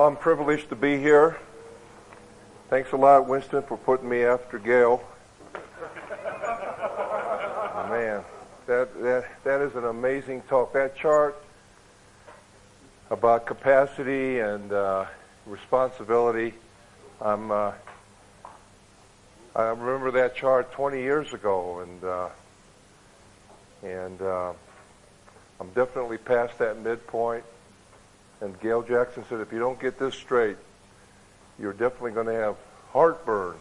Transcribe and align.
Well, 0.00 0.08
I'm 0.08 0.16
privileged 0.16 0.70
to 0.70 0.76
be 0.76 0.96
here. 0.96 1.36
Thanks 2.70 2.90
a 2.92 2.96
lot, 2.96 3.28
Winston, 3.28 3.62
for 3.62 3.76
putting 3.76 4.08
me 4.08 4.22
after 4.22 4.58
Gail. 4.58 5.04
Oh, 7.74 7.86
man, 7.90 8.24
that, 8.66 8.98
that, 9.02 9.26
that 9.44 9.60
is 9.60 9.76
an 9.76 9.84
amazing 9.84 10.40
talk. 10.48 10.72
That 10.72 10.96
chart 10.96 11.36
about 13.10 13.44
capacity 13.44 14.38
and 14.38 14.72
uh, 14.72 15.04
responsibility, 15.44 16.54
I'm, 17.20 17.50
uh, 17.50 17.72
I 19.54 19.64
remember 19.64 20.12
that 20.12 20.34
chart 20.34 20.72
20 20.72 20.98
years 20.98 21.34
ago, 21.34 21.80
and 21.80 22.04
uh, 22.04 22.28
and 23.82 24.22
uh, 24.22 24.54
I'm 25.60 25.68
definitely 25.74 26.16
past 26.16 26.56
that 26.56 26.78
midpoint. 26.82 27.44
And 28.40 28.58
Gail 28.60 28.82
Jackson 28.82 29.24
said, 29.28 29.40
if 29.40 29.52
you 29.52 29.58
don't 29.58 29.78
get 29.78 29.98
this 29.98 30.14
straight, 30.14 30.56
you're 31.58 31.72
definitely 31.72 32.12
going 32.12 32.26
to 32.26 32.34
have 32.34 32.56
heartburn. 32.92 33.56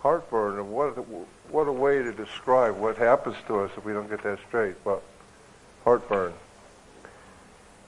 Heartburn, 0.00 0.58
and 0.58 0.70
what, 0.70 0.92
what 1.50 1.68
a 1.68 1.72
way 1.72 2.02
to 2.02 2.12
describe 2.12 2.76
what 2.76 2.96
happens 2.96 3.36
to 3.46 3.60
us 3.60 3.70
if 3.76 3.84
we 3.84 3.92
don't 3.92 4.10
get 4.10 4.22
that 4.22 4.38
straight. 4.48 4.82
But 4.84 5.02
heartburn. 5.84 6.34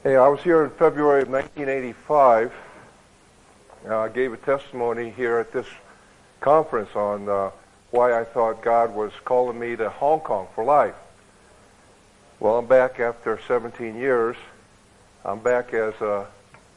Hey, 0.02 0.16
I 0.16 0.28
was 0.28 0.40
here 0.40 0.64
in 0.64 0.70
February 0.70 1.22
of 1.22 1.28
1985. 1.28 2.52
Uh, 3.88 3.98
I 3.98 4.09
gave 4.09 4.32
a 4.32 4.36
testimony 4.36 5.10
here 5.10 5.38
at 5.38 5.52
this 5.52 5.66
conference 6.40 6.95
on 6.95 7.28
uh, 7.28 7.50
why 7.90 8.18
I 8.18 8.24
thought 8.24 8.62
God 8.62 8.95
was 8.95 9.12
calling 9.24 9.59
me 9.59 9.74
to 9.76 9.90
Hong 9.90 10.20
Kong 10.20 10.46
for 10.54 10.64
life. 10.64 10.95
Well, 12.38 12.59
I'm 12.59 12.66
back 12.66 13.00
after 13.00 13.40
17 13.48 13.96
years. 13.96 14.36
I'm 15.28 15.40
back 15.40 15.74
as 15.74 15.92
a 15.94 16.28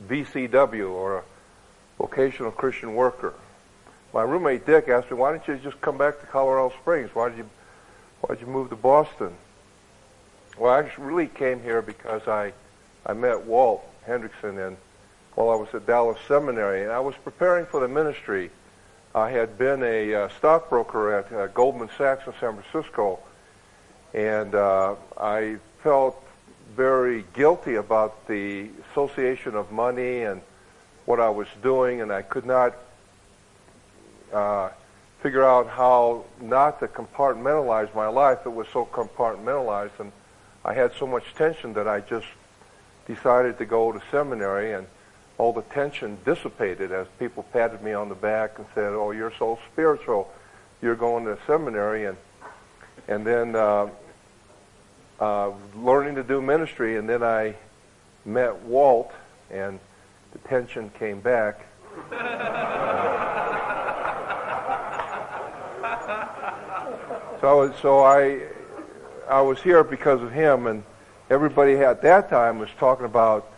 VCW 0.08 0.90
or 0.90 1.17
a 1.17 1.23
vocational 1.99 2.51
Christian 2.51 2.96
worker. 2.96 3.35
My 4.12 4.24
roommate 4.24 4.65
Dick 4.65 4.90
asked 4.90 5.12
me, 5.12 5.18
"Why 5.18 5.29
don't 5.29 5.48
you 5.48 5.57
just 5.57 5.79
come 5.82 5.99
back 5.99 6.20
to 6.20 6.26
Colorado 6.26 6.74
Springs? 6.82 7.13
Why 7.13 7.29
did 7.29 7.37
you 7.37 7.49
Why 8.21 8.34
did 8.34 8.41
you 8.41 8.51
move 8.51 8.71
to 8.71 8.76
Boston?" 8.76 9.35
Well, 10.57 10.74
I 10.74 10.91
really 10.98 11.27
came 11.27 11.62
here 11.62 11.84
because 11.84 12.27
I 12.27 12.54
I 13.05 13.13
met 13.13 13.41
Walt 13.41 13.87
Henrichsen 14.07 14.57
and 14.57 14.77
while 15.35 15.52
I 15.52 15.55
was 15.55 15.70
at 15.76 15.85
Dallas 15.85 16.18
Seminary, 16.27 16.81
and 16.81 16.91
I 16.91 17.02
was 17.02 17.13
preparing 17.24 17.68
for 17.68 17.79
the 17.81 17.87
ministry. 17.87 18.49
I 19.13 19.29
had 19.29 19.59
been 19.59 19.84
a 19.84 20.13
uh, 20.15 20.29
stockbroker 20.40 21.20
at 21.20 21.31
uh, 21.31 21.48
Goldman 21.48 21.91
Sachs 21.99 22.26
in 22.26 22.34
San 22.40 22.59
Francisco, 22.59 23.20
and 24.15 24.55
uh, 24.55 24.96
I 25.20 25.57
felt 25.84 26.24
very 26.75 27.25
guilty 27.34 27.75
about 27.75 28.27
the 28.27 28.70
association 28.91 29.55
of 29.55 29.71
money 29.71 30.23
and 30.23 30.41
what 31.05 31.20
I 31.20 31.29
was 31.29 31.48
doing, 31.62 32.01
and 32.01 32.12
I 32.12 32.21
could 32.21 32.45
not 32.45 32.75
uh, 34.31 34.70
figure 35.21 35.43
out 35.43 35.67
how 35.67 36.25
not 36.40 36.79
to 36.79 36.87
compartmentalize 36.87 37.93
my 37.95 38.07
life. 38.07 38.40
It 38.45 38.53
was 38.53 38.67
so 38.71 38.85
compartmentalized, 38.85 39.99
and 39.99 40.12
I 40.63 40.73
had 40.73 40.93
so 40.93 41.07
much 41.07 41.23
tension 41.35 41.73
that 41.73 41.87
I 41.87 42.01
just 42.01 42.27
decided 43.07 43.57
to 43.57 43.65
go 43.65 43.91
to 43.91 44.01
seminary, 44.12 44.73
and 44.73 44.85
all 45.37 45.53
the 45.53 45.63
tension 45.63 46.17
dissipated 46.25 46.91
as 46.91 47.07
people 47.17 47.43
patted 47.51 47.81
me 47.81 47.93
on 47.93 48.09
the 48.09 48.15
back 48.15 48.59
and 48.59 48.67
said, 48.75 48.93
"Oh, 48.93 49.12
you're 49.12 49.34
so 49.40 49.57
spiritual. 49.71 50.31
You're 50.81 50.95
going 50.95 51.25
to 51.25 51.37
seminary," 51.47 52.05
and 52.05 52.17
and 53.07 53.25
then 53.25 53.55
uh, 53.55 53.90
uh, 55.20 55.51
learning 55.75 56.15
to 56.15 56.23
do 56.23 56.41
ministry, 56.41 56.98
and 56.98 57.07
then 57.07 57.23
I 57.23 57.55
met 58.25 58.62
Walt, 58.63 59.12
and 59.51 59.79
the 60.31 60.39
tension 60.39 60.89
came 60.91 61.20
back. 61.20 61.65
so, 67.41 67.74
so 67.81 68.03
I, 68.03 68.41
I 69.29 69.41
was 69.41 69.62
here 69.62 69.84
because 69.84 70.22
of 70.22 70.31
him, 70.31 70.68
and 70.68 70.84
everybody 71.29 71.74
at 71.74 72.02
that 72.03 72.29
time 72.29 72.59
was 72.59 72.69
talking 72.78 73.06
about 73.06 73.52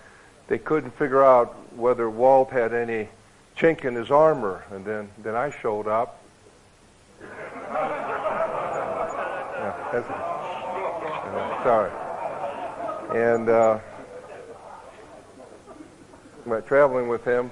they 0.48 0.58
couldn't 0.58 0.92
figure 0.98 1.24
out 1.24 1.56
whether 1.76 2.10
Walt 2.10 2.50
had 2.50 2.74
any 2.74 3.08
chink 3.56 3.86
in 3.86 3.96
his 3.96 4.12
armor, 4.12 4.64
and 4.72 4.84
then 4.84 5.10
then 5.20 5.36
I 5.36 5.52
showed 5.52 5.88
up. 5.88 6.18
Yeah, 9.62 10.41
Sorry. 11.64 11.92
And 13.16 13.50
uh, 13.50 13.80
went 16.46 16.66
traveling 16.66 17.08
with 17.08 17.24
him. 17.24 17.52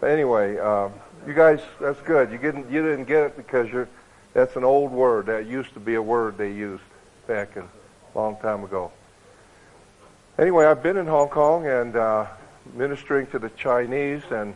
But 0.00 0.10
anyway, 0.10 0.58
uh, 0.58 0.88
you 1.26 1.34
guys, 1.34 1.60
that's 1.80 2.00
good. 2.02 2.30
You 2.30 2.38
didn't 2.38 2.70
you 2.70 2.82
didn't 2.82 3.04
get 3.04 3.24
it 3.24 3.36
because 3.36 3.70
you're 3.70 3.88
that's 4.32 4.56
an 4.56 4.64
old 4.64 4.92
word. 4.92 5.26
That 5.26 5.46
used 5.46 5.74
to 5.74 5.80
be 5.80 5.94
a 5.94 6.02
word 6.02 6.36
they 6.36 6.52
used 6.52 6.82
back 7.26 7.56
in 7.56 7.62
a 7.62 8.18
long 8.18 8.36
time 8.36 8.64
ago. 8.64 8.92
Anyway, 10.38 10.66
I've 10.66 10.82
been 10.82 10.96
in 10.96 11.06
Hong 11.06 11.28
Kong 11.28 11.66
and 11.66 11.96
uh, 11.96 12.26
ministering 12.74 13.26
to 13.28 13.38
the 13.38 13.50
Chinese, 13.50 14.22
and 14.30 14.54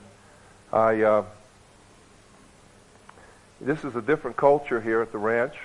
I. 0.73 1.03
Uh, 1.03 1.25
this 3.61 3.83
is 3.83 3.97
a 3.97 4.03
different 4.03 4.37
culture 4.37 4.81
here 4.81 5.01
at 5.01 5.11
the 5.11 5.19
ranch. 5.19 5.57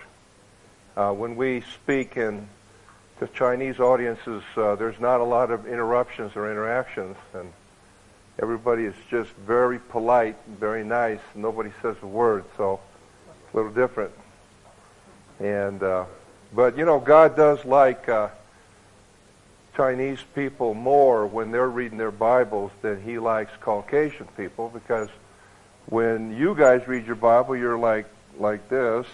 Uh, 0.98 1.12
when 1.12 1.36
we 1.36 1.62
speak 1.62 2.18
in 2.18 2.48
the 3.24 3.30
Chinese 3.30 3.80
audiences, 3.80 4.44
uh, 4.58 4.76
there's 4.76 5.00
not 5.00 5.22
a 5.22 5.24
lot 5.24 5.50
of 5.50 5.66
interruptions 5.66 6.36
or 6.36 6.52
interactions, 6.52 7.16
and 7.34 7.54
everybody 8.42 8.84
is 8.84 8.96
just 9.10 9.32
very 9.48 9.80
polite 9.80 10.36
and 10.46 10.60
very 10.60 10.84
nice. 10.84 11.22
Nobody 11.34 11.72
says 11.82 11.96
a 12.02 12.06
word, 12.06 12.44
so 12.58 12.82
it's 13.46 13.54
a 13.54 13.56
little 13.56 13.72
different. 13.72 14.12
And 15.40 15.82
uh, 15.82 16.04
but 16.52 16.78
you 16.78 16.84
know, 16.84 17.00
God 17.00 17.38
does 17.38 17.64
like 17.64 18.10
uh, 18.10 18.28
Chinese 19.78 20.20
people 20.36 20.74
more 20.74 21.26
when 21.26 21.50
they're 21.50 21.70
reading 21.70 21.98
their 21.98 22.12
Bibles 22.12 22.74
than 22.82 23.02
He 23.02 23.20
likes 23.20 23.54
Caucasian 23.62 24.28
people 24.36 24.68
because 24.68 25.08
when 25.86 26.36
you 26.36 26.56
guys 26.56 26.86
read 26.90 27.06
your 27.06 27.16
Bible, 27.16 27.56
you're 27.56 27.80
like 27.80 28.08
like 28.38 28.68
this. 28.68 29.06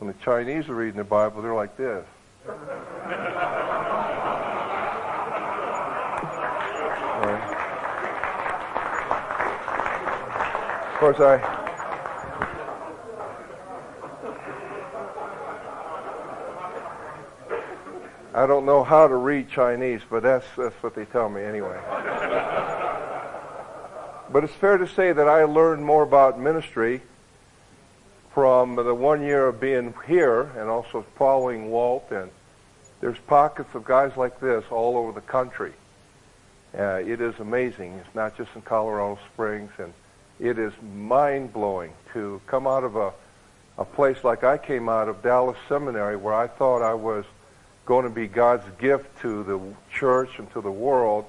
When 0.00 0.08
the 0.08 0.22
Chinese 0.22 0.68
are 0.68 0.74
reading 0.74 0.96
their 0.96 1.04
Bible, 1.04 1.40
they're 1.40 1.54
like 1.54 1.78
this. 1.78 2.04
Of 10.96 11.00
course, 11.00 11.20
I. 11.20 11.56
I 18.34 18.46
don't 18.46 18.64
know 18.64 18.84
how 18.84 19.08
to 19.08 19.16
read 19.16 19.48
Chinese, 19.48 20.02
but 20.08 20.22
that's 20.22 20.46
that's 20.56 20.74
what 20.82 20.94
they 20.94 21.06
tell 21.06 21.28
me 21.28 21.42
anyway. 21.42 21.80
but 24.30 24.44
it's 24.44 24.54
fair 24.54 24.78
to 24.78 24.86
say 24.86 25.12
that 25.12 25.26
I 25.26 25.44
learned 25.44 25.84
more 25.84 26.04
about 26.04 26.38
ministry 26.38 27.02
from 28.36 28.76
the 28.76 28.94
one 28.94 29.22
year 29.22 29.48
of 29.48 29.58
being 29.58 29.94
here 30.06 30.42
and 30.58 30.68
also 30.68 31.04
following 31.16 31.70
Walt 31.70 32.10
and 32.10 32.30
there's 33.00 33.18
pockets 33.26 33.74
of 33.74 33.84
guys 33.84 34.16
like 34.16 34.40
this 34.40 34.64
all 34.70 34.96
over 34.96 35.12
the 35.12 35.20
country. 35.20 35.72
Uh, 36.76 37.00
it 37.04 37.20
is 37.20 37.34
amazing. 37.38 37.94
It's 37.94 38.14
not 38.14 38.36
just 38.36 38.50
in 38.54 38.62
Colorado 38.62 39.18
Springs, 39.32 39.70
and 39.78 39.92
it 40.38 40.58
is 40.58 40.72
mind 40.94 41.52
blowing 41.52 41.92
to 42.12 42.40
come 42.46 42.66
out 42.66 42.84
of 42.84 42.96
a, 42.96 43.12
a 43.78 43.84
place 43.84 44.22
like 44.24 44.44
I 44.44 44.58
came 44.58 44.88
out 44.88 45.08
of 45.08 45.22
Dallas 45.22 45.56
Seminary, 45.68 46.16
where 46.16 46.34
I 46.34 46.46
thought 46.46 46.82
I 46.82 46.94
was 46.94 47.24
going 47.86 48.04
to 48.04 48.10
be 48.10 48.26
God's 48.26 48.64
gift 48.78 49.20
to 49.20 49.44
the 49.44 49.60
church 49.92 50.38
and 50.38 50.50
to 50.52 50.60
the 50.60 50.72
world, 50.72 51.24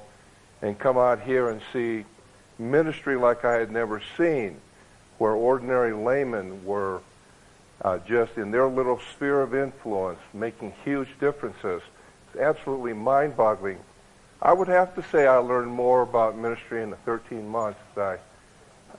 and 0.61 0.78
come 0.78 0.97
out 0.97 1.22
here 1.22 1.49
and 1.49 1.61
see 1.72 2.03
ministry 2.59 3.16
like 3.16 3.46
I 3.46 3.53
had 3.53 3.72
never 3.72 4.02
seen 4.17 4.59
where 5.17 5.31
ordinary 5.31 5.93
laymen 5.93 6.66
were 6.66 7.02
uh, 7.82 8.00
just 8.00 8.38
in 8.38 8.52
their 8.52 8.68
little 8.68 9.00
sphere 9.14 9.41
of 9.41 9.53
influence 9.53 10.20
making 10.34 10.74
huge 10.84 11.09
differences. 11.20 11.82
It's 12.28 12.41
absolutely 12.41 12.94
mind-boggling. 12.94 13.79
I 14.41 14.53
would 14.53 14.68
have 14.68 14.96
to 14.96 15.03
say 15.03 15.28
I 15.28 15.38
learned 15.38 15.72
more 15.72 16.02
about 16.02 16.38
ministry 16.38 16.84
in 16.84 16.90
the 16.90 16.97
13 16.97 17.47
months 17.47 17.79
that 17.96 18.20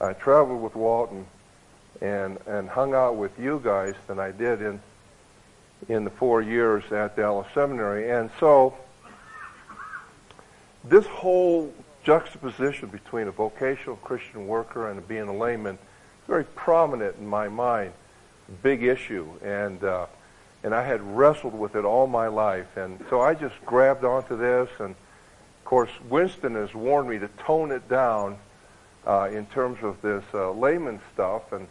I, 0.01 0.09
I 0.09 0.13
traveled 0.15 0.63
with 0.63 0.75
Walton 0.75 1.27
and, 2.01 2.39
and 2.47 2.69
hung 2.69 2.95
out 2.95 3.17
with 3.17 3.39
you 3.39 3.61
guys 3.63 3.95
than 4.07 4.19
I 4.19 4.31
did 4.31 4.63
in, 4.63 4.81
in 5.89 6.05
the 6.05 6.11
four 6.11 6.43
years 6.43 6.85
at 6.93 7.17
Dallas 7.17 7.47
Seminary. 7.55 8.11
And 8.11 8.31
so 8.41 8.77
this 10.85 11.07
whole 11.07 11.73
juxtaposition 12.05 12.89
between 12.89 13.29
a 13.29 13.33
vocational 13.33 13.97
Christian 13.97 14.47
worker 14.47 14.91
and 14.91 15.07
being 15.07 15.29
a 15.29 15.37
layman 15.37 15.75
is 15.75 16.27
very 16.27 16.45
prominent 16.45 17.17
in 17.19 17.27
my 17.27 17.49
mind, 17.49 17.93
big 18.62 18.83
issue, 18.83 19.29
and 19.43 19.83
uh, 19.83 20.06
and 20.62 20.75
I 20.75 20.83
had 20.83 21.00
wrestled 21.17 21.55
with 21.55 21.77
it 21.77 21.85
all 21.85 22.06
my 22.06 22.29
life, 22.29 22.77
and 22.77 23.05
so 23.11 23.21
I 23.21 23.35
just 23.35 23.55
grabbed 23.65 24.05
onto 24.05 24.37
this, 24.37 24.69
and 24.79 24.91
of 24.91 25.65
course, 25.65 25.91
Winston 26.09 26.55
has 26.55 26.75
warned 26.75 27.09
me 27.09 27.19
to 27.19 27.29
tone 27.47 27.71
it 27.71 27.89
down 27.89 28.39
uh, 29.06 29.29
in 29.33 29.47
terms 29.47 29.79
of 29.83 30.00
this 30.03 30.25
uh, 30.35 30.50
layman 30.53 31.00
stuff, 31.15 31.53
and 31.53 31.69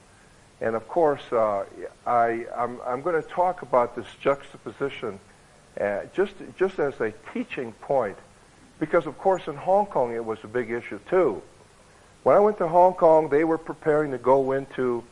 and 0.61 0.75
of 0.75 0.87
course, 0.87 1.21
uh, 1.31 1.65
I 2.05 2.45
I'm, 2.55 2.79
I'm 2.85 3.01
going 3.01 3.21
to 3.21 3.27
talk 3.27 3.61
about 3.61 3.95
this 3.95 4.07
juxtaposition 4.21 5.19
uh, 5.79 6.01
just 6.13 6.33
just 6.57 6.79
as 6.79 6.99
a 7.01 7.13
teaching 7.33 7.71
point, 7.73 8.17
because 8.79 9.05
of 9.05 9.17
course 9.17 9.47
in 9.47 9.55
Hong 9.55 9.85
Kong 9.85 10.13
it 10.13 10.23
was 10.23 10.39
a 10.43 10.47
big 10.47 10.71
issue 10.71 10.99
too. 11.09 11.41
When 12.23 12.35
I 12.35 12.39
went 12.39 12.57
to 12.57 12.67
Hong 12.67 12.93
Kong, 12.93 13.29
they 13.29 13.43
were 13.43 13.57
preparing 13.57 14.11
to 14.11 14.17
go 14.17 14.51
into 14.53 15.03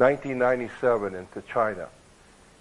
1997 0.00 1.14
into 1.14 1.42
China. 1.42 1.86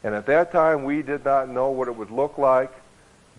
And 0.03 0.13
at 0.13 0.25
that 0.25 0.51
time, 0.51 0.83
we 0.83 1.01
did 1.01 1.23
not 1.23 1.47
know 1.47 1.71
what 1.71 1.87
it 1.87 1.95
would 1.95 2.11
look 2.11 2.37
like, 2.37 2.71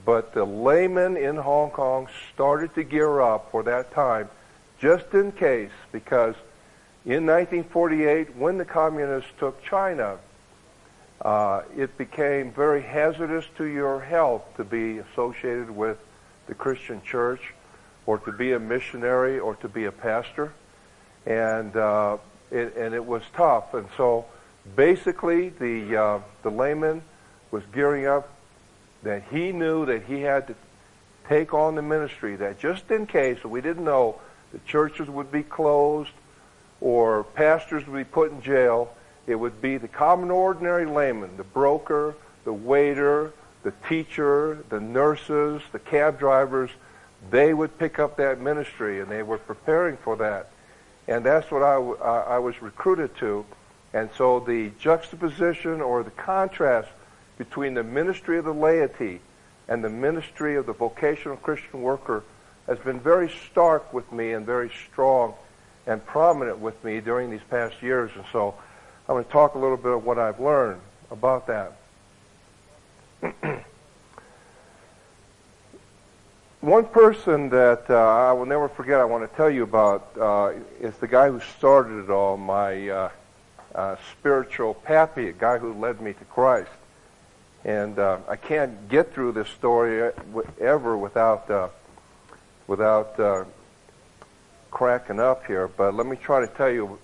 but 0.06 0.32
the 0.32 0.44
laymen 0.44 1.18
in 1.18 1.36
Hong 1.36 1.70
Kong 1.70 2.08
started 2.32 2.74
to 2.76 2.82
gear 2.82 3.20
up 3.20 3.50
for 3.50 3.62
that 3.64 3.92
time 3.92 4.30
just 4.78 5.12
in 5.12 5.32
case, 5.32 5.70
because 5.92 6.34
in 7.04 7.26
1948, 7.26 8.36
when 8.36 8.56
the 8.56 8.64
communists 8.64 9.30
took 9.38 9.62
China, 9.62 10.16
uh, 11.20 11.62
it 11.76 11.98
became 11.98 12.50
very 12.52 12.80
hazardous 12.80 13.44
to 13.58 13.66
your 13.66 14.00
health 14.00 14.42
to 14.56 14.64
be 14.64 14.96
associated 14.98 15.70
with 15.70 15.98
the 16.46 16.54
Christian 16.54 17.02
church 17.02 17.52
or 18.06 18.18
to 18.20 18.32
be 18.32 18.52
a 18.52 18.58
missionary 18.58 19.38
or 19.38 19.54
to 19.56 19.68
be 19.68 19.84
a 19.84 19.92
pastor. 19.92 20.54
And, 21.26 21.76
uh, 21.76 22.16
it, 22.50 22.76
and 22.76 22.94
it 22.94 23.04
was 23.04 23.22
tough. 23.34 23.74
And 23.74 23.86
so 23.96 24.26
basically, 24.76 25.50
the, 25.50 25.96
uh, 25.96 26.20
the 26.42 26.50
layman 26.50 27.02
was 27.50 27.62
gearing 27.72 28.06
up 28.06 28.28
that 29.02 29.22
he 29.30 29.52
knew 29.52 29.86
that 29.86 30.04
he 30.04 30.20
had 30.20 30.46
to 30.48 30.54
take 31.28 31.54
on 31.54 31.74
the 31.74 31.82
ministry, 31.82 32.36
that 32.36 32.58
just 32.58 32.90
in 32.90 33.06
case, 33.06 33.42
we 33.44 33.60
didn't 33.60 33.84
know, 33.84 34.20
the 34.52 34.58
churches 34.66 35.08
would 35.08 35.30
be 35.30 35.42
closed 35.42 36.10
or 36.80 37.24
pastors 37.24 37.86
would 37.86 37.96
be 37.96 38.04
put 38.04 38.32
in 38.32 38.42
jail, 38.42 38.94
it 39.26 39.34
would 39.34 39.60
be 39.62 39.76
the 39.76 39.88
common 39.88 40.30
ordinary 40.30 40.86
layman, 40.86 41.36
the 41.36 41.44
broker, 41.44 42.14
the 42.44 42.52
waiter, 42.52 43.32
the 43.62 43.72
teacher, 43.88 44.64
the 44.70 44.80
nurses, 44.80 45.62
the 45.72 45.78
cab 45.78 46.18
drivers, 46.18 46.70
they 47.30 47.52
would 47.52 47.78
pick 47.78 47.98
up 47.98 48.16
that 48.16 48.40
ministry, 48.40 49.00
and 49.00 49.10
they 49.10 49.22
were 49.22 49.38
preparing 49.38 49.96
for 49.98 50.16
that. 50.16 50.50
And 51.08 51.24
that's 51.24 51.50
what 51.50 51.62
I, 51.62 51.74
I 51.74 52.38
was 52.38 52.60
recruited 52.62 53.16
to. 53.16 53.44
And 53.92 54.10
so 54.16 54.40
the 54.40 54.70
juxtaposition 54.78 55.80
or 55.80 56.02
the 56.02 56.10
contrast 56.10 56.88
between 57.38 57.74
the 57.74 57.82
ministry 57.82 58.38
of 58.38 58.44
the 58.44 58.54
laity 58.54 59.20
and 59.68 59.82
the 59.82 59.88
ministry 59.88 60.56
of 60.56 60.66
the 60.66 60.72
vocational 60.72 61.36
Christian 61.36 61.82
worker 61.82 62.22
has 62.66 62.78
been 62.78 63.00
very 63.00 63.32
stark 63.50 63.92
with 63.92 64.10
me 64.12 64.32
and 64.32 64.46
very 64.46 64.70
strong 64.88 65.34
and 65.86 66.04
prominent 66.06 66.58
with 66.58 66.82
me 66.84 67.00
during 67.00 67.30
these 67.30 67.40
past 67.50 67.82
years. 67.82 68.10
And 68.14 68.24
so 68.30 68.54
I'm 69.08 69.14
going 69.14 69.24
to 69.24 69.30
talk 69.30 69.54
a 69.54 69.58
little 69.58 69.76
bit 69.76 69.92
of 69.92 70.04
what 70.04 70.18
I've 70.18 70.38
learned 70.38 70.80
about 71.10 71.48
that. 71.48 71.76
One 76.60 76.84
person 76.84 77.48
that 77.48 77.88
uh, 77.88 77.94
I 77.94 78.34
will 78.34 78.44
never 78.44 78.68
forget, 78.68 79.00
I 79.00 79.04
want 79.04 79.28
to 79.28 79.34
tell 79.34 79.48
you 79.48 79.62
about, 79.62 80.10
uh, 80.20 80.52
is 80.78 80.94
the 80.96 81.08
guy 81.08 81.30
who 81.30 81.40
started 81.56 82.04
it 82.04 82.10
all, 82.10 82.36
my 82.36 82.88
uh, 82.88 83.10
uh 83.74 83.96
spiritual 84.12 84.74
pappy, 84.74 85.28
a 85.28 85.32
guy 85.32 85.56
who 85.56 85.72
led 85.72 86.02
me 86.02 86.12
to 86.12 86.24
Christ. 86.26 86.70
And 87.64 87.98
uh, 87.98 88.18
I 88.28 88.36
can't 88.36 88.90
get 88.90 89.14
through 89.14 89.32
this 89.32 89.48
story 89.48 90.12
ever 90.60 90.98
without 90.98 91.50
uh, 91.50 91.68
without 92.66 93.46
cracking 94.70 95.18
up 95.18 95.46
here. 95.46 95.66
But 95.66 95.94
let 95.94 96.06
me 96.06 96.16
try 96.16 96.40
to 96.40 96.46
tell 96.46 96.70
you 96.70 96.98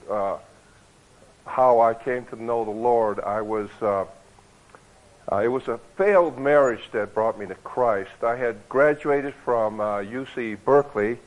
how 1.46 1.80
I 1.80 1.94
came 1.94 2.26
to 2.26 2.42
know 2.42 2.62
the 2.62 2.70
Lord. 2.70 3.20
I 3.20 3.40
was 3.40 3.70
uh, 5.30 5.38
it 5.38 5.48
was 5.48 5.66
a 5.66 5.78
failed 5.96 6.38
marriage 6.38 6.82
that 6.92 7.14
brought 7.14 7.38
me 7.38 7.46
to 7.46 7.54
Christ. 7.56 8.22
I 8.22 8.36
had 8.36 8.68
graduated 8.68 9.34
from 9.44 9.80
uh, 9.80 9.98
UC 9.98 10.58
Berkeley, 10.64 11.18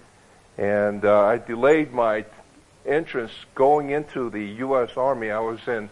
and 0.57 1.03
uh, 1.03 1.25
I 1.25 1.37
delayed 1.37 1.93
my 1.93 2.25
entrance 2.85 3.31
going 3.55 3.89
into 3.89 4.29
the 4.29 4.45
U.S. 4.59 4.91
Army. 4.95 5.31
I 5.31 5.39
was 5.39 5.59
in 5.67 5.89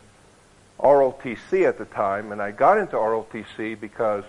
ROTC 0.80 1.68
at 1.68 1.78
the 1.78 1.86
time, 1.86 2.32
and 2.32 2.42
I 2.42 2.52
got 2.52 2.78
into 2.78 2.96
ROTC 2.96 3.80
because 3.80 4.24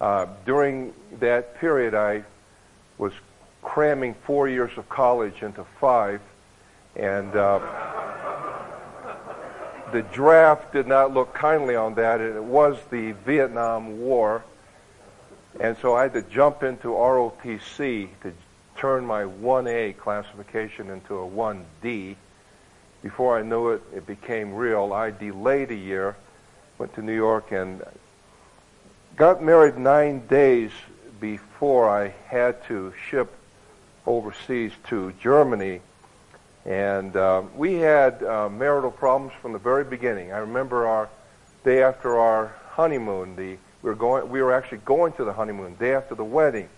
uh, 0.00 0.26
during 0.46 0.94
that 1.18 1.58
period 1.58 1.94
I 1.94 2.24
was 2.96 3.12
cramming 3.62 4.14
four 4.24 4.48
years 4.48 4.70
of 4.78 4.88
college 4.88 5.42
into 5.42 5.64
five, 5.78 6.20
and 6.96 7.34
uh, 7.36 7.58
the 9.92 10.02
draft 10.02 10.72
did 10.72 10.86
not 10.86 11.14
look 11.14 11.34
kindly 11.34 11.74
on 11.74 11.94
that, 11.94 12.20
and 12.20 12.36
it 12.36 12.44
was 12.44 12.78
the 12.90 13.12
Vietnam 13.24 14.00
War. 14.00 14.44
And 15.60 15.76
so 15.78 15.94
I 15.94 16.02
had 16.02 16.12
to 16.14 16.22
jump 16.22 16.62
into 16.62 16.88
ROTC 16.88 18.08
to 18.22 18.32
turn 18.76 19.04
my 19.04 19.22
1A 19.22 19.96
classification 19.96 20.90
into 20.90 21.18
a 21.18 21.26
1D. 21.26 22.16
Before 23.02 23.38
I 23.38 23.42
knew 23.42 23.70
it, 23.70 23.82
it 23.94 24.06
became 24.06 24.54
real. 24.54 24.92
I 24.92 25.10
delayed 25.10 25.70
a 25.70 25.76
year, 25.76 26.16
went 26.78 26.94
to 26.94 27.02
New 27.02 27.14
York, 27.14 27.52
and 27.52 27.82
got 29.16 29.42
married 29.42 29.78
nine 29.78 30.26
days 30.26 30.70
before 31.20 31.88
I 31.88 32.14
had 32.28 32.64
to 32.66 32.92
ship 33.08 33.32
overseas 34.06 34.72
to 34.88 35.12
Germany 35.20 35.80
and 36.68 37.16
uh, 37.16 37.42
we 37.56 37.76
had 37.76 38.22
uh, 38.22 38.46
marital 38.50 38.90
problems 38.90 39.32
from 39.40 39.54
the 39.54 39.58
very 39.58 39.84
beginning. 39.84 40.32
I 40.32 40.38
remember 40.38 40.86
our 40.86 41.08
day 41.64 41.82
after 41.82 42.18
our 42.18 42.54
honeymoon. 42.68 43.36
The 43.36 43.56
we 43.80 43.90
were 43.90 43.94
going. 43.94 44.28
We 44.28 44.42
were 44.42 44.52
actually 44.52 44.82
going 44.84 45.14
to 45.14 45.24
the 45.24 45.32
honeymoon 45.32 45.76
day 45.76 45.94
after 45.94 46.14
the 46.14 46.24
wedding. 46.24 46.68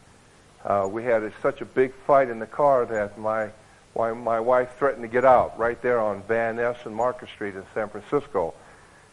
Uh, 0.65 0.89
we 0.89 1.03
had 1.03 1.25
a, 1.25 1.33
such 1.43 1.61
a 1.61 1.65
big 1.65 1.93
fight 2.07 2.29
in 2.29 2.39
the 2.39 2.47
car 2.47 2.87
that 2.87 3.19
my, 3.19 3.49
my 3.97 4.13
my 4.13 4.39
wife 4.39 4.77
threatened 4.79 5.03
to 5.03 5.09
get 5.09 5.25
out 5.25 5.59
right 5.59 5.83
there 5.83 5.99
on 5.99 6.23
Van 6.23 6.55
Ness 6.55 6.77
and 6.85 6.95
Market 6.95 7.29
Street 7.29 7.57
in 7.57 7.65
San 7.75 7.89
Francisco. 7.89 8.55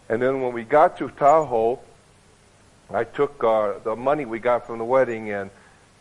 And 0.10 0.22
then 0.22 0.44
when 0.44 0.54
we 0.54 0.64
got 0.64 1.00
to 1.00 1.10
Tahoe, 1.10 1.80
I 2.92 3.04
took 3.04 3.44
uh, 3.44 3.80
the 3.84 3.96
money 3.96 4.26
we 4.26 4.38
got 4.38 4.68
from 4.68 4.78
the 4.78 4.86
wedding 4.86 5.32
and 5.32 5.50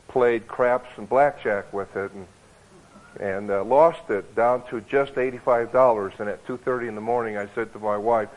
played 0.07 0.47
craps 0.47 0.91
and 0.99 1.09
blackjack 1.09 1.73
with 1.73 1.97
it 1.97 2.13
and 2.13 2.27
and 3.21 3.51
uh, 3.51 3.65
lost 3.65 4.11
it 4.11 4.35
down 4.35 4.67
to 4.69 4.81
just 4.83 5.15
$85. 5.15 6.21
And 6.21 6.29
at 6.29 6.47
2:30 6.47 6.89
in 6.89 6.95
the 6.95 7.01
morning, 7.01 7.37
I 7.37 7.49
said 7.55 7.73
to 7.73 7.79
my 7.79 7.97
wife, 7.97 8.29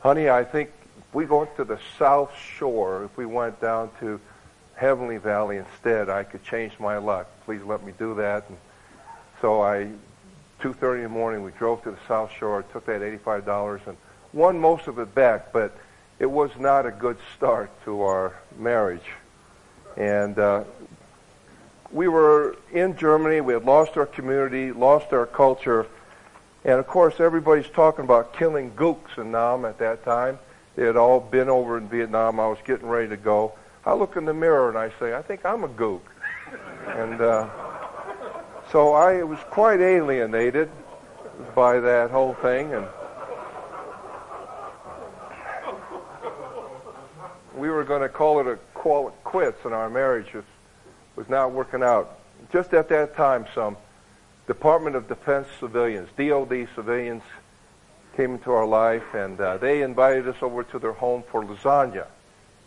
"Honey, 0.00 0.28
I 0.28 0.44
think 0.44 0.70
we 1.12 1.24
go 1.24 1.44
to 1.44 1.64
the 1.64 1.78
South 1.98 2.34
Shore, 2.36 3.04
if 3.04 3.16
we 3.16 3.26
went 3.26 3.60
down 3.60 3.90
to 4.00 4.20
Heavenly 4.74 5.18
Valley 5.18 5.58
instead, 5.58 6.08
I 6.08 6.24
could 6.24 6.44
change 6.44 6.78
my 6.78 6.98
luck. 6.98 7.28
Please 7.44 7.62
let 7.62 7.84
me 7.84 7.92
do 7.98 8.14
that." 8.16 8.48
And 8.48 8.58
so 9.40 9.62
I, 9.62 9.88
2:30 10.60 10.96
in 10.96 11.02
the 11.04 11.08
morning, 11.08 11.42
we 11.42 11.52
drove 11.52 11.82
to 11.84 11.90
the 11.90 11.98
South 12.08 12.30
Shore, 12.32 12.64
took 12.72 12.86
that 12.86 13.02
$85 13.02 13.86
and 13.86 13.96
won 14.32 14.58
most 14.58 14.86
of 14.86 14.98
it 14.98 15.14
back, 15.14 15.52
but 15.52 15.76
it 16.18 16.30
was 16.30 16.50
not 16.58 16.86
a 16.86 16.90
good 16.90 17.16
start 17.36 17.70
to 17.84 18.02
our 18.02 18.34
marriage. 18.58 19.10
And 19.96 20.38
uh, 20.38 20.64
we 21.92 22.08
were 22.08 22.56
in 22.72 22.96
Germany. 22.96 23.40
We 23.40 23.54
had 23.54 23.64
lost 23.64 23.96
our 23.96 24.06
community, 24.06 24.72
lost 24.72 25.12
our 25.12 25.26
culture. 25.26 25.86
And 26.64 26.74
of 26.74 26.86
course, 26.86 27.20
everybody's 27.20 27.68
talking 27.68 28.04
about 28.04 28.32
killing 28.32 28.72
gooks 28.72 29.18
in 29.18 29.32
Nam 29.32 29.64
at 29.64 29.78
that 29.78 30.04
time. 30.04 30.38
They 30.76 30.84
had 30.84 30.96
all 30.96 31.20
been 31.20 31.48
over 31.48 31.78
in 31.78 31.88
Vietnam. 31.88 32.38
I 32.38 32.46
was 32.46 32.58
getting 32.64 32.86
ready 32.86 33.08
to 33.08 33.16
go. 33.16 33.54
I 33.84 33.94
look 33.94 34.16
in 34.16 34.24
the 34.24 34.34
mirror 34.34 34.68
and 34.68 34.78
I 34.78 34.92
say, 35.00 35.14
I 35.14 35.22
think 35.22 35.44
I'm 35.44 35.64
a 35.64 35.68
gook. 35.68 36.02
and 36.86 37.20
uh, 37.20 37.48
so 38.70 38.92
I 38.92 39.22
was 39.22 39.38
quite 39.50 39.80
alienated 39.80 40.70
by 41.54 41.80
that 41.80 42.10
whole 42.10 42.34
thing. 42.34 42.72
And 42.74 42.86
we 47.56 47.68
were 47.68 47.84
going 47.84 48.02
to 48.02 48.08
call 48.08 48.40
it 48.40 48.46
a 48.46 48.58
quits 49.24 49.64
in 49.64 49.72
our 49.72 49.90
marriage 49.90 50.34
was 51.16 51.28
not 51.28 51.52
working 51.52 51.82
out. 51.82 52.18
Just 52.52 52.72
at 52.74 52.88
that 52.88 53.16
time, 53.16 53.46
some 53.54 53.76
Department 54.46 54.96
of 54.96 55.08
Defense 55.08 55.46
civilians, 55.58 56.08
DOD 56.16 56.68
civilians, 56.74 57.22
came 58.16 58.34
into 58.34 58.50
our 58.50 58.66
life, 58.66 59.14
and 59.14 59.40
uh, 59.40 59.56
they 59.58 59.82
invited 59.82 60.26
us 60.28 60.36
over 60.42 60.64
to 60.64 60.78
their 60.78 60.92
home 60.92 61.22
for 61.30 61.44
lasagna. 61.44 62.06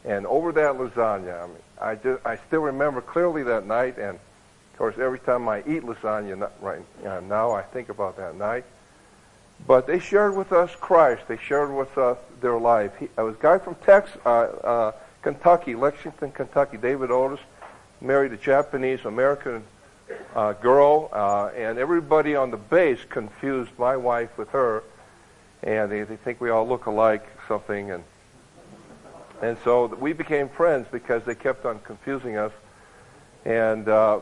And 0.06 0.26
over 0.26 0.52
that 0.54 0.76
lasagna, 0.76 1.44
I, 1.44 1.48
mean, 1.48 1.58
I, 1.82 1.96
just, 1.96 2.26
I 2.26 2.38
still 2.48 2.62
remember 2.62 3.02
clearly 3.02 3.44
that 3.44 3.66
night, 3.66 3.98
and 3.98 4.16
of 4.16 4.78
course, 4.78 4.96
every 4.98 5.20
time 5.20 5.48
I 5.50 5.60
eat 5.60 5.84
lasagna 5.84 6.50
right 6.62 6.82
uh, 7.06 7.20
now, 7.22 7.52
I 7.52 7.62
think 7.62 7.90
about 7.90 8.18
that 8.18 8.36
night. 8.36 8.66
But 9.68 9.88
they 9.88 10.00
shared 10.00 10.36
with 10.36 10.52
us 10.52 10.76
Christ. 10.76 11.24
They 11.28 11.38
shared 11.38 11.74
with 11.74 11.98
us 11.98 12.18
their 12.42 12.58
life. 12.58 12.92
He, 13.00 13.10
I 13.18 13.24
was 13.24 13.36
a 13.36 13.42
guy 13.42 13.60
from 13.60 13.76
Texas, 13.76 14.18
uh, 14.26 14.30
uh, 14.30 14.92
Kentucky, 15.22 15.76
Lexington, 15.76 16.32
Kentucky, 16.32 16.78
David 16.78 17.12
Otis 17.12 17.40
married 18.04 18.34
a 18.34 18.38
Japanese 18.38 19.06
American 19.06 19.64
uh, 20.36 20.54
girl, 20.54 21.10
uh, 21.14 21.48
and 21.56 21.78
everybody 21.78 22.36
on 22.36 22.52
the 22.52 22.58
base 22.58 23.00
confused 23.10 23.72
my 23.78 23.96
wife 23.96 24.38
with 24.38 24.50
her, 24.50 24.84
and 25.64 25.90
they, 25.92 26.04
they 26.04 26.18
think 26.18 26.42
we 26.42 26.50
all 26.50 26.68
look 26.68 26.86
alike, 26.86 27.26
something, 27.48 27.92
and 27.92 28.04
and 29.42 29.58
so 29.64 29.88
we 29.88 30.14
became 30.14 30.48
friends 30.48 30.88
because 30.92 31.24
they 31.24 31.36
kept 31.36 31.66
on 31.66 31.80
confusing 31.80 32.38
us, 32.38 32.52
and 33.46 33.88
uh, 33.88 34.20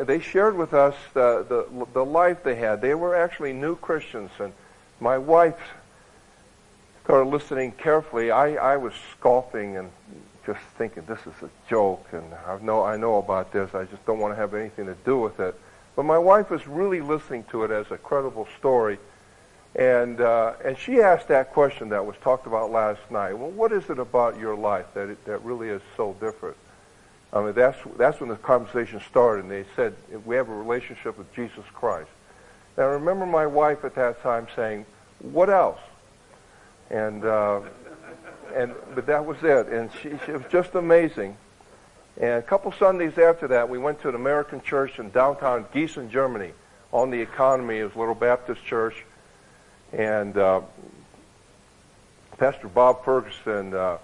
they 0.00 0.20
shared 0.20 0.56
with 0.56 0.72
us 0.72 0.94
the, 1.12 1.44
the 1.48 1.86
the 1.92 2.04
life 2.04 2.42
they 2.44 2.54
had. 2.54 2.80
They 2.80 2.94
were 2.94 3.16
actually 3.16 3.52
new 3.52 3.76
Christians, 3.76 4.30
and 4.38 4.52
my 5.00 5.18
wife 5.18 5.58
started 7.04 7.28
listening 7.28 7.72
carefully. 7.72 8.30
I, 8.30 8.54
I 8.54 8.76
was 8.76 8.94
scoffing 9.12 9.76
and 9.76 9.90
just 10.46 10.60
thinking 10.76 11.04
this 11.06 11.20
is 11.20 11.42
a 11.42 11.50
joke, 11.68 12.06
and 12.12 12.24
I 12.46 12.58
know 12.60 12.82
I 12.82 12.96
know 12.96 13.16
about 13.16 13.52
this. 13.52 13.74
I 13.74 13.84
just 13.84 14.04
don't 14.06 14.18
want 14.18 14.32
to 14.32 14.36
have 14.36 14.54
anything 14.54 14.86
to 14.86 14.96
do 15.04 15.18
with 15.18 15.40
it. 15.40 15.58
But 15.96 16.04
my 16.04 16.18
wife 16.18 16.50
was 16.50 16.66
really 16.66 17.00
listening 17.00 17.44
to 17.50 17.64
it 17.64 17.70
as 17.70 17.90
a 17.90 17.96
credible 17.96 18.48
story, 18.58 18.98
and 19.74 20.20
uh, 20.20 20.54
and 20.64 20.76
she 20.76 21.00
asked 21.00 21.28
that 21.28 21.52
question 21.52 21.88
that 21.90 22.04
was 22.04 22.16
talked 22.22 22.46
about 22.46 22.70
last 22.70 23.00
night. 23.10 23.34
Well, 23.34 23.50
what 23.50 23.72
is 23.72 23.88
it 23.90 23.98
about 23.98 24.38
your 24.38 24.56
life 24.56 24.86
that 24.94 25.08
it, 25.08 25.24
that 25.24 25.42
really 25.44 25.68
is 25.68 25.82
so 25.96 26.16
different? 26.20 26.56
I 27.32 27.42
mean, 27.42 27.54
that's 27.54 27.78
that's 27.96 28.20
when 28.20 28.28
the 28.28 28.36
conversation 28.36 29.00
started. 29.08 29.44
And 29.44 29.50
they 29.50 29.64
said 29.76 29.94
we 30.24 30.36
have 30.36 30.48
a 30.48 30.54
relationship 30.54 31.18
with 31.18 31.32
Jesus 31.34 31.64
Christ. 31.74 32.10
Now, 32.76 32.84
I 32.84 32.86
remember 32.86 33.26
my 33.26 33.46
wife 33.46 33.84
at 33.84 33.94
that 33.94 34.22
time 34.22 34.46
saying, 34.54 34.86
"What 35.20 35.48
else?" 35.48 35.80
And 36.90 37.24
uh, 37.24 37.60
and 38.54 38.74
but 38.94 39.06
that 39.06 39.24
was 39.24 39.42
it. 39.42 39.68
And 39.68 39.90
she, 40.02 40.12
she 40.24 40.32
was 40.32 40.42
just 40.50 40.74
amazing. 40.74 41.36
And 42.16 42.34
a 42.34 42.42
couple 42.42 42.70
Sundays 42.72 43.18
after 43.18 43.48
that, 43.48 43.68
we 43.68 43.78
went 43.78 44.00
to 44.02 44.08
an 44.08 44.14
American 44.14 44.60
church 44.62 44.98
in 44.98 45.10
downtown 45.10 45.64
Gießen, 45.74 46.10
Germany, 46.10 46.52
on 46.92 47.10
the 47.10 47.20
economy. 47.20 47.78
It 47.78 47.84
was 47.84 47.94
a 47.96 47.98
little 47.98 48.14
Baptist 48.14 48.64
church, 48.64 49.04
and 49.92 50.36
uh, 50.36 50.60
Pastor 52.38 52.68
Bob 52.68 53.04
Ferguson 53.04 53.74
uh, 53.74 53.98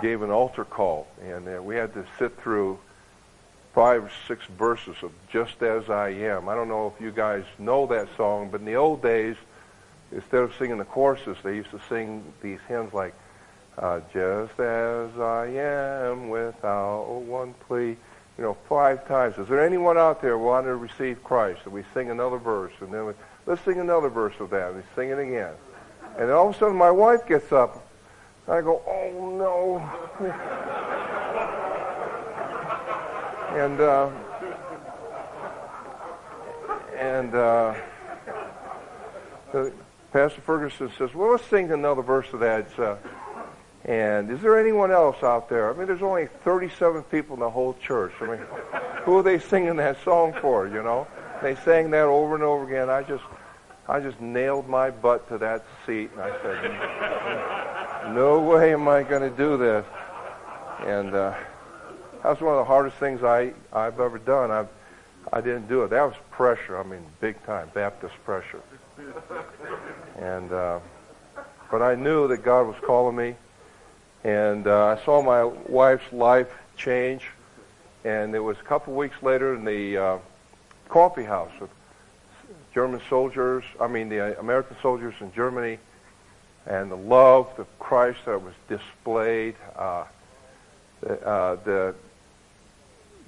gave 0.00 0.22
an 0.22 0.30
altar 0.30 0.64
call, 0.64 1.06
and 1.22 1.48
uh, 1.48 1.62
we 1.62 1.76
had 1.76 1.94
to 1.94 2.04
sit 2.18 2.36
through 2.40 2.80
five 3.74 4.02
or 4.04 4.10
six 4.26 4.44
verses 4.58 4.96
of 5.02 5.12
"Just 5.30 5.62
as 5.62 5.88
I 5.88 6.08
Am." 6.08 6.48
I 6.48 6.56
don't 6.56 6.68
know 6.68 6.92
if 6.94 7.00
you 7.00 7.12
guys 7.12 7.44
know 7.60 7.86
that 7.86 8.08
song, 8.16 8.48
but 8.50 8.60
in 8.60 8.66
the 8.66 8.74
old 8.74 9.02
days, 9.02 9.36
instead 10.10 10.42
of 10.42 10.52
singing 10.58 10.78
the 10.78 10.84
choruses, 10.84 11.36
they 11.44 11.54
used 11.54 11.70
to 11.70 11.80
sing 11.88 12.24
these 12.42 12.58
hymns 12.66 12.92
like 12.92 13.14
uh, 13.80 14.00
just 14.12 14.60
as 14.60 15.18
I 15.18 15.46
am 15.46 16.28
without 16.28 17.22
one 17.22 17.54
plea. 17.66 17.96
You 18.36 18.44
know, 18.44 18.56
five 18.68 19.08
times. 19.08 19.38
Is 19.38 19.48
there 19.48 19.64
anyone 19.64 19.96
out 19.98 20.22
there 20.22 20.38
wanting 20.38 20.68
to 20.68 20.76
receive 20.76 21.24
Christ? 21.24 21.62
And 21.64 21.74
we 21.74 21.82
sing 21.92 22.10
another 22.10 22.38
verse, 22.38 22.72
and 22.80 22.92
then 22.92 23.06
we, 23.06 23.14
let's 23.46 23.64
sing 23.64 23.80
another 23.80 24.08
verse 24.08 24.34
of 24.40 24.50
that. 24.50 24.68
And 24.68 24.76
we 24.76 24.82
sing 24.94 25.10
it 25.10 25.18
again. 25.18 25.54
And 26.18 26.28
then 26.28 26.30
all 26.30 26.48
of 26.48 26.56
a 26.56 26.58
sudden 26.58 26.76
my 26.76 26.90
wife 26.90 27.26
gets 27.26 27.52
up. 27.52 27.86
And 28.46 28.56
I 28.56 28.62
go, 28.62 28.82
oh 28.86 29.36
no. 29.36 29.78
and, 33.56 33.80
uh, 33.80 34.10
and, 36.96 37.34
uh, 37.34 37.74
Pastor 40.12 40.40
Ferguson 40.40 40.92
says, 40.98 41.14
well, 41.14 41.32
let's 41.32 41.44
sing 41.46 41.72
another 41.72 42.02
verse 42.02 42.32
of 42.32 42.38
that. 42.40 42.68
And 43.84 44.30
is 44.30 44.40
there 44.42 44.58
anyone 44.58 44.90
else 44.90 45.22
out 45.22 45.48
there? 45.48 45.72
I 45.72 45.76
mean, 45.76 45.86
there's 45.86 46.02
only 46.02 46.26
37 46.44 47.02
people 47.04 47.34
in 47.34 47.40
the 47.40 47.50
whole 47.50 47.74
church. 47.74 48.12
I 48.20 48.26
mean, 48.26 48.40
who 49.04 49.18
are 49.18 49.22
they 49.22 49.38
singing 49.38 49.76
that 49.76 50.02
song 50.04 50.34
for? 50.40 50.66
You 50.66 50.82
know, 50.82 51.06
they 51.42 51.54
sang 51.56 51.90
that 51.92 52.04
over 52.04 52.34
and 52.34 52.44
over 52.44 52.64
again. 52.64 52.90
I 52.90 53.02
just, 53.02 53.24
I 53.88 54.00
just 54.00 54.20
nailed 54.20 54.68
my 54.68 54.90
butt 54.90 55.28
to 55.28 55.38
that 55.38 55.64
seat, 55.86 56.10
and 56.12 56.20
I 56.20 56.42
said, 56.42 58.14
"No 58.14 58.40
way 58.40 58.74
am 58.74 58.86
I 58.86 59.02
going 59.02 59.22
to 59.22 59.34
do 59.36 59.56
this." 59.56 59.86
And 60.80 61.14
uh, 61.14 61.34
that 62.22 62.28
was 62.28 62.40
one 62.40 62.52
of 62.52 62.58
the 62.58 62.64
hardest 62.64 62.96
things 62.98 63.22
I 63.22 63.54
I've 63.72 63.98
ever 63.98 64.18
done. 64.18 64.50
I 64.50 64.66
I 65.32 65.40
didn't 65.40 65.68
do 65.68 65.84
it. 65.84 65.90
That 65.90 66.02
was 66.02 66.14
pressure. 66.30 66.78
I 66.78 66.82
mean, 66.82 67.04
big 67.20 67.42
time 67.46 67.70
Baptist 67.72 68.14
pressure. 68.24 68.60
And 70.18 70.52
uh, 70.52 70.80
but 71.70 71.80
I 71.80 71.94
knew 71.94 72.28
that 72.28 72.44
God 72.44 72.66
was 72.66 72.76
calling 72.84 73.16
me 73.16 73.36
and 74.24 74.66
uh, 74.66 74.86
I 74.86 75.04
saw 75.04 75.22
my 75.22 75.44
wife's 75.44 76.12
life 76.12 76.48
change. 76.76 77.24
And 78.04 78.34
it 78.34 78.40
was 78.40 78.56
a 78.58 78.62
couple 78.62 78.94
weeks 78.94 79.22
later 79.22 79.54
in 79.54 79.64
the 79.64 79.96
uh, 79.96 80.18
coffee 80.88 81.24
house 81.24 81.52
with 81.60 81.70
German 82.74 83.00
soldiers, 83.08 83.64
I 83.80 83.88
mean 83.88 84.08
the 84.08 84.38
American 84.38 84.76
soldiers 84.80 85.14
in 85.20 85.32
Germany, 85.32 85.78
and 86.66 86.90
the 86.90 86.96
love 86.96 87.58
of 87.58 87.66
Christ 87.78 88.20
that 88.26 88.40
was 88.40 88.54
displayed, 88.68 89.56
uh, 89.76 90.04
the, 91.00 91.26
uh, 91.26 91.56
the 91.64 91.94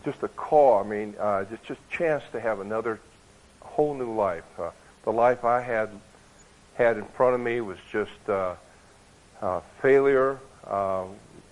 just 0.04 0.22
a 0.22 0.28
call. 0.28 0.82
I 0.82 0.88
mean, 0.88 1.14
uh, 1.18 1.44
just 1.44 1.64
just 1.64 1.90
chance 1.90 2.22
to 2.32 2.40
have 2.40 2.60
another 2.60 3.00
whole 3.60 3.94
new 3.94 4.14
life. 4.14 4.44
Uh, 4.58 4.70
the 5.04 5.12
life 5.12 5.44
I 5.44 5.60
had 5.60 5.90
had 6.74 6.96
in 6.96 7.04
front 7.04 7.34
of 7.34 7.40
me 7.40 7.60
was 7.60 7.78
just 7.90 8.28
uh, 8.28 8.54
uh, 9.40 9.60
failure, 9.80 10.38
uh, 10.66 11.04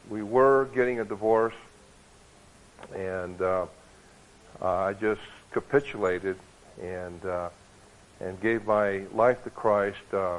we 0.09 0.23
were 0.23 0.67
getting 0.75 1.01
a 1.01 1.05
divorce, 1.05 1.55
and 2.95 3.41
uh, 3.41 3.67
uh, 4.61 4.67
I 4.67 4.93
just 4.95 5.21
capitulated 5.53 6.37
and 6.83 7.25
uh, 7.25 7.49
and 8.21 8.41
gave 8.41 8.67
my 8.67 9.03
life 9.15 9.43
to 9.45 9.51
Christ. 9.51 9.99
Uh, 10.13 10.39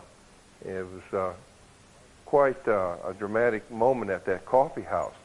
it 0.65 0.85
was 1.11 1.35
quite 2.25 2.67
a 2.67 3.15
dramatic 3.17 3.69
moment 3.71 4.11
at 4.11 4.25
that 4.25 4.45
coffee 4.45 4.83
house, 4.83 5.15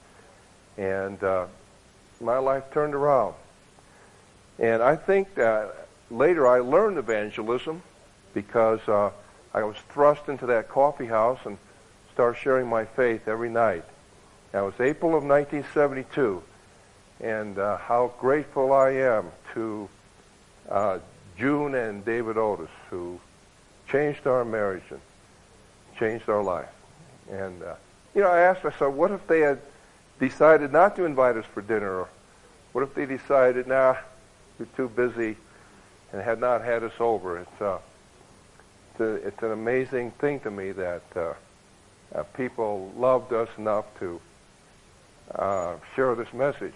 and 0.76 1.18
my 2.20 2.38
life 2.38 2.64
turned 2.72 2.94
around. 2.94 3.34
And 4.58 4.82
I 4.82 4.96
think 4.96 5.34
that 5.34 5.86
later 6.10 6.46
I 6.46 6.60
learned 6.60 6.98
evangelism 6.98 7.82
because 8.32 8.80
uh, 8.88 9.10
I 9.54 9.64
was 9.64 9.76
thrust 9.88 10.28
into 10.28 10.46
that 10.46 10.68
coffee 10.68 11.06
house 11.06 11.38
and 11.44 11.58
start 12.16 12.38
sharing 12.38 12.66
my 12.66 12.82
faith 12.82 13.28
every 13.28 13.50
night. 13.50 13.84
That 14.52 14.62
was 14.62 14.72
April 14.80 15.14
of 15.14 15.22
1972, 15.22 16.42
and 17.20 17.58
uh, 17.58 17.76
how 17.76 18.14
grateful 18.18 18.72
I 18.72 18.92
am 18.92 19.26
to 19.52 19.86
uh, 20.70 20.98
June 21.38 21.74
and 21.74 22.02
David 22.06 22.38
Otis, 22.38 22.70
who 22.88 23.20
changed 23.90 24.26
our 24.26 24.46
marriage 24.46 24.84
and 24.88 25.00
changed 25.98 26.30
our 26.30 26.42
life. 26.42 26.70
And, 27.30 27.62
uh, 27.62 27.74
you 28.14 28.22
know, 28.22 28.30
I 28.30 28.40
asked 28.40 28.64
myself, 28.64 28.94
what 28.94 29.10
if 29.10 29.26
they 29.26 29.40
had 29.40 29.60
decided 30.18 30.72
not 30.72 30.96
to 30.96 31.04
invite 31.04 31.36
us 31.36 31.44
for 31.52 31.60
dinner? 31.60 31.98
Or 31.98 32.08
what 32.72 32.82
if 32.82 32.94
they 32.94 33.04
decided, 33.04 33.66
nah, 33.66 33.94
we're 34.58 34.64
too 34.74 34.88
busy 34.88 35.36
and 36.14 36.22
had 36.22 36.40
not 36.40 36.64
had 36.64 36.82
us 36.82 36.94
over? 36.98 37.40
It's, 37.40 37.60
uh, 37.60 37.76
it's, 38.92 39.00
a, 39.00 39.14
it's 39.16 39.42
an 39.42 39.52
amazing 39.52 40.12
thing 40.12 40.40
to 40.40 40.50
me 40.50 40.72
that 40.72 41.02
uh, 41.14 41.34
uh, 42.14 42.22
people 42.22 42.92
loved 42.96 43.32
us 43.32 43.48
enough 43.58 43.86
to 43.98 44.20
uh, 45.34 45.74
share 45.94 46.14
this 46.14 46.32
message. 46.32 46.74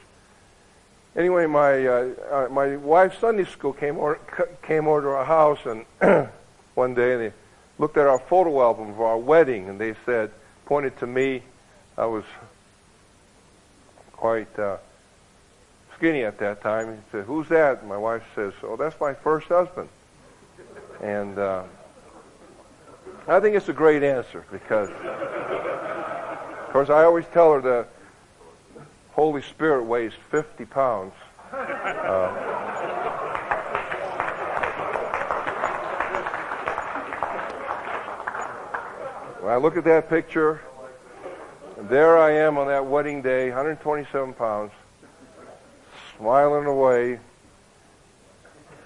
Anyway, 1.16 1.46
my 1.46 1.86
uh, 1.86 2.08
uh 2.30 2.48
my 2.50 2.76
wife's 2.76 3.18
Sunday 3.18 3.44
school 3.44 3.72
came 3.72 3.96
over, 3.96 4.18
came 4.62 4.86
over 4.86 5.02
to 5.02 5.08
our 5.08 5.24
house, 5.24 5.58
and 5.64 5.84
one 6.74 6.94
day 6.94 7.16
they 7.16 7.32
looked 7.78 7.96
at 7.96 8.06
our 8.06 8.18
photo 8.18 8.62
album 8.62 8.90
of 8.90 9.00
our 9.00 9.18
wedding, 9.18 9.68
and 9.68 9.80
they 9.80 9.94
said, 10.06 10.30
pointed 10.66 10.96
to 10.98 11.06
me. 11.06 11.42
I 11.98 12.06
was 12.06 12.24
quite 14.12 14.56
uh, 14.58 14.76
skinny 15.96 16.22
at 16.22 16.38
that 16.38 16.62
time. 16.62 16.94
He 16.94 17.00
said, 17.10 17.24
"Who's 17.24 17.48
that?" 17.48 17.84
My 17.86 17.96
wife 17.96 18.22
says, 18.36 18.52
"Oh, 18.62 18.76
that's 18.76 18.98
my 19.00 19.12
first 19.14 19.48
husband." 19.48 19.88
And 21.02 21.38
uh, 21.38 21.64
I 23.30 23.38
think 23.38 23.54
it's 23.54 23.68
a 23.68 23.72
great 23.72 24.02
answer 24.02 24.44
because, 24.50 24.88
of 24.90 26.72
course, 26.72 26.90
I 26.90 27.04
always 27.04 27.26
tell 27.32 27.52
her 27.52 27.60
the 27.60 27.86
Holy 29.12 29.40
Spirit 29.40 29.84
weighs 29.84 30.10
50 30.32 30.64
pounds. 30.64 31.12
Uh, 31.52 32.32
when 39.38 39.52
I 39.52 39.56
look 39.58 39.76
at 39.76 39.84
that 39.84 40.10
picture, 40.10 40.62
there 41.82 42.18
I 42.18 42.32
am 42.32 42.58
on 42.58 42.66
that 42.66 42.84
wedding 42.84 43.22
day, 43.22 43.50
127 43.50 44.34
pounds, 44.34 44.72
smiling 46.16 46.66
away, 46.66 47.20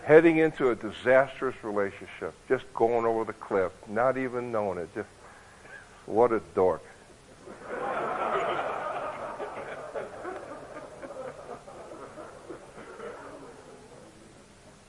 heading 0.04 0.36
into 0.36 0.70
a 0.70 0.74
disastrous 0.74 1.56
relationship, 1.62 2.34
just 2.48 2.64
going 2.74 3.06
over 3.06 3.24
the 3.24 3.32
cliff, 3.32 3.72
not 3.88 4.18
even 4.18 4.52
knowing 4.52 4.78
it. 4.78 4.94
Just 4.94 5.08
what 6.06 6.32
a 6.32 6.40
dork. 6.54 6.82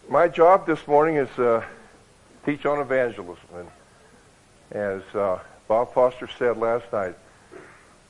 my 0.09 0.27
job 0.27 0.65
this 0.65 0.85
morning 0.87 1.15
is 1.17 1.29
uh, 1.39 1.63
teach 2.45 2.65
on 2.65 2.79
evangelism. 2.79 3.47
And 3.53 3.67
as 4.71 5.01
uh, 5.15 5.39
Bob 5.67 5.93
Foster 5.93 6.29
said 6.37 6.57
last 6.57 6.91
night, 6.91 7.15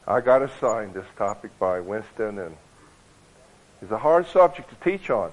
I 0.07 0.21
got 0.21 0.41
assigned 0.41 0.93
this 0.93 1.05
topic 1.17 1.57
by 1.57 1.79
Winston, 1.79 2.39
and 2.39 2.55
it's 3.81 3.91
a 3.91 3.97
hard 3.97 4.27
subject 4.27 4.69
to 4.69 4.75
teach 4.89 5.09
on 5.09 5.31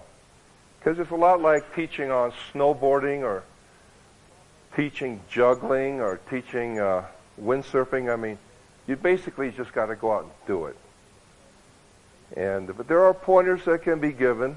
because 0.82 0.98
it's 0.98 1.10
a 1.10 1.16
lot 1.16 1.40
like 1.40 1.74
teaching 1.76 2.10
on 2.10 2.32
snowboarding 2.52 3.22
or 3.22 3.44
teaching 4.74 5.20
juggling 5.30 6.00
or 6.00 6.18
teaching 6.28 6.80
uh, 6.80 7.04
windsurfing. 7.40 8.12
I 8.12 8.16
mean, 8.16 8.38
you 8.88 8.96
basically 8.96 9.50
just 9.52 9.72
got 9.72 9.86
to 9.86 9.94
go 9.96 10.12
out 10.12 10.22
and 10.24 10.32
do 10.46 10.66
it. 10.66 10.76
And 12.36 12.76
but 12.76 12.88
there 12.88 13.04
are 13.04 13.14
pointers 13.14 13.64
that 13.66 13.82
can 13.82 14.00
be 14.00 14.10
given, 14.12 14.56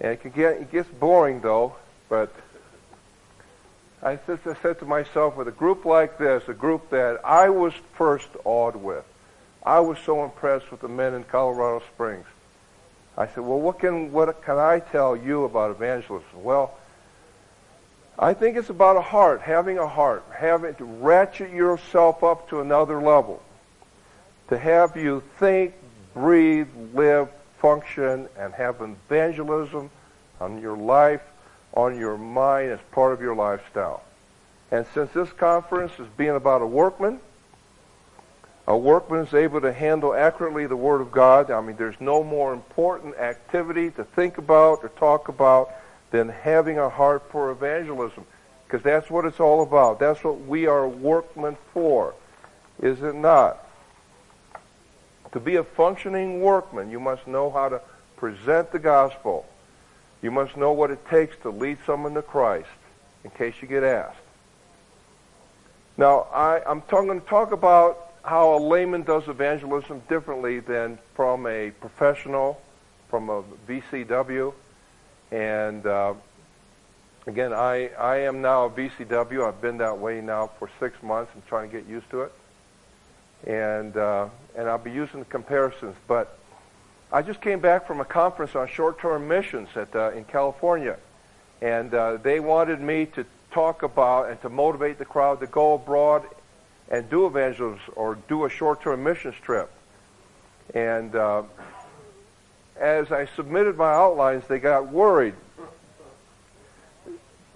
and 0.00 0.12
it 0.12 0.22
can 0.22 0.30
get 0.30 0.52
it 0.52 0.72
gets 0.72 0.88
boring 0.88 1.40
though. 1.40 1.74
But 2.08 2.32
I 4.02 4.12
I 4.12 4.54
said 4.62 4.78
to 4.78 4.86
myself, 4.86 5.36
with 5.36 5.48
a 5.48 5.52
group 5.52 5.84
like 5.84 6.16
this, 6.16 6.48
a 6.48 6.54
group 6.54 6.88
that 6.90 7.20
I 7.24 7.50
was 7.50 7.74
first 7.94 8.28
awed 8.44 8.76
with, 8.76 9.04
I 9.64 9.80
was 9.80 9.98
so 9.98 10.24
impressed 10.24 10.70
with 10.70 10.80
the 10.80 10.88
men 10.88 11.12
in 11.12 11.24
Colorado 11.24 11.84
Springs. 11.92 12.26
I 13.16 13.26
said, 13.26 13.44
well, 13.44 13.60
what 13.60 13.78
can 13.78 14.12
what 14.12 14.42
can 14.42 14.58
I 14.58 14.80
tell 14.80 15.16
you 15.16 15.44
about 15.44 15.70
evangelism? 15.70 16.42
Well, 16.42 16.76
I 18.18 18.34
think 18.34 18.56
it's 18.56 18.70
about 18.70 18.96
a 18.96 19.00
heart, 19.00 19.40
having 19.40 19.78
a 19.78 19.88
heart, 19.88 20.24
having 20.32 20.74
to 20.76 20.84
ratchet 20.84 21.50
yourself 21.50 22.22
up 22.22 22.48
to 22.50 22.60
another 22.60 23.00
level, 23.00 23.42
to 24.48 24.58
have 24.58 24.96
you 24.96 25.22
think, 25.38 25.74
breathe, 26.12 26.68
live, 26.92 27.28
function, 27.58 28.28
and 28.38 28.52
have 28.54 28.80
evangelism 28.80 29.90
on 30.40 30.60
your 30.60 30.76
life, 30.76 31.22
on 31.72 31.98
your 31.98 32.16
mind 32.16 32.70
as 32.70 32.80
part 32.92 33.12
of 33.12 33.20
your 33.20 33.34
lifestyle. 33.34 34.02
And 34.70 34.86
since 34.94 35.10
this 35.12 35.32
conference 35.32 35.92
is 35.98 36.06
being 36.16 36.36
about 36.36 36.62
a 36.62 36.66
workman, 36.66 37.20
a 38.66 38.76
workman 38.76 39.26
is 39.26 39.34
able 39.34 39.60
to 39.60 39.72
handle 39.72 40.14
accurately 40.14 40.66
the 40.66 40.76
Word 40.76 41.00
of 41.00 41.12
God. 41.12 41.50
I 41.50 41.60
mean, 41.60 41.76
there's 41.76 42.00
no 42.00 42.24
more 42.24 42.54
important 42.54 43.16
activity 43.16 43.90
to 43.92 44.04
think 44.04 44.38
about 44.38 44.82
or 44.82 44.88
talk 44.90 45.28
about 45.28 45.70
than 46.10 46.28
having 46.28 46.78
a 46.78 46.88
heart 46.88 47.30
for 47.30 47.50
evangelism. 47.50 48.24
Because 48.66 48.82
that's 48.82 49.10
what 49.10 49.26
it's 49.26 49.40
all 49.40 49.62
about. 49.62 50.00
That's 50.00 50.24
what 50.24 50.40
we 50.40 50.66
are 50.66 50.88
workmen 50.88 51.56
for, 51.74 52.14
is 52.80 53.02
it 53.02 53.14
not? 53.14 53.66
To 55.32 55.40
be 55.40 55.56
a 55.56 55.64
functioning 55.64 56.40
workman, 56.40 56.90
you 56.90 57.00
must 57.00 57.26
know 57.26 57.50
how 57.50 57.68
to 57.68 57.82
present 58.16 58.72
the 58.72 58.78
gospel. 58.78 59.44
You 60.22 60.30
must 60.30 60.56
know 60.56 60.72
what 60.72 60.90
it 60.90 61.06
takes 61.08 61.36
to 61.42 61.50
lead 61.50 61.78
someone 61.84 62.14
to 62.14 62.22
Christ, 62.22 62.68
in 63.24 63.30
case 63.30 63.54
you 63.60 63.68
get 63.68 63.84
asked. 63.84 64.16
Now, 65.98 66.26
I, 66.32 66.62
am 66.68 66.82
going 66.88 67.20
to 67.20 67.26
talk 67.26 67.52
about 67.52 68.13
how 68.24 68.56
a 68.56 68.58
layman 68.58 69.02
does 69.02 69.28
evangelism 69.28 70.02
differently 70.08 70.60
than 70.60 70.98
from 71.14 71.46
a 71.46 71.70
professional, 71.72 72.60
from 73.10 73.28
a 73.28 73.42
VCW, 73.68 74.52
and 75.30 75.86
uh, 75.86 76.14
again, 77.26 77.52
I, 77.52 77.88
I 77.98 78.18
am 78.18 78.40
now 78.40 78.64
a 78.64 78.70
VCW. 78.70 79.46
I've 79.46 79.60
been 79.60 79.78
that 79.78 79.98
way 79.98 80.20
now 80.20 80.50
for 80.58 80.70
six 80.80 81.02
months. 81.02 81.32
I'm 81.34 81.42
trying 81.48 81.70
to 81.70 81.76
get 81.76 81.88
used 81.88 82.08
to 82.10 82.22
it. 82.22 82.32
And, 83.46 83.96
uh, 83.96 84.28
and 84.56 84.68
I'll 84.68 84.78
be 84.78 84.90
using 84.90 85.20
the 85.20 85.26
comparisons. 85.26 85.96
But 86.06 86.38
I 87.12 87.22
just 87.22 87.40
came 87.40 87.60
back 87.60 87.86
from 87.86 88.00
a 88.00 88.04
conference 88.04 88.54
on 88.54 88.68
short-term 88.68 89.28
missions 89.28 89.68
at, 89.76 89.94
uh, 89.94 90.12
in 90.12 90.24
California. 90.24 90.96
And 91.60 91.92
uh, 91.92 92.18
they 92.18 92.40
wanted 92.40 92.80
me 92.80 93.06
to 93.14 93.26
talk 93.50 93.82
about 93.82 94.30
and 94.30 94.40
to 94.42 94.48
motivate 94.48 94.98
the 94.98 95.04
crowd 95.04 95.40
to 95.40 95.46
go 95.46 95.74
abroad 95.74 96.24
and 96.90 97.08
do 97.08 97.26
evangelism 97.26 97.80
or 97.96 98.16
do 98.28 98.44
a 98.44 98.50
short-term 98.50 99.02
missions 99.02 99.34
trip. 99.42 99.70
And 100.74 101.14
uh, 101.14 101.42
as 102.76 103.12
I 103.12 103.26
submitted 103.26 103.76
my 103.76 103.92
outlines, 103.92 104.44
they 104.48 104.58
got 104.58 104.88
worried. 104.88 105.34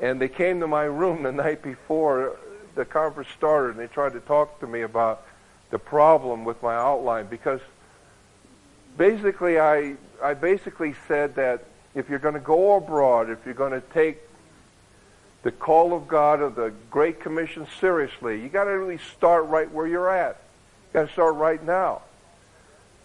And 0.01 0.21
they 0.21 0.29
came 0.29 0.61
to 0.61 0.67
my 0.67 0.85
room 0.85 1.23
the 1.23 1.33
night 1.45 1.63
before 1.63 2.37
the 2.75 2.85
conference 2.85 3.29
started 3.37 3.71
and 3.71 3.81
they 3.81 3.93
tried 3.93 4.13
to 4.13 4.21
talk 4.21 4.61
to 4.61 4.67
me 4.67 4.83
about 4.83 5.27
the 5.71 5.79
problem 5.79 6.45
with 6.45 6.63
my 6.63 6.77
outline 6.77 7.27
because 7.27 7.61
basically 8.97 9.59
I, 9.59 9.97
I 10.23 10.35
basically 10.35 10.95
said 11.09 11.35
that 11.35 11.65
if 11.97 12.09
you're 12.09 12.21
going 12.21 12.35
to 12.35 12.41
go 12.41 12.77
abroad, 12.77 13.31
if 13.31 13.45
you're 13.45 13.55
going 13.55 13.73
to 13.73 13.83
take 13.93 14.19
the 15.43 15.53
call 15.53 15.95
of 15.95 16.09
God 16.09 16.41
of 16.41 16.57
the 16.57 16.73
Great 16.91 17.21
Commission 17.21 17.67
seriously, 17.81 18.41
you 18.41 18.49
got 18.49 18.65
to 18.65 18.71
really 18.71 18.99
start 18.99 19.47
right 19.47 19.71
where 19.71 19.87
you're 19.87 20.11
at. 20.11 20.41
You 20.89 21.01
got 21.01 21.07
to 21.07 21.13
start 21.13 21.37
right 21.37 21.63
now. 21.63 22.03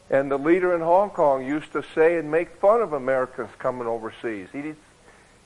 And 0.10 0.30
the 0.30 0.38
leader 0.38 0.76
in 0.76 0.82
Hong 0.82 1.10
Kong 1.10 1.46
used 1.46 1.72
to 1.74 1.84
say 1.96 2.18
and 2.18 2.30
make 2.30 2.58
fun 2.58 2.82
of 2.82 2.94
Americans 2.94 3.50
coming 3.60 3.88
overseas. 3.88 4.48
He'd, 4.52 4.76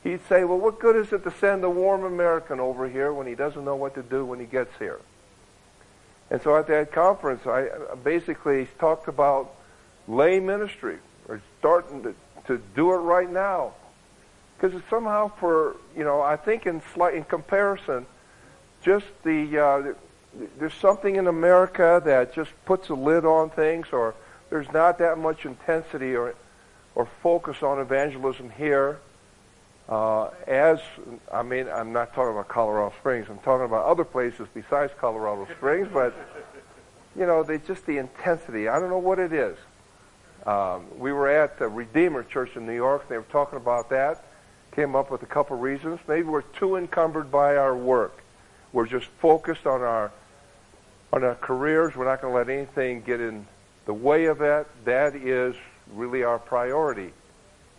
he'd 0.03 0.27
say, 0.27 0.43
well, 0.43 0.57
what 0.57 0.79
good 0.79 0.95
is 0.95 1.13
it 1.13 1.23
to 1.23 1.31
send 1.31 1.63
a 1.63 1.69
warm 1.69 2.03
American 2.03 2.59
over 2.59 2.89
here 2.89 3.13
when 3.13 3.27
he 3.27 3.35
doesn't 3.35 3.63
know 3.63 3.75
what 3.75 3.93
to 3.95 4.03
do 4.03 4.25
when 4.25 4.39
he 4.39 4.45
gets 4.45 4.71
here? 4.79 4.99
And 6.29 6.41
so 6.41 6.57
at 6.57 6.67
that 6.67 6.91
conference, 6.91 7.45
I 7.45 7.69
basically 8.03 8.67
talked 8.79 9.07
about 9.07 9.53
lay 10.07 10.39
ministry, 10.39 10.97
or 11.27 11.41
starting 11.59 12.03
to, 12.03 12.15
to 12.47 12.61
do 12.75 12.91
it 12.93 12.97
right 12.97 13.29
now. 13.29 13.73
Because 14.59 14.81
somehow 14.89 15.31
for, 15.39 15.75
you 15.95 16.03
know, 16.03 16.21
I 16.21 16.35
think 16.35 16.65
in 16.65 16.81
slight, 16.93 17.13
in 17.13 17.23
comparison, 17.23 18.05
just 18.83 19.05
the, 19.23 19.59
uh, 19.59 19.93
there's 20.57 20.73
something 20.73 21.15
in 21.15 21.27
America 21.27 22.01
that 22.05 22.33
just 22.33 22.51
puts 22.65 22.89
a 22.89 22.93
lid 22.93 23.25
on 23.25 23.49
things 23.49 23.87
or 23.91 24.15
there's 24.49 24.71
not 24.71 24.97
that 24.99 25.17
much 25.17 25.45
intensity 25.45 26.15
or, 26.15 26.33
or 26.95 27.07
focus 27.21 27.61
on 27.61 27.79
evangelism 27.79 28.49
here. 28.49 28.99
Uh, 29.87 30.29
as, 30.47 30.79
I 31.31 31.43
mean, 31.43 31.67
I'm 31.69 31.93
not 31.93 32.13
talking 32.13 32.31
about 32.31 32.47
Colorado 32.47 32.93
Springs. 32.99 33.27
I'm 33.29 33.39
talking 33.39 33.65
about 33.65 33.85
other 33.85 34.03
places 34.03 34.47
besides 34.53 34.91
Colorado 34.99 35.47
Springs, 35.57 35.87
but, 35.93 36.13
you 37.15 37.25
know, 37.25 37.43
they 37.43 37.57
just 37.59 37.85
the 37.85 37.97
intensity. 37.97 38.67
I 38.67 38.79
don't 38.79 38.89
know 38.89 38.97
what 38.97 39.19
it 39.19 39.31
is. 39.31 39.57
Um, 40.45 40.85
we 40.97 41.11
were 41.11 41.29
at 41.29 41.59
the 41.59 41.67
Redeemer 41.67 42.23
Church 42.23 42.55
in 42.55 42.65
New 42.65 42.75
York. 42.75 43.07
They 43.09 43.17
were 43.17 43.23
talking 43.23 43.57
about 43.57 43.89
that. 43.89 44.23
Came 44.77 44.95
up 44.95 45.11
with 45.11 45.23
a 45.23 45.25
couple 45.25 45.57
reasons. 45.57 45.99
Maybe 46.07 46.29
we're 46.29 46.41
too 46.41 46.77
encumbered 46.77 47.29
by 47.29 47.57
our 47.57 47.75
work. 47.75 48.23
We're 48.71 48.87
just 48.87 49.07
focused 49.19 49.67
on 49.67 49.81
our 49.81 50.13
on 51.11 51.25
our 51.25 51.35
careers. 51.35 51.95
We're 51.95 52.05
not 52.05 52.21
going 52.21 52.33
to 52.33 52.37
let 52.37 52.49
anything 52.49 53.01
get 53.01 53.19
in 53.19 53.45
the 53.87 53.93
way 53.93 54.25
of 54.25 54.39
that, 54.39 54.67
that 54.85 55.15
is 55.15 55.55
really 55.93 56.21
our 56.21 56.37
priority. 56.37 57.13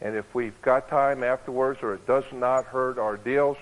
And 0.01 0.17
if 0.17 0.35
we've 0.35 0.61
got 0.63 0.89
time 0.89 1.23
afterwards 1.23 1.81
or 1.83 1.95
it 1.95 2.07
does 2.07 2.25
not 2.33 2.65
hurt 2.65 2.99
our 2.99 3.17
deals, 3.17 3.59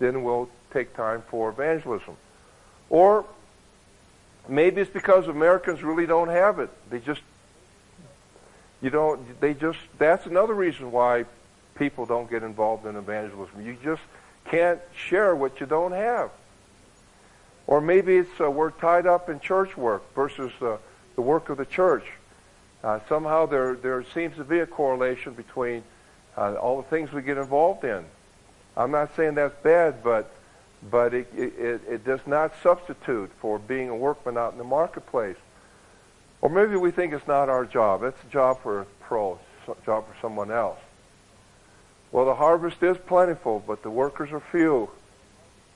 then 0.00 0.24
we'll 0.24 0.50
take 0.72 0.94
time 0.96 1.22
for 1.30 1.50
evangelism. 1.50 2.16
Or 2.90 3.24
maybe 4.48 4.80
it's 4.80 4.90
because 4.90 5.28
Americans 5.28 5.82
really 5.82 6.06
don't 6.06 6.28
have 6.28 6.58
it. 6.58 6.70
They 6.90 6.98
just, 6.98 7.20
you 8.82 8.90
know, 8.90 9.18
they 9.38 9.54
just, 9.54 9.78
that's 9.96 10.26
another 10.26 10.54
reason 10.54 10.90
why 10.90 11.26
people 11.74 12.06
don't 12.06 12.30
get 12.30 12.42
involved 12.42 12.86
in 12.86 12.96
evangelism. 12.96 13.64
You 13.64 13.76
just 13.82 14.02
can't 14.46 14.80
share 14.94 15.34
what 15.34 15.60
you 15.60 15.66
don't 15.66 15.92
have. 15.92 16.30
Or 17.66 17.80
maybe 17.80 18.16
it's 18.16 18.40
uh, 18.40 18.50
we're 18.50 18.70
tied 18.70 19.06
up 19.06 19.28
in 19.28 19.40
church 19.40 19.76
work 19.76 20.02
versus 20.14 20.52
uh, 20.60 20.76
the 21.14 21.22
work 21.22 21.48
of 21.48 21.56
the 21.56 21.64
church. 21.64 22.04
Uh, 22.82 23.00
somehow 23.08 23.46
there, 23.46 23.74
there 23.74 24.04
seems 24.12 24.36
to 24.36 24.44
be 24.44 24.60
a 24.60 24.66
correlation 24.66 25.32
between 25.32 25.82
uh, 26.36 26.54
all 26.54 26.76
the 26.82 26.88
things 26.88 27.12
we 27.12 27.22
get 27.22 27.38
involved 27.38 27.84
in. 27.84 28.04
I'm 28.76 28.90
not 28.90 29.16
saying 29.16 29.36
that's 29.36 29.54
bad, 29.62 30.02
but, 30.02 30.30
but 30.90 31.14
it, 31.14 31.28
it, 31.34 31.80
it 31.88 32.04
does 32.04 32.20
not 32.26 32.52
substitute 32.62 33.30
for 33.38 33.58
being 33.58 33.88
a 33.88 33.96
workman 33.96 34.36
out 34.36 34.52
in 34.52 34.58
the 34.58 34.64
marketplace. 34.64 35.36
Or 36.42 36.50
maybe 36.50 36.76
we 36.76 36.90
think 36.90 37.14
it's 37.14 37.26
not 37.26 37.48
our 37.48 37.64
job. 37.64 38.02
It's 38.02 38.22
a 38.22 38.30
job 38.30 38.60
for 38.62 38.82
a 38.82 38.84
pro, 39.00 39.38
a 39.66 39.86
job 39.86 40.06
for 40.06 40.14
someone 40.20 40.50
else. 40.50 40.78
Well, 42.14 42.26
the 42.26 42.36
harvest 42.36 42.80
is 42.80 42.96
plentiful, 42.96 43.60
but 43.66 43.82
the 43.82 43.90
workers 43.90 44.30
are 44.30 44.38
few. 44.38 44.88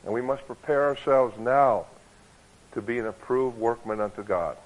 And 0.05 0.15
we 0.15 0.23
must 0.23 0.47
prepare 0.47 0.85
ourselves 0.85 1.37
now 1.37 1.87
to 2.75 2.81
be 2.81 3.01
an 3.01 3.07
approved 3.07 3.59
workman 3.59 4.01
unto 4.01 4.23
God. 4.23 4.57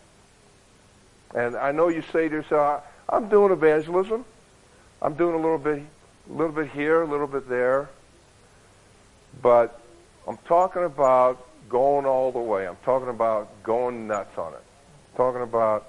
And 1.35 1.57
I 1.57 1.73
know 1.73 1.89
you 1.89 2.03
say 2.13 2.29
to 2.29 2.35
yourself, 2.35 2.83
I'm 3.09 3.31
doing 3.31 3.53
evangelism. 3.53 4.27
I'm 5.01 5.15
doing 5.15 5.35
a 5.35 5.39
little 5.39 5.57
bit, 5.57 5.83
a 6.29 6.33
little 6.33 6.53
bit 6.53 6.69
here, 6.73 7.01
a 7.01 7.07
little 7.07 7.27
bit 7.27 7.49
there. 7.49 7.89
But 9.41 9.81
I'm 10.29 10.37
talking 10.45 10.85
about 10.85 11.43
going 11.71 12.05
all 12.05 12.33
the 12.33 12.39
way. 12.39 12.69
I'm 12.69 12.77
talking 12.85 13.09
about 13.09 13.63
going 13.63 14.09
nuts 14.09 14.37
on 14.37 14.53
it. 14.53 14.57
I'm 14.57 15.17
talking 15.17 15.41
about 15.41 15.87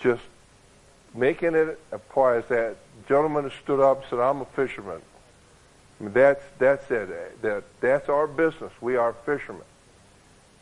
just 0.00 0.22
making 1.14 1.54
it 1.54 1.80
a 1.92 1.98
part. 1.98 2.44
As 2.44 2.48
that 2.50 2.76
gentleman 3.08 3.44
who 3.44 3.50
stood 3.62 3.80
up 3.80 4.02
and 4.02 4.10
said, 4.10 4.18
I'm 4.18 4.40
a 4.40 4.44
fisherman. 4.46 5.00
I 6.00 6.04
mean, 6.04 6.12
that's 6.12 6.42
that's 6.58 6.90
it. 6.90 7.42
That 7.42 7.64
that's 7.80 8.08
our 8.08 8.26
business. 8.26 8.72
We 8.80 8.96
are 8.96 9.14
fishermen, 9.24 9.62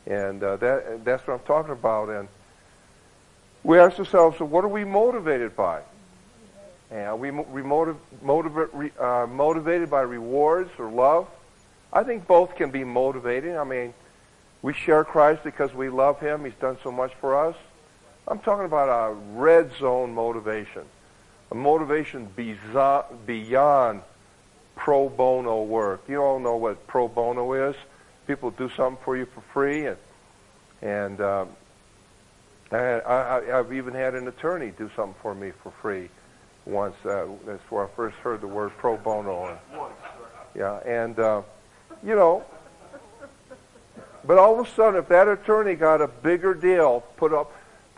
and 0.06 0.42
uh, 0.42 0.56
that 0.56 1.04
that's 1.04 1.26
what 1.26 1.34
I'm 1.34 1.46
talking 1.46 1.72
about. 1.72 2.08
And 2.08 2.28
we 3.64 3.78
ask 3.78 3.98
ourselves, 3.98 4.38
so 4.38 4.44
what 4.44 4.62
are 4.64 4.68
we 4.68 4.84
motivated 4.84 5.56
by? 5.56 5.80
And 6.90 7.00
are 7.00 7.16
we, 7.16 7.30
we 7.30 7.62
motiv- 7.62 7.96
motiv- 8.22 8.92
uh, 9.00 9.26
motivated 9.26 9.90
by 9.90 10.02
rewards 10.02 10.70
or 10.78 10.90
love? 10.90 11.26
I 11.92 12.04
think 12.04 12.26
both 12.26 12.54
can 12.54 12.70
be 12.70 12.84
motivating. 12.84 13.56
I 13.56 13.64
mean, 13.64 13.94
we 14.62 14.74
share 14.74 15.02
Christ 15.02 15.42
because 15.42 15.74
we 15.74 15.88
love 15.88 16.20
Him. 16.20 16.44
He's 16.44 16.54
done 16.54 16.76
so 16.82 16.92
much 16.92 17.12
for 17.20 17.48
us. 17.48 17.56
I'm 18.28 18.38
talking 18.38 18.66
about 18.66 18.88
a 18.88 19.14
red 19.32 19.72
zone 19.78 20.14
motivation, 20.14 20.82
a 21.54 21.56
motivation 21.56 22.28
beyond 23.26 24.02
pro 24.74 25.08
bono 25.08 25.62
work. 25.62 26.02
You 26.08 26.20
all 26.20 26.40
know 26.40 26.56
what 26.56 26.84
pro 26.88 27.06
bono 27.06 27.52
is. 27.52 27.76
People 28.26 28.50
do 28.50 28.68
something 28.76 29.02
for 29.04 29.16
you 29.16 29.26
for 29.26 29.40
free, 29.52 29.86
and 29.86 29.96
and 30.82 31.20
um, 31.20 31.48
I, 32.72 32.76
I, 32.76 33.58
I've 33.58 33.72
even 33.72 33.94
had 33.94 34.14
an 34.14 34.26
attorney 34.26 34.72
do 34.76 34.90
something 34.96 35.14
for 35.22 35.34
me 35.34 35.52
for 35.62 35.72
free 35.80 36.08
once. 36.66 36.96
Uh, 37.04 37.26
that's 37.46 37.62
where 37.70 37.84
I 37.84 37.88
first 37.94 38.16
heard 38.16 38.40
the 38.40 38.48
word 38.48 38.72
pro 38.78 38.96
bono. 38.96 39.56
Yeah, 40.56 40.78
and 40.78 41.18
uh, 41.18 41.42
you 42.02 42.16
know, 42.16 42.44
but 44.24 44.38
all 44.38 44.58
of 44.58 44.66
a 44.66 44.70
sudden, 44.70 44.98
if 44.98 45.08
that 45.08 45.28
attorney 45.28 45.76
got 45.76 46.02
a 46.02 46.08
bigger 46.08 46.54
deal 46.54 47.02
put 47.16 47.32
up 47.32 47.52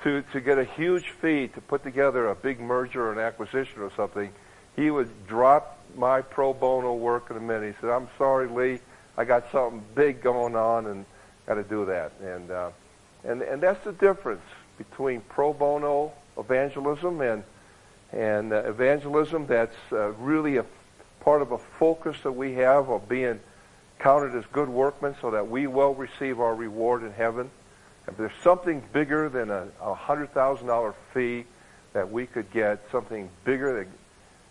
to 0.06 0.22
to 0.32 0.40
get 0.40 0.56
a 0.56 0.64
huge 0.64 1.10
fee 1.20 1.48
to 1.48 1.60
put 1.60 1.82
together 1.82 2.28
a 2.28 2.34
big 2.36 2.60
merger 2.60 3.08
or 3.08 3.12
an 3.12 3.18
acquisition 3.18 3.82
or 3.82 3.90
something, 3.96 4.30
he 4.76 4.88
would 4.88 5.10
drop 5.26 5.80
my 5.96 6.20
pro 6.20 6.52
bono 6.54 6.94
work 6.94 7.28
in 7.28 7.36
a 7.36 7.40
minute. 7.40 7.74
He 7.74 7.80
said, 7.80 7.90
"I'm 7.90 8.08
sorry, 8.16 8.46
Lee, 8.46 8.78
I 9.16 9.24
got 9.24 9.50
something 9.50 9.82
big 9.96 10.22
going 10.22 10.54
on 10.54 10.86
and 10.86 11.04
got 11.44 11.54
to 11.54 11.64
do 11.64 11.86
that." 11.86 12.12
And 12.22 12.48
uh, 12.52 12.70
and 13.24 13.42
and 13.42 13.60
that's 13.60 13.82
the 13.84 13.92
difference 13.94 14.44
between 14.78 15.22
pro 15.22 15.52
bono 15.52 16.12
evangelism 16.38 17.20
and 17.20 17.42
and 18.12 18.52
uh, 18.52 18.58
evangelism 18.58 19.48
that's 19.48 19.74
uh, 19.90 20.12
really 20.12 20.58
a 20.58 20.64
part 21.18 21.42
of 21.42 21.50
a 21.50 21.58
focus 21.58 22.16
that 22.22 22.30
we 22.30 22.52
have 22.54 22.90
of 22.90 23.08
being 23.08 23.40
counted 23.98 24.36
as 24.36 24.44
good 24.52 24.68
workmen 24.68 25.16
so 25.20 25.32
that 25.32 25.48
we 25.48 25.66
will 25.66 25.94
receive 25.94 26.38
our 26.38 26.54
reward 26.54 27.02
in 27.02 27.12
heaven. 27.12 27.50
If 28.08 28.16
there's 28.16 28.32
something 28.42 28.82
bigger 28.92 29.28
than 29.28 29.50
a, 29.50 29.66
a 29.80 29.94
hundred 29.94 30.32
thousand 30.32 30.68
dollar 30.68 30.94
fee 31.12 31.44
that 31.92 32.10
we 32.10 32.26
could 32.26 32.50
get, 32.52 32.80
something 32.92 33.28
bigger 33.44 33.84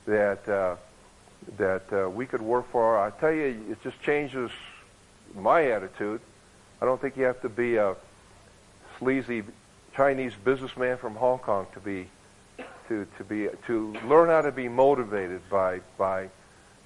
that 0.06 0.46
that 0.46 0.54
uh, 0.54 0.76
that 1.58 1.84
uh, 1.94 2.10
we 2.10 2.26
could 2.26 2.42
work 2.42 2.70
for, 2.72 3.00
I 3.00 3.12
tell 3.12 3.32
you, 3.32 3.66
it 3.70 3.82
just 3.84 4.02
changes 4.02 4.52
my 5.34 5.72
attitude. 5.72 6.22
I 6.82 6.86
don't 6.86 7.00
think 7.00 7.18
you 7.18 7.24
have 7.24 7.42
to 7.42 7.50
be 7.50 7.78
a 7.78 7.96
sleazy 9.00 9.44
Chinese 9.96 10.34
businessman 10.44 10.98
from 10.98 11.16
Hong 11.16 11.40
Kong 11.40 11.68
to 11.74 11.80
be 11.80 12.08
to, 12.88 13.08
to 13.18 13.24
be 13.24 13.48
to 13.68 13.96
learn 14.06 14.30
how 14.30 14.42
to 14.42 14.52
be 14.52 14.68
motivated 14.68 15.42
by 15.50 15.80
by 15.98 16.30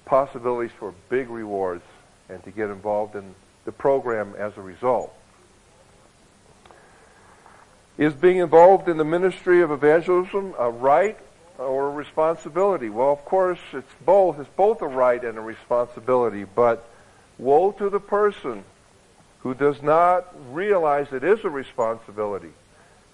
possibilities 0.04 0.72
for 0.78 0.94
big 1.08 1.28
rewards 1.28 1.84
and 2.28 2.42
to 2.44 2.50
get 2.50 2.70
involved 2.70 3.16
in 3.16 3.34
the 3.64 3.72
program 3.72 4.34
as 4.38 4.56
a 4.56 4.60
result. 4.60 5.12
Is 8.00 8.14
being 8.14 8.38
involved 8.38 8.88
in 8.88 8.96
the 8.96 9.04
ministry 9.04 9.60
of 9.60 9.70
evangelism 9.70 10.54
a 10.58 10.70
right 10.70 11.18
or 11.58 11.88
a 11.88 11.90
responsibility? 11.90 12.88
Well, 12.88 13.12
of 13.12 13.26
course, 13.26 13.58
it's 13.74 13.92
both. 14.06 14.40
It's 14.40 14.48
both 14.56 14.80
a 14.80 14.88
right 14.88 15.22
and 15.22 15.36
a 15.36 15.42
responsibility, 15.42 16.44
but 16.44 16.88
woe 17.36 17.72
to 17.72 17.90
the 17.90 18.00
person 18.00 18.64
who 19.40 19.52
does 19.52 19.82
not 19.82 20.34
realize 20.50 21.12
it 21.12 21.22
is 21.22 21.44
a 21.44 21.50
responsibility, 21.50 22.54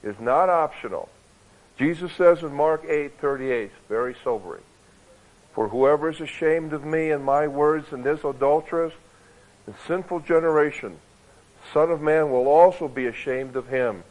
is 0.04 0.20
not 0.20 0.48
optional, 0.48 1.08
Jesus 1.76 2.12
says 2.12 2.44
in 2.44 2.54
Mark 2.54 2.84
8:38, 2.84 3.72
very 3.88 4.14
sobering, 4.22 4.62
"For 5.52 5.66
whoever 5.66 6.10
is 6.10 6.20
ashamed 6.20 6.72
of 6.72 6.84
me 6.84 7.10
and 7.10 7.24
my 7.24 7.48
words 7.48 7.92
in 7.92 8.04
this 8.04 8.22
adulterous 8.22 8.94
and 9.66 9.74
sinful 9.88 10.20
generation, 10.20 11.00
Son 11.74 11.90
of 11.90 12.00
Man 12.00 12.30
will 12.30 12.46
also 12.46 12.86
be 12.86 13.08
ashamed 13.08 13.56
of 13.56 13.66
him 13.66 14.04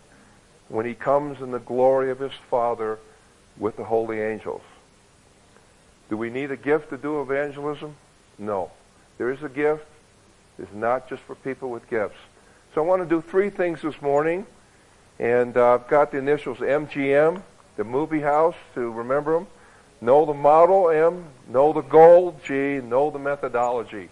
when 0.69 0.85
he 0.85 0.93
comes 0.93 1.41
in 1.41 1.51
the 1.51 1.59
glory 1.59 2.11
of 2.11 2.19
his 2.19 2.33
Father 2.49 2.99
with 3.57 3.77
the 3.77 3.83
holy 3.83 4.21
angels." 4.21 4.61
Do 6.09 6.17
we 6.17 6.29
need 6.29 6.51
a 6.51 6.57
gift 6.57 6.91
to 6.91 6.97
do 6.97 7.21
evangelism? 7.21 7.95
No. 8.37 8.71
There 9.17 9.31
is 9.31 9.41
a 9.41 9.49
gift. 9.49 9.85
It's 10.59 10.73
not 10.73 11.09
just 11.09 11.23
for 11.23 11.35
people 11.35 11.71
with 11.71 11.89
gifts. 11.89 12.17
So 12.73 12.83
I 12.83 12.85
want 12.85 13.01
to 13.01 13.09
do 13.09 13.21
three 13.21 13.49
things 13.49 13.81
this 13.81 13.99
morning. 14.01 14.45
And 15.17 15.57
uh, 15.57 15.75
I've 15.75 15.87
got 15.87 16.11
the 16.11 16.19
initials 16.19 16.59
MGM 16.59 17.41
the 17.77 17.83
movie 17.83 18.21
house 18.21 18.55
to 18.73 18.91
remember 18.91 19.33
them. 19.33 19.47
Know 20.01 20.25
the 20.25 20.33
model, 20.33 20.89
M. 20.89 21.25
Know 21.47 21.73
the 21.73 21.81
goal, 21.81 22.39
G. 22.43 22.79
Know 22.83 23.09
the 23.09 23.19
methodology. 23.19 24.09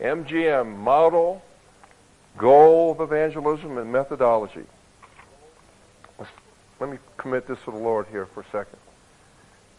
MGM, 0.00 0.76
model, 0.76 1.42
goal 2.36 2.92
of 2.92 3.00
evangelism, 3.00 3.78
and 3.78 3.92
methodology. 3.92 4.64
Let 6.84 6.92
me 6.92 6.98
commit 7.16 7.46
this 7.46 7.58
to 7.64 7.70
the 7.70 7.78
Lord 7.78 8.08
here 8.10 8.26
for 8.26 8.42
a 8.42 8.44
second. 8.52 8.78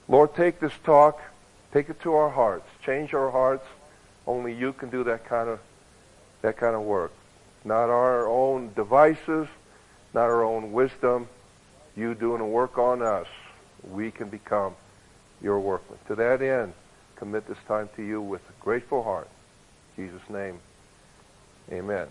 Lord, 0.07 0.33
take 0.33 0.59
this 0.59 0.73
talk, 0.83 1.21
take 1.71 1.87
it 1.87 2.01
to 2.01 2.15
our 2.15 2.31
hearts, 2.31 2.67
change 2.83 3.13
our 3.13 3.29
hearts. 3.29 3.63
Only 4.25 4.55
you 4.55 4.73
can 4.73 4.89
do 4.89 5.03
that 5.03 5.23
kind 5.23 5.47
of 5.47 5.59
that 6.41 6.57
kind 6.57 6.75
of 6.75 6.81
work. 6.81 7.11
Not 7.63 7.91
our 7.91 8.27
own 8.27 8.73
devices, 8.73 9.47
not 10.15 10.23
our 10.23 10.43
own 10.43 10.71
wisdom, 10.73 11.27
you 11.95 12.15
doing 12.15 12.41
a 12.41 12.47
work 12.47 12.79
on 12.79 13.03
us, 13.03 13.27
we 13.83 14.09
can 14.09 14.29
become 14.29 14.73
your 15.43 15.59
workmen. 15.59 15.99
To 16.07 16.15
that 16.15 16.41
end, 16.41 16.73
commit 17.17 17.47
this 17.47 17.59
time 17.67 17.87
to 17.97 18.03
you 18.03 18.19
with 18.19 18.41
a 18.49 18.63
grateful 18.63 19.03
heart. 19.03 19.29
In 19.95 20.07
Jesus' 20.07 20.27
name, 20.27 20.57
amen. 21.71 22.07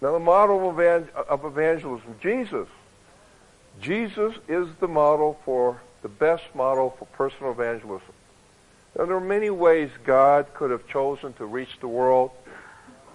Now, 0.00 0.12
the 0.12 0.20
model 0.20 0.70
of 0.70 1.44
evangelism, 1.44 2.14
Jesus. 2.22 2.68
Jesus 3.80 4.34
is 4.48 4.68
the 4.80 4.88
model 4.88 5.38
for 5.44 5.80
the 6.02 6.08
best 6.08 6.44
model 6.54 6.94
for 6.98 7.04
personal 7.06 7.52
evangelism. 7.52 8.12
Now, 8.96 9.06
there 9.06 9.16
are 9.16 9.20
many 9.20 9.50
ways 9.50 9.90
God 10.04 10.46
could 10.54 10.70
have 10.70 10.86
chosen 10.88 11.32
to 11.34 11.46
reach 11.46 11.80
the 11.80 11.88
world. 11.88 12.30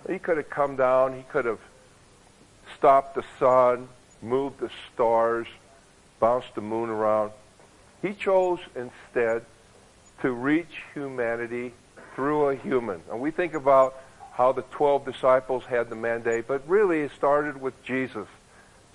He 0.08 0.20
could 0.20 0.38
have 0.38 0.50
come 0.50 0.76
down. 0.76 1.16
He 1.16 1.24
could 1.24 1.46
have 1.46 1.60
stopped 2.78 3.16
the 3.16 3.24
sun 3.40 3.88
moved 4.22 4.60
the 4.60 4.70
stars, 4.94 5.48
bounced 6.20 6.54
the 6.56 6.62
moon 6.62 6.90
around. 6.90 7.32
He 8.02 8.14
chose 8.14 8.60
instead 8.76 9.46
to 10.22 10.32
reach 10.32 10.84
humanity 10.94 11.74
through 12.16 12.50
a 12.50 12.56
human. 12.56 13.02
And 13.10 13.20
we 13.20 13.32
think 13.32 13.54
about 13.54 13.96
how 14.34 14.52
the 14.52 14.62
12 14.64 15.06
disciples 15.06 15.64
had 15.66 15.90
the 15.90 15.96
mandate, 15.96 16.48
but 16.48 16.68
really 16.68 17.02
it 17.02 17.12
started 17.16 17.60
with 17.60 17.82
Jesus. 17.84 18.28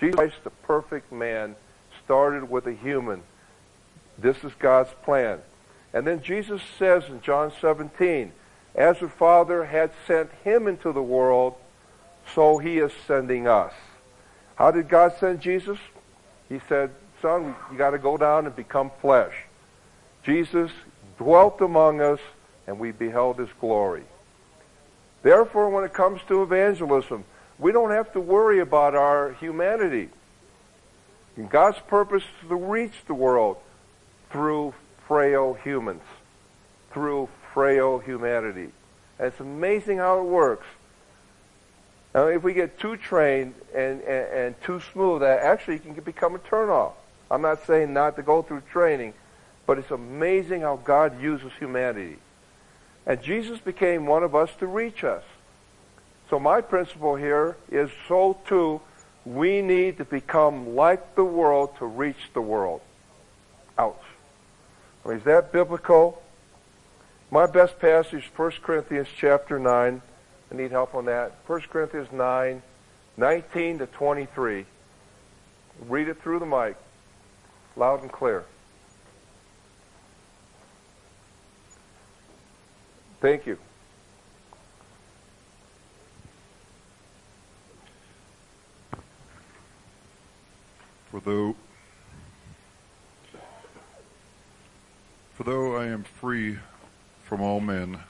Jesus, 0.00 0.16
Christ, 0.16 0.36
the 0.44 0.50
perfect 0.50 1.12
man, 1.12 1.56
started 2.04 2.50
with 2.50 2.66
a 2.66 2.72
human. 2.72 3.22
This 4.18 4.44
is 4.44 4.52
God's 4.58 4.90
plan. 5.04 5.40
And 5.92 6.06
then 6.06 6.22
Jesus 6.22 6.60
says 6.78 7.04
in 7.08 7.20
John 7.22 7.52
17, 7.60 8.32
as 8.74 9.00
the 9.00 9.08
Father 9.08 9.64
had 9.64 9.90
sent 10.06 10.30
him 10.44 10.68
into 10.68 10.92
the 10.92 11.02
world, 11.02 11.54
so 12.34 12.58
he 12.58 12.78
is 12.78 12.92
sending 13.06 13.48
us. 13.48 13.72
How 14.56 14.70
did 14.70 14.88
God 14.88 15.14
send 15.18 15.40
Jesus? 15.40 15.78
He 16.48 16.60
said, 16.68 16.90
Son, 17.22 17.54
you 17.72 17.78
got 17.78 17.90
to 17.90 17.98
go 17.98 18.16
down 18.16 18.46
and 18.46 18.54
become 18.54 18.90
flesh. 19.00 19.34
Jesus 20.22 20.70
dwelt 21.18 21.60
among 21.60 22.00
us, 22.00 22.20
and 22.66 22.78
we 22.78 22.92
beheld 22.92 23.38
his 23.38 23.48
glory. 23.60 24.02
Therefore, 25.22 25.70
when 25.70 25.84
it 25.84 25.94
comes 25.94 26.20
to 26.28 26.42
evangelism, 26.42 27.24
we 27.58 27.72
don't 27.72 27.90
have 27.90 28.12
to 28.12 28.20
worry 28.20 28.60
about 28.60 28.94
our 28.94 29.32
humanity. 29.34 30.10
And 31.36 31.50
God's 31.50 31.78
purpose 31.86 32.22
is 32.22 32.48
to 32.48 32.56
reach 32.56 32.94
the 33.06 33.14
world 33.14 33.58
through 34.30 34.74
frail 35.06 35.54
humans, 35.54 36.02
through 36.92 37.28
frail 37.54 37.98
humanity. 37.98 38.70
And 39.18 39.28
it's 39.28 39.40
amazing 39.40 39.98
how 39.98 40.20
it 40.20 40.24
works. 40.24 40.66
Now, 42.14 42.28
if 42.28 42.42
we 42.42 42.54
get 42.54 42.78
too 42.78 42.96
trained 42.96 43.54
and, 43.74 44.00
and, 44.00 44.32
and 44.32 44.62
too 44.62 44.80
smooth, 44.92 45.20
that 45.20 45.40
actually 45.40 45.78
can 45.78 45.94
become 45.94 46.34
a 46.34 46.38
turnoff. 46.38 46.92
I'm 47.30 47.42
not 47.42 47.66
saying 47.66 47.92
not 47.92 48.16
to 48.16 48.22
go 48.22 48.42
through 48.42 48.62
training, 48.72 49.12
but 49.66 49.78
it's 49.78 49.90
amazing 49.90 50.62
how 50.62 50.76
God 50.76 51.20
uses 51.20 51.52
humanity. 51.58 52.16
And 53.04 53.22
Jesus 53.22 53.58
became 53.60 54.06
one 54.06 54.22
of 54.22 54.34
us 54.34 54.50
to 54.60 54.66
reach 54.66 55.04
us. 55.04 55.24
So 56.28 56.40
my 56.40 56.60
principle 56.60 57.16
here 57.16 57.56
is 57.70 57.90
so 58.08 58.38
too, 58.46 58.80
we 59.24 59.62
need 59.62 59.98
to 59.98 60.04
become 60.04 60.74
like 60.74 61.14
the 61.14 61.24
world 61.24 61.76
to 61.78 61.86
reach 61.86 62.30
the 62.34 62.40
world. 62.40 62.80
Ouch. 63.78 63.96
I 65.04 65.08
mean, 65.08 65.18
is 65.18 65.24
that 65.24 65.52
biblical? 65.52 66.22
My 67.30 67.46
best 67.46 67.78
passage, 67.78 68.30
1 68.34 68.52
Corinthians 68.62 69.08
chapter 69.16 69.58
9. 69.58 70.02
I 70.50 70.54
need 70.54 70.70
help 70.70 70.94
on 70.94 71.06
that. 71.06 71.32
1 71.46 71.60
Corinthians 71.62 72.10
9, 72.12 72.62
19 73.16 73.78
to 73.78 73.86
23. 73.86 74.64
Read 75.88 76.08
it 76.08 76.22
through 76.22 76.38
the 76.38 76.46
mic, 76.46 76.76
loud 77.76 78.02
and 78.02 78.10
clear. 78.10 78.44
Thank 83.20 83.46
you. 83.46 83.58
For 91.10 91.20
though 91.20 91.56
for 95.34 95.44
though 95.44 95.76
I 95.76 95.86
am 95.86 96.02
free 96.02 96.58
from 97.24 97.42
all 97.42 97.60
men, 97.60 98.00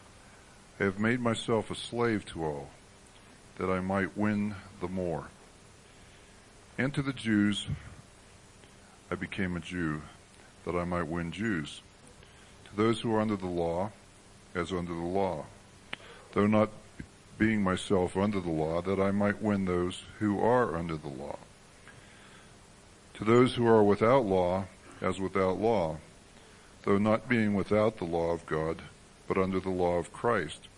I 0.79 0.85
have 0.85 1.01
made 1.01 1.21
myself 1.21 1.71
a 1.71 1.75
slave 1.75 2.25
to 2.27 2.45
all, 2.45 2.71
that 3.59 3.69
I 3.69 3.81
might 3.81 4.17
win 4.17 4.55
the 4.81 4.87
more. 4.87 5.25
And 6.79 6.95
to 6.95 7.03
the 7.03 7.13
Jews 7.13 7.67
I 9.11 9.17
became 9.17 9.57
a 9.57 9.61
Jew, 9.61 10.03
that 10.65 10.77
I 10.77 10.85
might 10.85 11.09
win 11.09 11.33
Jews. 11.33 11.81
To 12.67 12.77
those 12.77 13.01
who 13.01 13.13
are 13.15 13.21
under 13.21 13.37
the 13.37 13.47
law, 13.47 13.91
as 14.55 14.73
under 14.73 14.95
the 14.95 15.01
law, 15.01 15.47
though 16.33 16.47
not 16.47 16.71
being 17.39 17.63
myself 17.63 18.17
under 18.17 18.41
the 18.41 18.51
law, 18.51 18.83
that 18.83 19.01
I 19.01 19.11
might 19.11 19.43
win 19.43 19.65
those 19.65 20.05
who 20.19 20.41
are 20.41 20.77
under 20.77 20.97
the 20.97 21.09
law. 21.09 21.39
To 23.17 23.25
those 23.25 23.55
who 23.55 23.67
are 23.67 23.83
without 23.83 24.27
law, 24.27 24.67
as 25.01 25.19
without 25.19 25.59
law, 25.59 25.97
though 26.85 26.99
not 26.99 27.31
being 27.31 27.55
without 27.55 27.97
the 27.97 28.05
law 28.05 28.31
of 28.33 28.45
God, 28.45 28.83
but 29.27 29.39
under 29.39 29.59
the 29.59 29.71
law 29.71 29.97
of 29.97 30.13
Christ, 30.13 30.69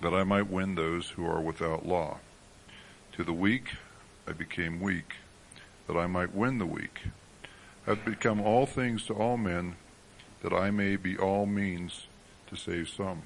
that 0.00 0.14
I 0.14 0.22
might 0.22 0.48
win 0.48 0.76
those 0.76 1.10
who 1.10 1.26
are 1.26 1.40
without 1.40 1.84
law. 1.84 2.18
To 3.14 3.24
the 3.24 3.32
weak 3.32 3.70
I 4.28 4.32
became 4.32 4.80
weak, 4.80 5.14
that 5.88 5.96
I 5.96 6.06
might 6.06 6.32
win 6.32 6.58
the 6.58 6.66
weak. 6.66 7.00
I 7.88 7.90
have 7.90 8.04
become 8.04 8.40
all 8.40 8.64
things 8.64 9.04
to 9.06 9.14
all 9.14 9.36
men, 9.36 9.74
that 10.42 10.52
I 10.52 10.70
may 10.70 10.94
be 10.94 11.18
all 11.18 11.44
means 11.44 12.06
to 12.46 12.56
save 12.56 12.88
some. 12.88 13.22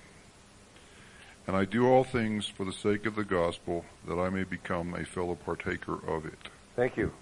And 1.47 1.55
I 1.55 1.67
do 1.67 1.87
all 1.87 2.03
things 2.03 2.47
for 2.47 2.65
the 2.65 2.73
sake 2.73 3.05
of 3.05 3.15
the 3.15 3.25
gospel, 3.25 3.85
that 4.09 4.19
I 4.19 4.31
may 4.31 4.45
become 4.45 4.95
a 4.95 5.05
fellow 5.05 5.35
partaker 5.35 5.99
of 6.09 6.25
it. 6.25 6.49
Thank 6.77 6.97
you. 6.97 7.13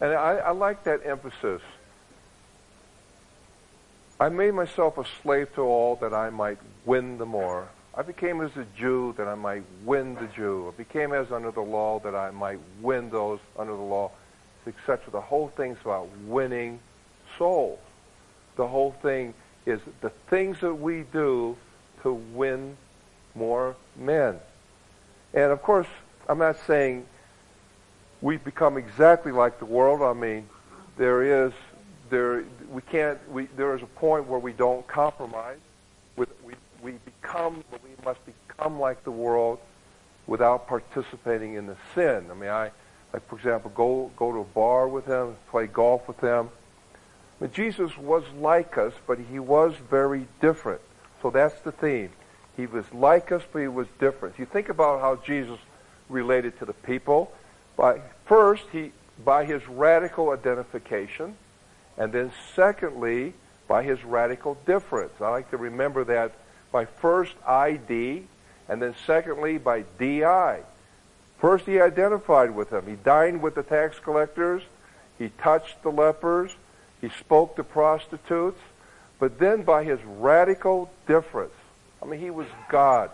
And 0.00 0.12
I, 0.12 0.36
I 0.36 0.50
like 0.52 0.84
that 0.84 1.00
emphasis. 1.04 1.60
I 4.18 4.28
made 4.28 4.52
myself 4.52 4.98
a 4.98 5.04
slave 5.22 5.54
to 5.54 5.62
all 5.62 5.96
that 5.96 6.12
I 6.12 6.30
might 6.30 6.58
win 6.84 7.18
the 7.18 7.26
more. 7.26 7.68
I 7.94 8.02
became 8.02 8.40
as 8.40 8.56
a 8.56 8.66
Jew 8.78 9.14
that 9.16 9.26
I 9.26 9.34
might 9.34 9.64
win 9.84 10.14
the 10.14 10.26
Jew. 10.36 10.72
I 10.72 10.76
became 10.76 11.12
as 11.12 11.32
under 11.32 11.50
the 11.50 11.60
law 11.60 11.98
that 12.00 12.14
I 12.14 12.30
might 12.30 12.60
win 12.80 13.10
those 13.10 13.40
under 13.58 13.72
the 13.72 13.82
law, 13.82 14.10
etc. 14.66 15.10
The 15.10 15.20
whole 15.20 15.48
thing's 15.48 15.78
about 15.80 16.08
winning 16.26 16.80
souls. 17.36 17.78
The 18.56 18.68
whole 18.68 18.92
thing 19.02 19.34
is 19.66 19.80
the 20.00 20.10
things 20.28 20.60
that 20.60 20.74
we 20.74 21.04
do 21.12 21.56
to 22.02 22.12
win 22.12 22.76
more 23.34 23.76
men. 23.96 24.38
And 25.34 25.52
of 25.52 25.62
course, 25.62 25.88
I'm 26.28 26.38
not 26.38 26.56
saying 26.66 27.06
we 28.22 28.36
become 28.36 28.76
exactly 28.76 29.32
like 29.32 29.58
the 29.58 29.64
world. 29.64 30.02
I 30.02 30.18
mean, 30.18 30.48
there 30.96 31.46
is 31.46 31.52
there 32.10 32.44
we 32.70 32.82
can't 32.82 33.18
we 33.30 33.46
there 33.56 33.74
is 33.76 33.82
a 33.82 33.86
point 33.86 34.26
where 34.26 34.38
we 34.38 34.52
don't 34.52 34.86
compromise. 34.86 35.58
With 36.16 36.28
we 36.44 36.54
we 36.82 36.92
become 37.04 37.64
we 37.82 37.90
must 38.04 38.20
become 38.26 38.78
like 38.78 39.04
the 39.04 39.10
world 39.10 39.58
without 40.26 40.66
participating 40.66 41.54
in 41.54 41.66
the 41.66 41.76
sin. 41.94 42.26
I 42.30 42.34
mean, 42.34 42.50
I 42.50 42.70
like 43.12 43.26
for 43.28 43.36
example 43.36 43.70
go 43.74 44.10
go 44.16 44.32
to 44.32 44.38
a 44.38 44.44
bar 44.44 44.88
with 44.88 45.06
him, 45.06 45.36
play 45.50 45.66
golf 45.66 46.06
with 46.06 46.20
him. 46.20 46.50
But 47.38 47.54
Jesus 47.54 47.96
was 47.96 48.22
like 48.38 48.76
us, 48.76 48.92
but 49.06 49.18
he 49.18 49.38
was 49.38 49.74
very 49.88 50.26
different. 50.42 50.82
So 51.22 51.30
that's 51.30 51.58
the 51.62 51.72
theme. 51.72 52.10
He 52.56 52.66
was 52.66 52.84
like 52.92 53.32
us, 53.32 53.42
but 53.50 53.60
he 53.60 53.68
was 53.68 53.86
different. 53.98 54.38
You 54.38 54.44
think 54.44 54.68
about 54.68 55.00
how 55.00 55.16
Jesus 55.24 55.58
related 56.10 56.58
to 56.58 56.66
the 56.66 56.74
people. 56.74 57.32
By 57.80 57.98
first, 58.26 58.64
he 58.72 58.92
by 59.24 59.46
his 59.46 59.66
radical 59.66 60.32
identification, 60.32 61.34
and 61.96 62.12
then 62.12 62.30
secondly, 62.54 63.32
by 63.68 63.82
his 63.82 64.04
radical 64.04 64.58
difference. 64.66 65.14
I 65.18 65.30
like 65.30 65.50
to 65.50 65.56
remember 65.56 66.04
that 66.04 66.32
by 66.72 66.84
first 66.84 67.34
ID, 67.46 68.26
and 68.68 68.82
then 68.82 68.94
secondly 69.06 69.56
by 69.56 69.84
DI. 69.98 70.60
First, 71.38 71.64
he 71.64 71.80
identified 71.80 72.50
with 72.50 72.68
them. 72.68 72.86
He 72.86 72.96
dined 72.96 73.40
with 73.40 73.54
the 73.54 73.62
tax 73.62 73.98
collectors. 73.98 74.62
He 75.18 75.30
touched 75.38 75.82
the 75.82 75.90
lepers. 75.90 76.54
He 77.00 77.08
spoke 77.08 77.56
to 77.56 77.64
prostitutes. 77.64 78.60
But 79.18 79.38
then 79.38 79.62
by 79.62 79.84
his 79.84 80.00
radical 80.04 80.90
difference, 81.06 81.54
I 82.02 82.04
mean, 82.04 82.20
he 82.20 82.30
was 82.30 82.46
God. 82.68 83.10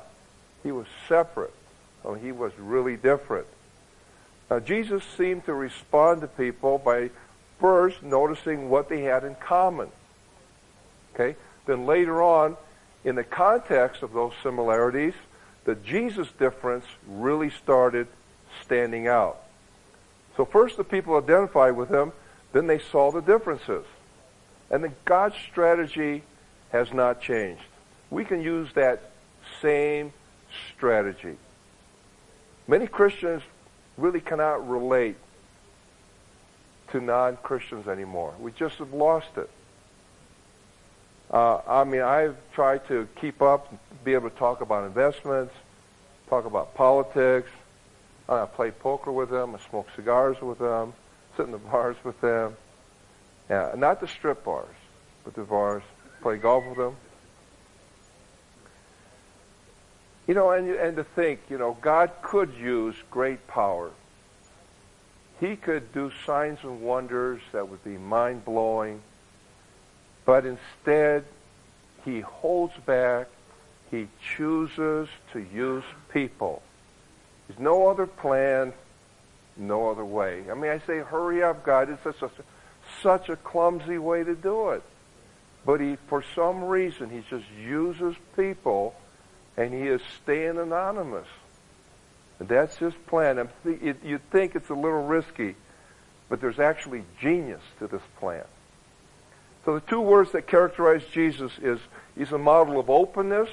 He 0.65 0.73
was 0.73 0.87
separate. 1.09 1.55
I 2.05 2.15
mean, 2.15 2.21
he 2.21 2.33
was 2.33 2.51
really 2.59 2.97
different. 2.97 3.47
Now, 4.51 4.61
Jesus 4.61 5.03
seemed 5.17 5.45
to 5.47 5.55
respond 5.55 6.21
to 6.21 6.29
people 6.29 6.79
by 6.79 7.11
first 7.61 8.03
noticing 8.03 8.71
what 8.71 8.89
they 8.89 9.03
had 9.03 9.25
in 9.25 9.35
common. 9.37 9.89
Okay? 11.15 11.37
Then 11.67 11.87
later 11.87 12.23
on, 12.23 12.57
in 13.05 13.15
the 13.15 13.25
context 13.25 14.03
of 14.03 14.13
those 14.13 14.33
similarities, 14.43 15.15
the 15.65 15.75
Jesus 15.75 16.29
difference 16.39 16.85
really 17.09 17.51
started 17.51 18.07
standing 18.65 19.09
out. 19.09 19.39
So 20.37 20.45
first 20.45 20.77
the 20.77 20.85
people 20.85 21.17
identified 21.17 21.77
with 21.77 21.89
him, 21.89 22.13
then 22.53 22.67
they 22.67 22.79
saw 22.79 23.11
the 23.11 23.21
differences. 23.21 23.85
And 24.71 24.85
then 24.85 24.95
God's 25.05 25.37
strategy 25.51 26.23
has 26.71 26.93
not 26.93 27.21
changed. 27.21 27.63
We 28.11 28.25
can 28.25 28.41
use 28.41 28.69
that 28.75 29.11
same 29.61 30.13
strategy. 30.75 31.37
Many 32.69 32.87
Christians 32.87 33.43
really 33.97 34.21
cannot 34.21 34.69
relate 34.69 35.17
to 36.93 37.01
non-Christians 37.01 37.89
anymore. 37.89 38.35
We 38.39 38.53
just 38.53 38.77
have 38.77 38.93
lost 38.93 39.37
it. 39.37 39.51
Uh, 41.31 41.61
I 41.67 41.85
mean, 41.85 42.03
I've 42.03 42.37
tried 42.53 42.87
to 42.89 43.09
keep 43.21 43.43
up, 43.43 43.73
be 44.05 44.15
able 44.15 44.31
to 44.31 44.37
talk 44.37 44.61
about 44.61 44.85
investments, 44.85 45.53
talk 46.29 46.45
about 46.45 46.75
politics. 46.75 47.51
I 48.29 48.45
play 48.47 48.71
poker 48.71 49.13
with 49.13 49.31
them. 49.31 49.55
I 49.55 49.59
smoke 49.71 49.89
cigars 49.97 50.41
with 50.41 50.59
them, 50.59 50.93
sit 51.37 51.47
in 51.47 51.53
the 51.53 51.59
bars 51.59 51.97
with 52.05 52.21
them. 52.21 52.57
Yeah, 53.51 53.73
not 53.77 54.01
the 54.01 54.09
strip 54.09 54.45
bars, 54.45 54.75
but 55.25 55.35
the 55.35 55.43
bars. 55.43 55.83
Play 56.23 56.39
golf 56.39 56.65
with 56.67 56.79
them. 56.79 56.97
You 60.27 60.35
know, 60.35 60.51
and, 60.51 60.69
and 60.71 60.97
to 60.97 61.05
think, 61.05 61.41
you 61.49 61.59
know, 61.59 61.77
God 61.81 62.11
could 62.23 62.53
use 62.55 62.97
great 63.11 63.47
power. 63.47 63.91
He 65.39 65.57
could 65.57 65.93
do 65.93 66.11
signs 66.25 66.59
and 66.63 66.81
wonders 66.81 67.41
that 67.53 67.69
would 67.69 67.85
be 67.85 67.99
mind 67.99 68.45
blowing, 68.45 69.03
but 70.25 70.45
instead, 70.47 71.25
He 72.05 72.21
holds 72.21 72.75
back. 72.87 73.29
He 73.91 74.09
chooses 74.37 75.09
to 75.33 75.39
use 75.55 75.85
people. 76.13 76.63
There's 77.47 77.61
no 77.61 77.89
other 77.89 78.07
plan, 78.07 78.73
no 79.57 79.91
other 79.91 80.05
way. 80.05 80.45
I 80.51 80.55
mean, 80.55 80.73
I 80.73 80.81
say, 80.81 80.99
hurry 80.99 81.43
up, 81.43 81.65
God. 81.65 81.91
It's 81.91 82.03
such 82.03 82.23
a, 82.23 82.31
such 83.03 83.29
a 83.29 83.37
clumsy 83.37 83.99
way 83.99 84.25
to 84.25 84.35
do 84.35 84.71
it. 84.71 84.83
But 85.65 85.81
he, 85.81 85.97
for 86.09 86.25
some 86.35 86.65
reason, 86.65 87.11
he 87.11 87.23
just 87.31 87.45
uses 87.61 88.17
people 88.35 88.95
and 89.57 89.73
he 89.73 89.89
is 89.89 90.01
staying 90.23 90.59
anonymous. 90.59 91.27
And 92.39 92.49
that's 92.49 92.77
his 92.77 92.93
plan. 93.07 93.49
you'd 93.65 94.31
think 94.31 94.55
it's 94.55 94.69
a 94.69 94.75
little 94.75 95.05
risky, 95.05 95.55
but 96.29 96.41
there's 96.41 96.59
actually 96.59 97.05
genius 97.21 97.63
to 97.79 97.87
this 97.87 98.03
plan. 98.19 98.45
So 99.65 99.75
the 99.75 99.81
two 99.81 100.01
words 100.01 100.33
that 100.33 100.47
characterize 100.47 101.03
Jesus 101.13 101.53
is 101.61 101.81
he's 102.17 102.33
a 102.33 102.39
model 102.39 102.79
of 102.79 102.91
openness, 102.91 103.49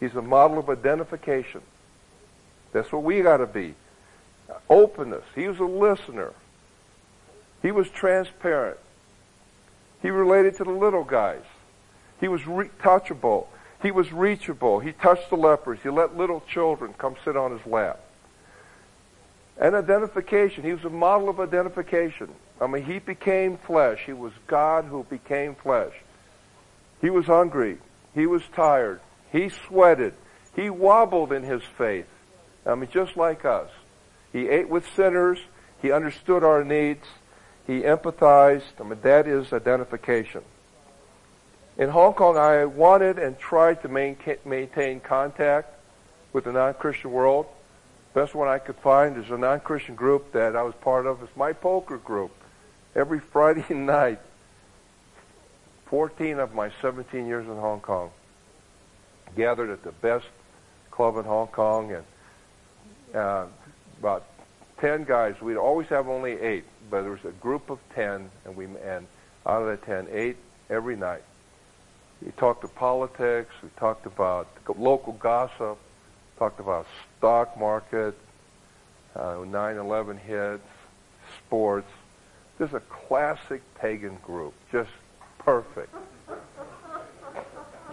he's 0.00 0.14
a 0.14 0.22
model 0.22 0.58
of 0.58 0.68
identification. 0.68 1.62
That's 2.72 2.90
what 2.90 3.04
we 3.04 3.22
got 3.22 3.38
to 3.38 3.46
be. 3.46 3.74
Openness. 4.68 5.24
He 5.34 5.48
was 5.48 5.58
a 5.60 5.64
listener. 5.64 6.32
He 7.62 7.70
was 7.70 7.88
transparent. 7.88 8.76
He 10.02 10.10
related 10.10 10.56
to 10.56 10.64
the 10.64 10.72
little 10.72 11.04
guys. 11.04 11.44
He 12.20 12.28
was 12.28 12.46
re- 12.46 12.68
touchable. 12.80 13.46
He 13.82 13.90
was 13.90 14.12
reachable. 14.12 14.80
He 14.80 14.92
touched 14.92 15.30
the 15.30 15.36
lepers. 15.36 15.78
He 15.82 15.90
let 15.90 16.16
little 16.16 16.42
children 16.52 16.94
come 16.96 17.16
sit 17.24 17.36
on 17.36 17.56
his 17.56 17.66
lap. 17.66 18.00
And 19.58 19.74
identification. 19.74 20.64
He 20.64 20.72
was 20.72 20.84
a 20.84 20.90
model 20.90 21.28
of 21.28 21.38
identification. 21.38 22.30
I 22.60 22.66
mean, 22.66 22.84
he 22.84 22.98
became 22.98 23.58
flesh. 23.58 24.00
He 24.06 24.12
was 24.12 24.32
God 24.46 24.84
who 24.86 25.04
became 25.04 25.54
flesh. 25.54 25.92
He 27.00 27.10
was 27.10 27.26
hungry. 27.26 27.78
He 28.14 28.26
was 28.26 28.42
tired. 28.54 29.00
He 29.30 29.50
sweated. 29.50 30.14
He 30.56 30.70
wobbled 30.70 31.32
in 31.32 31.42
his 31.42 31.62
faith. 31.76 32.06
I 32.64 32.74
mean, 32.74 32.88
just 32.90 33.16
like 33.16 33.44
us. 33.44 33.70
He 34.32 34.48
ate 34.48 34.68
with 34.68 34.84
sinners. 34.94 35.38
He 35.82 35.92
understood 35.92 36.42
our 36.42 36.64
needs. 36.64 37.04
He 37.66 37.82
empathized. 37.82 38.80
I 38.80 38.84
mean, 38.84 39.00
that 39.02 39.26
is 39.26 39.52
identification. 39.52 40.42
In 41.76 41.88
Hong 41.88 42.14
Kong, 42.14 42.36
I 42.36 42.64
wanted 42.66 43.18
and 43.18 43.36
tried 43.36 43.82
to 43.82 43.88
maintain 43.88 45.00
contact 45.00 45.74
with 46.32 46.44
the 46.44 46.52
non-Christian 46.52 47.10
world. 47.10 47.46
Best 48.12 48.32
one 48.34 48.46
I 48.46 48.58
could 48.58 48.76
find 48.76 49.16
is 49.16 49.28
a 49.30 49.36
non-Christian 49.36 49.96
group 49.96 50.32
that 50.32 50.54
I 50.54 50.62
was 50.62 50.74
part 50.80 51.06
of. 51.06 51.20
It's 51.22 51.36
my 51.36 51.52
poker 51.52 51.98
group. 51.98 52.30
Every 52.94 53.18
Friday 53.32 53.74
night, 53.74 54.20
14 55.86 56.38
of 56.38 56.54
my 56.54 56.70
17 56.80 57.26
years 57.26 57.46
in 57.46 57.56
Hong 57.56 57.80
Kong 57.80 58.10
gathered 59.36 59.70
at 59.70 59.82
the 59.82 59.90
best 59.90 60.26
club 60.92 61.16
in 61.16 61.24
Hong 61.24 61.48
Kong, 61.48 61.92
and 61.92 62.04
uh, 63.16 63.46
about 63.98 64.24
10 64.80 65.04
guys. 65.04 65.34
We'd 65.40 65.56
always 65.56 65.88
have 65.88 66.08
only 66.08 66.32
eight, 66.32 66.64
but 66.88 67.02
there 67.02 67.10
was 67.10 67.24
a 67.24 67.32
group 67.32 67.68
of 67.68 67.80
10, 67.96 68.30
and 68.44 68.56
we 68.56 68.66
and 68.66 69.08
out 69.44 69.62
of 69.62 69.80
the 69.80 69.84
10, 69.84 70.06
eight 70.12 70.36
every 70.70 70.94
night. 70.94 71.22
We 72.24 72.32
talked 72.32 72.62
to 72.62 72.68
politics. 72.68 73.52
We 73.62 73.68
talked 73.76 74.06
about 74.06 74.48
local 74.78 75.12
gossip. 75.14 75.78
Talked 76.38 76.58
about 76.58 76.86
stock 77.18 77.56
market, 77.58 78.16
uh, 79.14 79.36
9/11 79.44 80.18
hits, 80.18 80.66
sports. 81.38 81.90
This 82.58 82.70
is 82.70 82.74
a 82.74 82.80
classic 82.80 83.62
pagan 83.76 84.16
group, 84.24 84.54
just 84.72 84.90
perfect. 85.38 85.94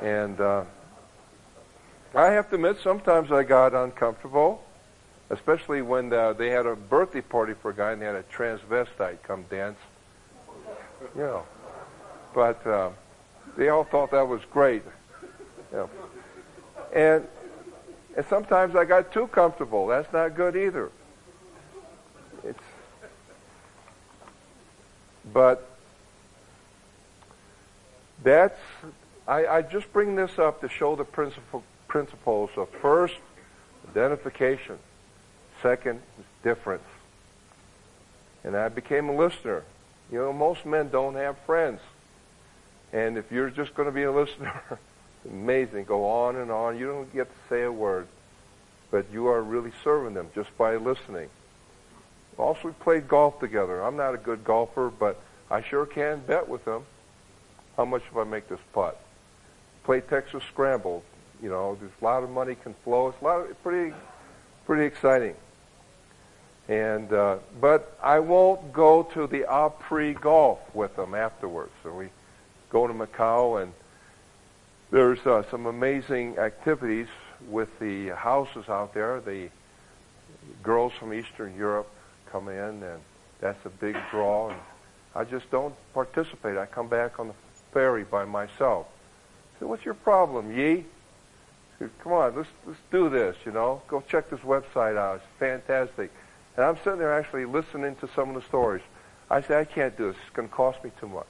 And 0.02 0.40
uh, 0.42 0.64
I 2.16 2.32
have 2.32 2.50
to 2.50 2.56
admit, 2.56 2.78
sometimes 2.84 3.32
I 3.32 3.44
got 3.44 3.76
uncomfortable, 3.76 4.64
especially 5.30 5.82
when 5.82 6.12
uh, 6.12 6.34
they 6.34 6.50
had 6.50 6.66
a 6.66 6.76
birthday 6.76 7.22
party 7.22 7.54
for 7.54 7.70
a 7.72 7.76
guy 7.76 7.92
and 7.92 8.02
they 8.02 8.06
had 8.08 8.16
a 8.16 8.24
transvestite 8.24 9.22
come 9.24 9.44
dance. 9.50 9.78
You 11.16 11.22
know, 11.22 11.44
but 12.34 12.66
uh, 12.66 12.90
they 13.58 13.70
all 13.70 13.84
thought 13.84 14.12
that 14.12 14.28
was 14.28 14.42
great. 14.52 14.84
Know. 15.72 15.90
And 16.94 17.28
and 18.16 18.26
sometimes 18.28 18.76
I 18.76 18.86
got 18.86 19.14
too 19.14 19.28
comfortable. 19.28 19.88
That's 19.88 20.12
not 20.12 20.36
good 20.36 20.56
either. 20.56 20.92
It's 22.44 22.60
but 25.34 25.68
that's 28.24 28.60
I, 29.28 29.46
I 29.46 29.62
just 29.62 29.92
bring 29.94 30.16
this 30.16 30.38
up 30.40 30.62
to 30.62 30.70
show 30.70 30.96
the 30.96 31.06
principle 31.06 31.64
principles 31.88 32.50
of 32.56 32.70
first, 32.82 33.16
identification. 33.90 34.78
Second, 35.62 36.02
difference. 36.44 36.84
And 38.44 38.56
I 38.56 38.70
became 38.70 39.10
a 39.10 39.16
listener. 39.16 39.64
You 40.12 40.20
know, 40.20 40.34
most 40.34 40.66
men 40.66 40.90
don't 40.90 41.16
have 41.16 41.38
friends. 41.46 41.80
And 42.94 43.18
if 43.18 43.32
you're 43.32 43.50
just 43.50 43.74
going 43.74 43.88
to 43.88 43.92
be 43.92 44.04
a 44.04 44.12
listener, 44.12 44.62
amazing. 45.30 45.86
Go 45.86 46.06
on 46.10 46.36
and 46.36 46.52
on. 46.52 46.78
You 46.78 46.88
don't 46.88 47.14
get 47.14 47.28
to 47.30 47.50
say 47.50 47.64
a 47.64 47.72
word. 47.72 48.08
But 48.90 49.06
you 49.12 49.28
are 49.28 49.42
really 49.42 49.72
serving 49.84 50.14
them 50.14 50.30
just 50.36 50.56
by 50.58 50.76
listening. 50.76 51.30
Also, 52.38 52.70
we 52.70 52.72
played 52.74 53.08
golf 53.08 53.40
together. 53.40 53.82
I'm 53.82 53.96
not 53.96 54.14
a 54.14 54.18
good 54.18 54.44
golfer, 54.44 54.90
but 54.90 55.22
I 55.50 55.62
sure 55.62 55.86
can 55.86 56.20
bet 56.20 56.48
with 56.48 56.66
them. 56.66 56.84
How 57.78 57.86
much 57.86 58.04
if 58.10 58.18
I 58.18 58.24
make 58.24 58.50
this 58.50 58.60
putt? 58.74 59.00
Play 59.84 60.02
Texas 60.02 60.44
Scramble 60.52 61.04
you 61.42 61.50
know, 61.50 61.78
there's 61.80 61.92
a 62.00 62.04
lot 62.04 62.24
of 62.24 62.30
money 62.30 62.56
can 62.56 62.76
flow. 62.84 63.08
It's 63.08 63.22
a 63.22 63.24
lot 63.24 63.50
of, 63.50 63.64
pretty, 63.64 63.94
pretty 64.66 64.86
exciting. 64.86 65.36
And 66.68 67.12
uh, 67.12 67.38
but 67.60 67.98
I 68.02 68.20
won't 68.20 68.72
go 68.72 69.04
to 69.04 69.28
the 69.28 69.46
après 69.50 70.20
golf 70.20 70.60
with 70.74 70.96
them 70.96 71.16
afterwards. 71.16 71.72
So 71.84 71.92
we 71.92 72.10
go 72.72 72.88
to 72.88 72.94
Macau, 72.94 73.62
and 73.62 73.74
there's 74.90 75.20
uh, 75.26 75.44
some 75.52 75.66
amazing 75.66 76.38
activities 76.38 77.08
with 77.50 77.70
the 77.80 78.10
houses 78.10 78.70
out 78.70 78.94
there. 78.94 79.20
The 79.20 79.50
girls 80.64 80.94
from 80.94 81.14
Eastern 81.14 81.56
Europe 81.56 81.90
come 82.32 82.48
in, 82.48 82.82
and 82.84 83.02
that's 83.40 83.64
a 83.66 83.70
big 83.70 83.98
draw. 84.10 84.50
And 84.50 84.60
I 85.16 85.26
just 85.26 85.52
don't 85.52 85.76
participate. 85.94 86.58
I 86.58 86.66
come 86.66 86.88
back 86.88 87.20
on 87.20 87.28
the 87.28 87.34
ferry 87.74 88.04
by 88.04 88.26
myself. 88.26 88.88
So 89.60 89.68
what's 89.68 89.86
your 89.86 89.94
problem, 89.94 90.58
Yih? 90.58 90.86
come 92.04 92.14
on, 92.14 92.36
let's 92.36 92.50
let's 92.66 92.80
do 92.92 93.10
this. 93.10 93.36
You 93.46 93.52
know, 93.52 93.82
go 93.88 94.04
check 94.08 94.30
this 94.30 94.40
website 94.42 94.98
out. 94.98 95.16
It's 95.16 95.26
fantastic. 95.40 96.12
And 96.56 96.66
I'm 96.66 96.78
sitting 96.84 97.00
there 97.00 97.14
actually 97.14 97.46
listening 97.46 97.96
to 97.98 98.10
some 98.16 98.30
of 98.30 98.36
the 98.36 98.48
stories. 98.48 98.84
I 99.30 99.42
say, 99.42 99.60
I 99.60 99.66
can't 99.66 99.98
do 99.98 100.08
this. 100.08 100.18
It's 100.26 100.36
going 100.36 100.48
to 100.48 100.54
cost 100.54 100.84
me 100.84 100.92
too 101.00 101.08
much. 101.08 101.28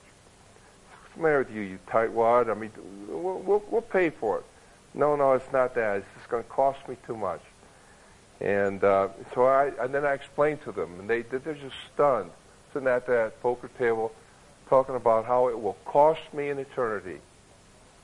What's 1.11 1.17
the 1.17 1.23
matter 1.23 1.39
with 1.39 1.51
you, 1.51 1.61
you 1.61 1.79
tightwad? 1.89 2.49
I 2.49 2.53
mean, 2.53 2.71
we'll, 3.09 3.39
we'll, 3.39 3.63
we'll 3.69 3.81
pay 3.81 4.11
for 4.11 4.37
it. 4.37 4.45
No, 4.93 5.17
no, 5.17 5.33
it's 5.33 5.51
not 5.51 5.75
that. 5.75 5.97
It's 5.97 6.07
just 6.15 6.29
going 6.29 6.41
to 6.41 6.49
cost 6.49 6.87
me 6.87 6.95
too 7.05 7.17
much. 7.17 7.41
And 8.39 8.81
uh, 8.81 9.09
so 9.33 9.43
I, 9.43 9.71
and 9.81 9.93
then 9.93 10.05
I 10.05 10.13
explained 10.13 10.63
to 10.63 10.71
them, 10.71 11.01
and 11.01 11.09
they 11.09 11.23
they're 11.23 11.53
just 11.53 11.75
stunned, 11.93 12.31
sitting 12.71 12.87
at 12.87 13.07
that 13.07 13.41
poker 13.41 13.69
table, 13.77 14.13
talking 14.69 14.95
about 14.95 15.25
how 15.25 15.49
it 15.49 15.59
will 15.59 15.75
cost 15.83 16.21
me 16.33 16.47
an 16.47 16.59
eternity. 16.59 17.19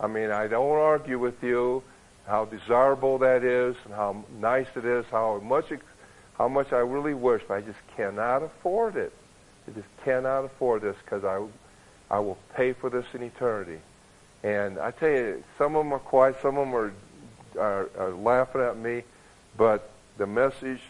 I 0.01 0.07
mean, 0.07 0.29
I 0.29 0.47
don't 0.47 0.75
argue 0.77 1.17
with 1.17 1.41
you 1.41 1.83
how 2.27 2.43
desirable 2.43 3.19
that 3.19 3.45
is 3.45 3.77
and 3.85 3.93
how 3.93 4.25
nice 4.41 4.67
it 4.75 4.83
is, 4.83 5.05
how 5.11 5.39
much 5.39 5.71
it, 5.71 5.79
how 6.37 6.49
much 6.49 6.73
I 6.73 6.79
really 6.79 7.13
wish, 7.13 7.41
but 7.47 7.53
I 7.53 7.61
just 7.61 7.79
cannot 7.95 8.43
afford 8.43 8.97
it. 8.97 9.13
I 9.65 9.71
just 9.71 9.87
cannot 10.03 10.43
afford 10.43 10.81
this 10.81 10.97
because 11.05 11.23
I, 11.23 11.41
I 12.09 12.19
will 12.19 12.37
pay 12.55 12.73
for 12.73 12.89
this 12.89 13.05
in 13.13 13.21
eternity. 13.23 13.79
And 14.43 14.79
I 14.79 14.91
tell 14.91 15.09
you, 15.09 15.43
some 15.57 15.75
of 15.75 15.83
them 15.83 15.93
are 15.93 15.99
quiet, 15.99 16.37
some 16.41 16.57
of 16.57 16.67
them 16.67 16.75
are, 16.75 16.93
are, 17.59 17.89
are 17.97 18.11
laughing 18.11 18.61
at 18.61 18.77
me, 18.77 19.03
but 19.57 19.89
the 20.17 20.27
message 20.27 20.81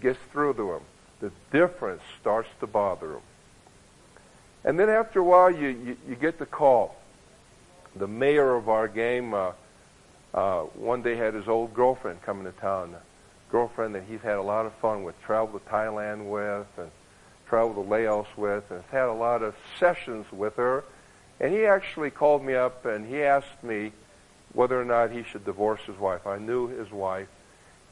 gets 0.00 0.18
through 0.32 0.54
to 0.54 0.72
them. 0.72 0.82
The 1.20 1.32
difference 1.56 2.02
starts 2.20 2.48
to 2.60 2.66
bother 2.66 3.08
them. 3.08 3.22
And 4.64 4.78
then 4.78 4.88
after 4.88 5.20
a 5.20 5.24
while, 5.24 5.50
you, 5.50 5.68
you, 5.68 5.96
you 6.08 6.16
get 6.16 6.38
the 6.38 6.46
call. 6.46 6.96
The 7.94 8.08
mayor 8.08 8.54
of 8.54 8.68
our 8.68 8.88
game, 8.88 9.32
uh, 9.32 9.52
uh, 10.34 10.62
one 10.62 11.02
day 11.02 11.16
had 11.16 11.34
his 11.34 11.48
old 11.48 11.72
girlfriend 11.72 12.22
coming 12.22 12.44
to 12.44 12.52
town, 12.52 12.94
a 12.94 13.52
girlfriend 13.52 13.94
that 13.94 14.04
he's 14.08 14.20
had 14.20 14.36
a 14.36 14.42
lot 14.42 14.66
of 14.66 14.74
fun 14.74 15.04
with, 15.04 15.20
traveled 15.22 15.64
to 15.64 15.70
Thailand 15.70 16.28
with, 16.28 16.66
and 16.76 16.90
traveled 17.48 17.76
to 17.76 17.80
Laos 17.80 18.26
with, 18.36 18.70
and 18.70 18.82
had 18.90 19.08
a 19.08 19.12
lot 19.12 19.42
of 19.42 19.54
sessions 19.78 20.26
with 20.32 20.56
her. 20.56 20.84
And 21.40 21.52
he 21.52 21.66
actually 21.66 22.10
called 22.10 22.44
me 22.44 22.54
up 22.54 22.86
and 22.86 23.06
he 23.06 23.22
asked 23.22 23.62
me 23.62 23.92
whether 24.52 24.80
or 24.80 24.84
not 24.84 25.10
he 25.10 25.22
should 25.22 25.44
divorce 25.44 25.80
his 25.86 25.98
wife. 25.98 26.26
I 26.26 26.38
knew 26.38 26.68
his 26.68 26.90
wife. 26.90 27.28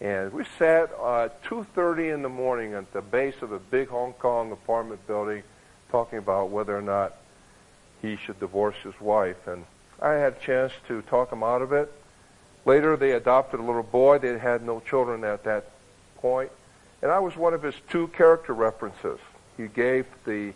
And 0.00 0.32
we 0.32 0.44
sat 0.58 0.90
uh, 0.98 1.28
2.30 1.46 2.14
in 2.14 2.22
the 2.22 2.28
morning 2.28 2.74
at 2.74 2.92
the 2.92 3.02
base 3.02 3.34
of 3.42 3.52
a 3.52 3.58
big 3.58 3.88
Hong 3.88 4.14
Kong 4.14 4.50
apartment 4.50 5.06
building 5.06 5.42
talking 5.90 6.18
about 6.18 6.50
whether 6.50 6.76
or 6.76 6.82
not 6.82 7.14
he 8.02 8.16
should 8.16 8.40
divorce 8.40 8.76
his 8.82 8.98
wife. 9.00 9.46
And 9.46 9.64
I 10.00 10.12
had 10.12 10.34
a 10.34 10.40
chance 10.40 10.72
to 10.88 11.02
talk 11.02 11.32
him 11.32 11.42
out 11.42 11.62
of 11.62 11.72
it. 11.72 11.92
Later, 12.64 12.96
they 12.96 13.12
adopted 13.12 13.60
a 13.60 13.62
little 13.62 13.82
boy. 13.82 14.18
They 14.18 14.38
had 14.38 14.64
no 14.64 14.80
children 14.80 15.22
at 15.22 15.44
that 15.44 15.70
point. 16.16 16.50
And 17.02 17.12
I 17.12 17.18
was 17.18 17.36
one 17.36 17.52
of 17.52 17.62
his 17.62 17.74
two 17.90 18.08
character 18.08 18.54
references. 18.54 19.20
He 19.56 19.68
gave 19.68 20.06
the, 20.24 20.52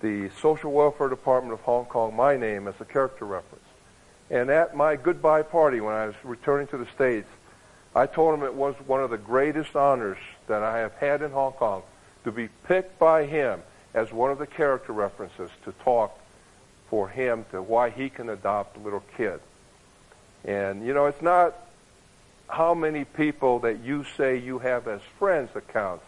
the 0.00 0.30
Social 0.40 0.72
Welfare 0.72 1.08
Department 1.08 1.52
of 1.52 1.60
Hong 1.60 1.84
Kong 1.84 2.14
my 2.14 2.36
name 2.36 2.68
as 2.68 2.74
a 2.80 2.84
character 2.84 3.24
reference. 3.24 3.64
And 4.30 4.50
at 4.50 4.76
my 4.76 4.96
goodbye 4.96 5.42
party 5.42 5.80
when 5.80 5.94
I 5.94 6.06
was 6.06 6.14
returning 6.24 6.66
to 6.68 6.78
the 6.78 6.86
States, 6.86 7.28
I 7.94 8.06
told 8.06 8.34
him 8.34 8.42
it 8.42 8.54
was 8.54 8.74
one 8.86 9.02
of 9.02 9.10
the 9.10 9.18
greatest 9.18 9.76
honors 9.76 10.18
that 10.46 10.62
I 10.62 10.78
have 10.78 10.94
had 10.94 11.20
in 11.20 11.30
Hong 11.32 11.52
Kong 11.52 11.82
to 12.24 12.32
be 12.32 12.48
picked 12.66 12.98
by 12.98 13.26
him 13.26 13.60
as 13.92 14.10
one 14.12 14.30
of 14.30 14.38
the 14.38 14.46
character 14.46 14.92
references 14.92 15.50
to 15.64 15.72
talk 15.84 16.18
for 16.88 17.08
him 17.08 17.44
to 17.50 17.60
why 17.60 17.90
he 17.90 18.08
can 18.08 18.30
adopt 18.30 18.76
a 18.76 18.80
little 18.80 19.02
kid. 19.16 19.40
And, 20.44 20.86
you 20.86 20.94
know, 20.94 21.06
it's 21.06 21.22
not 21.22 21.54
how 22.48 22.74
many 22.74 23.04
people 23.04 23.60
that 23.60 23.80
you 23.80 24.04
say 24.16 24.38
you 24.38 24.58
have 24.58 24.88
as 24.88 25.00
friends 25.18 25.50
that 25.54 25.68
counts. 25.68 26.04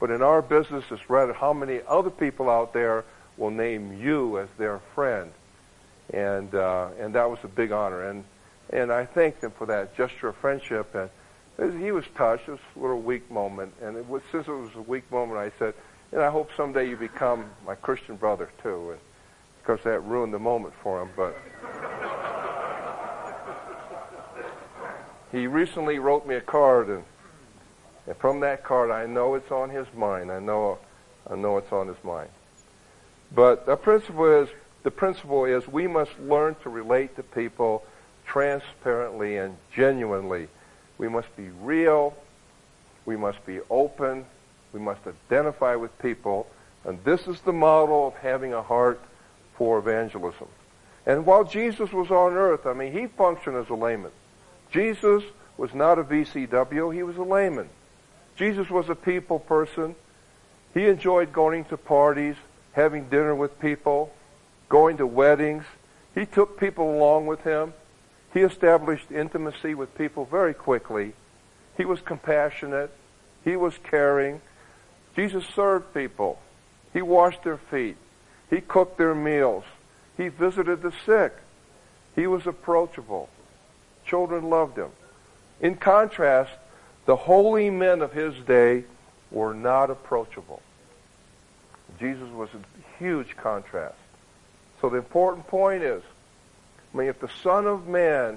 But 0.00 0.10
in 0.10 0.22
our 0.22 0.42
business, 0.42 0.84
it's 0.90 1.10
rather 1.10 1.32
how 1.32 1.52
many 1.52 1.80
other 1.88 2.10
people 2.10 2.48
out 2.48 2.72
there 2.72 3.04
will 3.36 3.50
name 3.50 4.00
you 4.00 4.38
as 4.38 4.48
their 4.58 4.80
friend. 4.94 5.32
And, 6.12 6.54
uh, 6.54 6.88
and 6.98 7.14
that 7.14 7.28
was 7.28 7.38
a 7.42 7.48
big 7.48 7.72
honor. 7.72 8.08
And, 8.08 8.24
and 8.70 8.92
I 8.92 9.04
thanked 9.06 9.42
him 9.42 9.52
for 9.52 9.66
that 9.66 9.96
gesture 9.96 10.28
of 10.28 10.36
friendship. 10.36 10.94
And 10.94 11.82
he 11.82 11.90
was 11.90 12.04
touched. 12.14 12.48
It 12.48 12.52
was 12.52 12.60
a 12.76 12.78
little 12.78 13.00
weak 13.00 13.30
moment. 13.30 13.74
And 13.82 13.96
it 13.96 14.08
was, 14.08 14.22
since 14.30 14.46
it 14.46 14.52
was 14.52 14.74
a 14.76 14.82
weak 14.82 15.10
moment, 15.10 15.38
I 15.38 15.50
said, 15.58 15.74
and 16.12 16.22
I 16.22 16.30
hope 16.30 16.50
someday 16.56 16.88
you 16.88 16.96
become 16.96 17.50
my 17.66 17.74
Christian 17.74 18.16
brother, 18.16 18.48
too. 18.62 18.90
And 18.90 19.00
of 19.00 19.64
course, 19.64 19.82
that 19.84 20.00
ruined 20.04 20.32
the 20.32 20.38
moment 20.38 20.74
for 20.82 21.02
him. 21.02 21.10
But 21.16 21.36
he 25.32 25.46
recently 25.46 25.98
wrote 25.98 26.26
me 26.26 26.36
a 26.36 26.40
card, 26.40 26.88
and, 26.88 27.04
and 28.08 28.16
from 28.16 28.40
that 28.40 28.64
card, 28.64 28.90
I 28.90 29.04
know 29.04 29.34
it's 29.34 29.52
on 29.52 29.68
his 29.68 29.86
mind. 29.94 30.32
I 30.32 30.40
know, 30.40 30.78
I 31.30 31.36
know 31.36 31.58
it's 31.58 31.70
on 31.70 31.88
his 31.88 32.02
mind. 32.02 32.30
But 33.34 33.66
the 33.66 33.76
principle 33.76 34.42
is, 34.42 34.48
the 34.82 34.90
principle 34.90 35.44
is 35.44 35.68
we 35.68 35.86
must 35.86 36.18
learn 36.18 36.56
to 36.62 36.70
relate 36.70 37.16
to 37.16 37.22
people 37.22 37.84
transparently 38.24 39.36
and 39.36 39.58
genuinely. 39.74 40.48
We 40.96 41.08
must 41.08 41.36
be 41.36 41.50
real. 41.60 42.16
We 43.04 43.18
must 43.18 43.44
be 43.44 43.60
open. 43.68 44.24
We 44.72 44.80
must 44.80 45.02
identify 45.06 45.74
with 45.74 45.96
people. 45.98 46.46
And 46.84 47.04
this 47.04 47.28
is 47.28 47.42
the 47.42 47.52
model 47.52 48.08
of 48.08 48.14
having 48.14 48.54
a 48.54 48.62
heart 48.62 49.02
for 49.56 49.78
evangelism. 49.78 50.48
And 51.04 51.26
while 51.26 51.44
Jesus 51.44 51.92
was 51.92 52.10
on 52.10 52.32
earth, 52.32 52.64
I 52.64 52.72
mean, 52.72 52.92
he 52.92 53.06
functioned 53.06 53.56
as 53.56 53.68
a 53.68 53.74
layman. 53.74 54.12
Jesus 54.70 55.22
was 55.58 55.74
not 55.74 55.98
a 55.98 56.04
VCW, 56.04 56.94
he 56.94 57.02
was 57.02 57.16
a 57.18 57.22
layman. 57.22 57.68
Jesus 58.38 58.70
was 58.70 58.88
a 58.88 58.94
people 58.94 59.40
person. 59.40 59.96
He 60.72 60.86
enjoyed 60.86 61.32
going 61.32 61.64
to 61.66 61.76
parties, 61.76 62.36
having 62.72 63.08
dinner 63.08 63.34
with 63.34 63.58
people, 63.60 64.14
going 64.68 64.96
to 64.98 65.06
weddings. 65.06 65.64
He 66.14 66.24
took 66.24 66.58
people 66.58 66.94
along 66.94 67.26
with 67.26 67.40
him. 67.40 67.74
He 68.32 68.40
established 68.40 69.10
intimacy 69.10 69.74
with 69.74 69.96
people 69.98 70.24
very 70.24 70.54
quickly. 70.54 71.14
He 71.76 71.84
was 71.84 72.00
compassionate. 72.00 72.90
He 73.44 73.56
was 73.56 73.74
caring. 73.82 74.40
Jesus 75.16 75.44
served 75.56 75.92
people. 75.92 76.38
He 76.92 77.02
washed 77.02 77.42
their 77.42 77.56
feet. 77.56 77.96
He 78.50 78.60
cooked 78.60 78.98
their 78.98 79.14
meals. 79.14 79.64
He 80.16 80.28
visited 80.28 80.82
the 80.82 80.92
sick. 81.04 81.34
He 82.14 82.26
was 82.26 82.46
approachable. 82.46 83.28
Children 84.06 84.48
loved 84.48 84.78
him. 84.78 84.90
In 85.60 85.74
contrast, 85.74 86.52
the 87.08 87.16
holy 87.16 87.70
men 87.70 88.02
of 88.02 88.12
his 88.12 88.34
day 88.46 88.84
were 89.30 89.54
not 89.54 89.88
approachable. 89.88 90.60
Jesus 91.98 92.28
was 92.28 92.50
a 92.52 93.02
huge 93.02 93.34
contrast. 93.34 93.96
So 94.82 94.90
the 94.90 94.98
important 94.98 95.46
point 95.46 95.82
is, 95.82 96.02
I 96.92 96.98
mean, 96.98 97.08
if 97.08 97.18
the 97.18 97.30
Son 97.42 97.66
of 97.66 97.88
Man, 97.88 98.36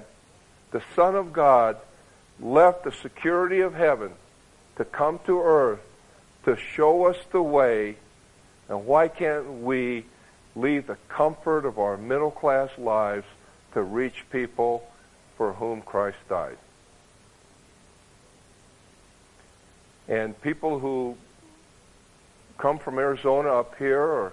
the 0.70 0.82
Son 0.96 1.16
of 1.16 1.34
God, 1.34 1.76
left 2.40 2.84
the 2.84 2.92
security 2.92 3.60
of 3.60 3.74
heaven 3.74 4.12
to 4.76 4.86
come 4.86 5.20
to 5.26 5.42
earth 5.42 5.80
to 6.46 6.56
show 6.56 7.04
us 7.04 7.18
the 7.30 7.42
way, 7.42 7.96
and 8.70 8.86
why 8.86 9.08
can't 9.08 9.60
we 9.60 10.06
leave 10.56 10.86
the 10.86 10.96
comfort 11.10 11.66
of 11.66 11.78
our 11.78 11.98
middle 11.98 12.30
class 12.30 12.70
lives 12.78 13.26
to 13.74 13.82
reach 13.82 14.24
people 14.32 14.88
for 15.36 15.52
whom 15.52 15.82
Christ 15.82 16.16
died. 16.30 16.56
And 20.08 20.40
people 20.42 20.78
who 20.78 21.16
come 22.58 22.78
from 22.78 22.98
Arizona 22.98 23.48
up 23.52 23.76
here 23.78 24.02
or 24.02 24.32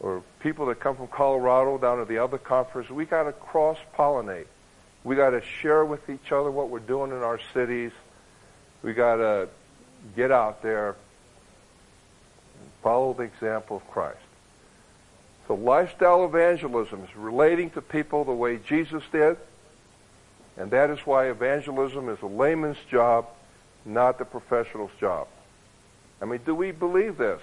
or 0.00 0.22
people 0.40 0.66
that 0.66 0.80
come 0.80 0.96
from 0.96 1.08
Colorado 1.08 1.76
down 1.76 1.98
to 1.98 2.06
the 2.06 2.18
other 2.18 2.38
conference, 2.38 2.88
we 2.88 3.04
got 3.04 3.24
to 3.24 3.32
cross 3.32 3.76
pollinate. 3.96 4.46
We 5.04 5.14
got 5.14 5.30
to 5.30 5.42
share 5.42 5.84
with 5.84 6.08
each 6.08 6.32
other 6.32 6.50
what 6.50 6.70
we're 6.70 6.78
doing 6.78 7.10
in 7.10 7.18
our 7.18 7.38
cities. 7.52 7.92
We 8.82 8.94
got 8.94 9.16
to 9.16 9.48
get 10.16 10.30
out 10.30 10.62
there 10.62 10.88
and 10.88 12.70
follow 12.82 13.12
the 13.12 13.24
example 13.24 13.76
of 13.76 13.90
Christ. 13.90 14.18
So 15.46 15.54
lifestyle 15.54 16.24
evangelism 16.24 17.04
is 17.04 17.14
relating 17.16 17.70
to 17.70 17.82
people 17.82 18.24
the 18.24 18.32
way 18.32 18.58
Jesus 18.58 19.02
did, 19.12 19.36
and 20.56 20.70
that 20.70 20.90
is 20.90 21.00
why 21.00 21.28
evangelism 21.28 22.08
is 22.08 22.22
a 22.22 22.26
layman's 22.26 22.78
job, 22.90 23.26
not 23.84 24.18
the 24.18 24.24
professional's 24.24 24.90
job. 25.00 25.28
I 26.20 26.24
mean, 26.24 26.40
do 26.44 26.54
we 26.54 26.70
believe 26.70 27.16
this? 27.16 27.40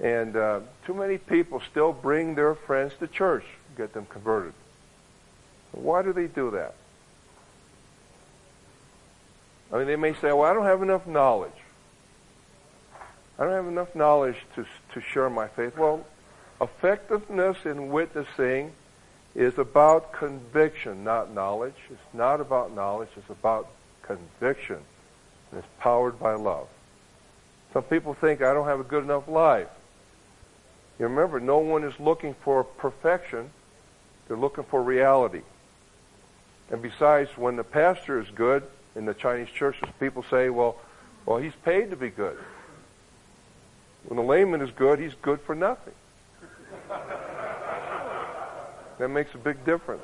And 0.00 0.36
uh, 0.36 0.60
too 0.86 0.94
many 0.94 1.18
people 1.18 1.60
still 1.70 1.92
bring 1.92 2.34
their 2.34 2.54
friends 2.54 2.92
to 3.00 3.08
church, 3.08 3.44
get 3.76 3.92
them 3.92 4.06
converted. 4.06 4.54
Why 5.72 6.02
do 6.02 6.12
they 6.12 6.26
do 6.26 6.52
that? 6.52 6.74
I 9.72 9.78
mean, 9.78 9.86
they 9.86 9.96
may 9.96 10.14
say, 10.14 10.32
well, 10.32 10.44
I 10.44 10.54
don't 10.54 10.64
have 10.64 10.82
enough 10.82 11.06
knowledge. 11.06 11.52
I 13.38 13.44
don't 13.44 13.52
have 13.52 13.66
enough 13.66 13.94
knowledge 13.94 14.36
to, 14.54 14.64
to 14.94 15.00
share 15.00 15.28
my 15.28 15.48
faith. 15.48 15.76
Well, 15.76 16.04
Effectiveness 16.60 17.58
in 17.64 17.88
witnessing 17.90 18.72
is 19.34 19.58
about 19.58 20.12
conviction, 20.12 21.04
not 21.04 21.32
knowledge. 21.32 21.76
It's 21.88 22.14
not 22.14 22.40
about 22.40 22.74
knowledge, 22.74 23.10
it's 23.16 23.30
about 23.30 23.68
conviction. 24.08 24.78
And 25.50 25.58
it's 25.58 25.68
powered 25.78 26.18
by 26.18 26.34
love. 26.34 26.66
Some 27.72 27.84
people 27.84 28.14
think 28.14 28.42
I 28.42 28.52
don't 28.52 28.66
have 28.66 28.80
a 28.80 28.84
good 28.84 29.04
enough 29.04 29.28
life. 29.28 29.68
You 30.98 31.06
remember, 31.06 31.38
no 31.38 31.58
one 31.58 31.84
is 31.84 31.94
looking 32.00 32.34
for 32.42 32.64
perfection. 32.64 33.50
They're 34.26 34.36
looking 34.36 34.64
for 34.64 34.82
reality. 34.82 35.42
And 36.70 36.82
besides, 36.82 37.30
when 37.36 37.56
the 37.56 37.64
pastor 37.64 38.20
is 38.20 38.28
good 38.34 38.64
in 38.96 39.06
the 39.06 39.14
Chinese 39.14 39.48
churches, 39.48 39.88
people 40.00 40.24
say, 40.28 40.50
well, 40.50 40.76
well, 41.24 41.38
he's 41.38 41.54
paid 41.64 41.90
to 41.90 41.96
be 41.96 42.10
good. 42.10 42.36
When 44.06 44.16
the 44.16 44.22
layman 44.22 44.60
is 44.60 44.70
good, 44.70 44.98
he's 44.98 45.14
good 45.22 45.40
for 45.40 45.54
nothing. 45.54 45.94
That 48.98 49.08
makes 49.08 49.34
a 49.34 49.38
big 49.38 49.64
difference. 49.64 50.02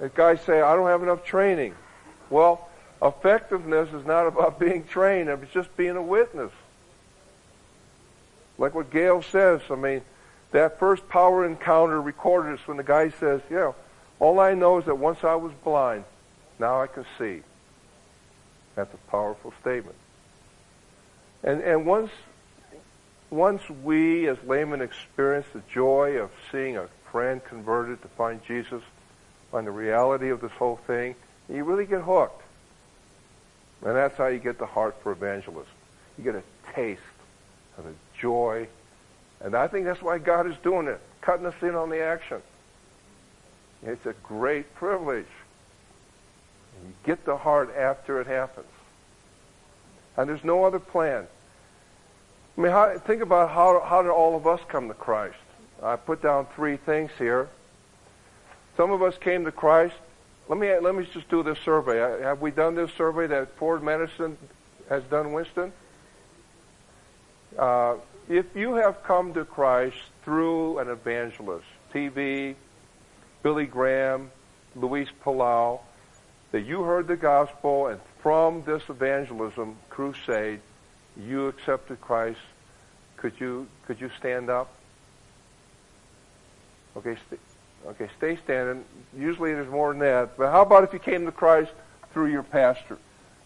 If 0.00 0.14
guys 0.14 0.40
say, 0.42 0.60
I 0.60 0.74
don't 0.76 0.88
have 0.88 1.02
enough 1.02 1.24
training. 1.24 1.74
Well, 2.30 2.67
effectiveness 3.02 3.92
is 3.92 4.06
not 4.06 4.26
about 4.26 4.58
being 4.60 4.84
trained, 4.84 5.28
it's 5.28 5.52
just 5.52 5.74
being 5.76 5.96
a 5.96 6.02
witness. 6.02 6.52
Like 8.56 8.74
what 8.74 8.90
Gayle 8.90 9.22
says, 9.22 9.60
I 9.70 9.76
mean, 9.76 10.02
that 10.50 10.78
first 10.78 11.08
power 11.08 11.44
encounter 11.44 12.00
recorded 12.00 12.58
is 12.58 12.66
when 12.66 12.76
the 12.76 12.82
guy 12.82 13.10
says, 13.10 13.40
yeah, 13.50 13.72
all 14.18 14.40
I 14.40 14.54
know 14.54 14.78
is 14.78 14.86
that 14.86 14.96
once 14.96 15.22
I 15.22 15.36
was 15.36 15.52
blind, 15.62 16.04
now 16.58 16.80
I 16.80 16.88
can 16.88 17.04
see. 17.18 17.42
That's 18.74 18.92
a 18.92 19.10
powerful 19.10 19.52
statement. 19.60 19.96
And, 21.44 21.60
and 21.62 21.86
once 21.86 22.10
once 23.30 23.68
we 23.68 24.26
as 24.28 24.38
laymen 24.46 24.80
experience 24.80 25.46
the 25.52 25.62
joy 25.70 26.12
of 26.18 26.30
seeing 26.50 26.78
a 26.78 26.88
friend 27.12 27.44
converted 27.44 28.00
to 28.00 28.08
find 28.08 28.42
Jesus, 28.46 28.82
find 29.50 29.66
the 29.66 29.70
reality 29.70 30.30
of 30.30 30.40
this 30.40 30.52
whole 30.52 30.76
thing, 30.86 31.14
you 31.48 31.62
really 31.64 31.84
get 31.84 32.02
hooked. 32.02 32.42
And 33.84 33.94
that's 33.94 34.16
how 34.16 34.26
you 34.26 34.38
get 34.38 34.58
the 34.58 34.66
heart 34.66 34.96
for 35.02 35.12
evangelism. 35.12 35.72
You 36.16 36.24
get 36.24 36.34
a 36.34 36.42
taste 36.74 37.00
of 37.76 37.84
the 37.84 37.94
joy. 38.20 38.66
And 39.40 39.54
I 39.54 39.68
think 39.68 39.84
that's 39.84 40.02
why 40.02 40.18
God 40.18 40.46
is 40.46 40.56
doing 40.62 40.88
it, 40.88 41.00
cutting 41.20 41.46
us 41.46 41.54
in 41.62 41.74
on 41.74 41.90
the 41.90 42.02
action. 42.02 42.42
It's 43.84 44.04
a 44.06 44.14
great 44.24 44.74
privilege. 44.74 45.26
You 46.84 46.92
get 47.04 47.24
the 47.24 47.36
heart 47.36 47.74
after 47.76 48.20
it 48.20 48.26
happens. 48.26 48.66
And 50.16 50.28
there's 50.28 50.44
no 50.44 50.64
other 50.64 50.80
plan. 50.80 51.26
I 52.56 52.60
mean, 52.60 52.72
how, 52.72 52.98
think 52.98 53.22
about 53.22 53.50
how, 53.50 53.80
how 53.80 54.02
did 54.02 54.10
all 54.10 54.36
of 54.36 54.46
us 54.48 54.60
come 54.68 54.88
to 54.88 54.94
Christ? 54.94 55.36
I 55.80 55.94
put 55.94 56.20
down 56.20 56.46
three 56.56 56.76
things 56.76 57.12
here. 57.16 57.48
Some 58.76 58.90
of 58.90 59.00
us 59.02 59.16
came 59.18 59.44
to 59.44 59.52
Christ. 59.52 59.94
Let 60.48 60.58
me 60.58 60.78
let 60.78 60.94
me 60.94 61.06
just 61.12 61.28
do 61.28 61.42
this 61.42 61.58
survey. 61.58 62.22
Have 62.22 62.40
we 62.40 62.50
done 62.50 62.74
this 62.74 62.90
survey 62.92 63.26
that 63.26 63.54
Ford 63.58 63.82
Madison 63.82 64.38
has 64.88 65.02
done, 65.04 65.34
Winston? 65.34 65.72
Uh, 67.58 67.96
if 68.30 68.46
you 68.54 68.74
have 68.74 69.02
come 69.02 69.34
to 69.34 69.44
Christ 69.44 69.98
through 70.24 70.78
an 70.78 70.88
evangelist, 70.88 71.66
TV, 71.92 72.54
Billy 73.42 73.66
Graham, 73.66 74.30
Luis 74.74 75.08
Palau, 75.22 75.80
that 76.52 76.62
you 76.62 76.82
heard 76.82 77.08
the 77.08 77.16
gospel 77.16 77.88
and 77.88 78.00
from 78.22 78.62
this 78.64 78.82
evangelism 78.88 79.76
crusade, 79.90 80.60
you 81.16 81.48
accepted 81.48 82.00
Christ, 82.00 82.40
could 83.18 83.34
you 83.38 83.66
could 83.86 84.00
you 84.00 84.10
stand 84.18 84.48
up? 84.48 84.72
Okay, 86.96 87.16
st- 87.26 87.40
okay, 87.86 88.08
stay 88.16 88.36
standing. 88.44 88.84
Usually 89.16 89.52
there's 89.54 89.70
more 89.70 89.92
than 89.92 90.00
that. 90.00 90.36
But 90.36 90.50
how 90.50 90.62
about 90.62 90.84
if 90.84 90.92
you 90.92 90.98
came 90.98 91.24
to 91.26 91.32
Christ 91.32 91.72
through 92.12 92.26
your 92.26 92.42
pastor? 92.42 92.98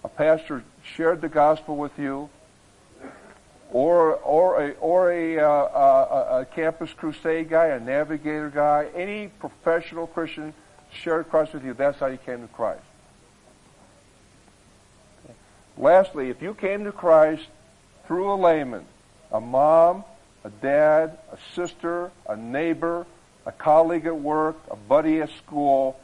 A 0.05 0.09
pastor 0.09 0.64
shared 0.97 1.20
the 1.20 1.28
gospel 1.28 1.76
with 1.76 1.97
you, 1.99 2.28
or 3.70 4.14
or 4.16 4.61
a 4.61 4.70
or 4.72 5.12
a, 5.12 5.39
uh, 5.39 5.45
a, 5.45 6.41
a 6.41 6.45
campus 6.45 6.93
crusade 6.93 7.49
guy, 7.49 7.66
a 7.66 7.80
navigator 7.80 8.51
guy, 8.51 8.89
any 8.95 9.28
professional 9.28 10.07
Christian 10.07 10.53
shared 10.93 11.28
Christ 11.28 11.55
with 11.55 11.64
you. 11.64 11.72
That's 11.74 11.99
how 11.99 12.07
you 12.07 12.18
came 12.18 12.43
to 12.43 12.49
Christ. 12.49 12.83
Lastly, 15.78 16.28
if 16.28 16.43
you 16.43 16.55
came 16.55 16.85
to 16.85 16.93
Christ 16.93 17.47
through 18.07 18.33
a 18.33 18.37
layman, 18.37 18.85
a 19.30 19.41
mom, 19.41 20.05
a 20.45 20.51
dad, 20.51 21.18
a 21.33 21.39
sister, 21.55 22.11
a 22.28 22.37
neighbor, 22.37 23.07
a 23.47 23.53
colleague 23.53 24.07
at 24.07 24.16
work, 24.16 24.57
a 24.70 24.76
buddy 24.76 25.20
at 25.20 25.30
school, 25.45 25.99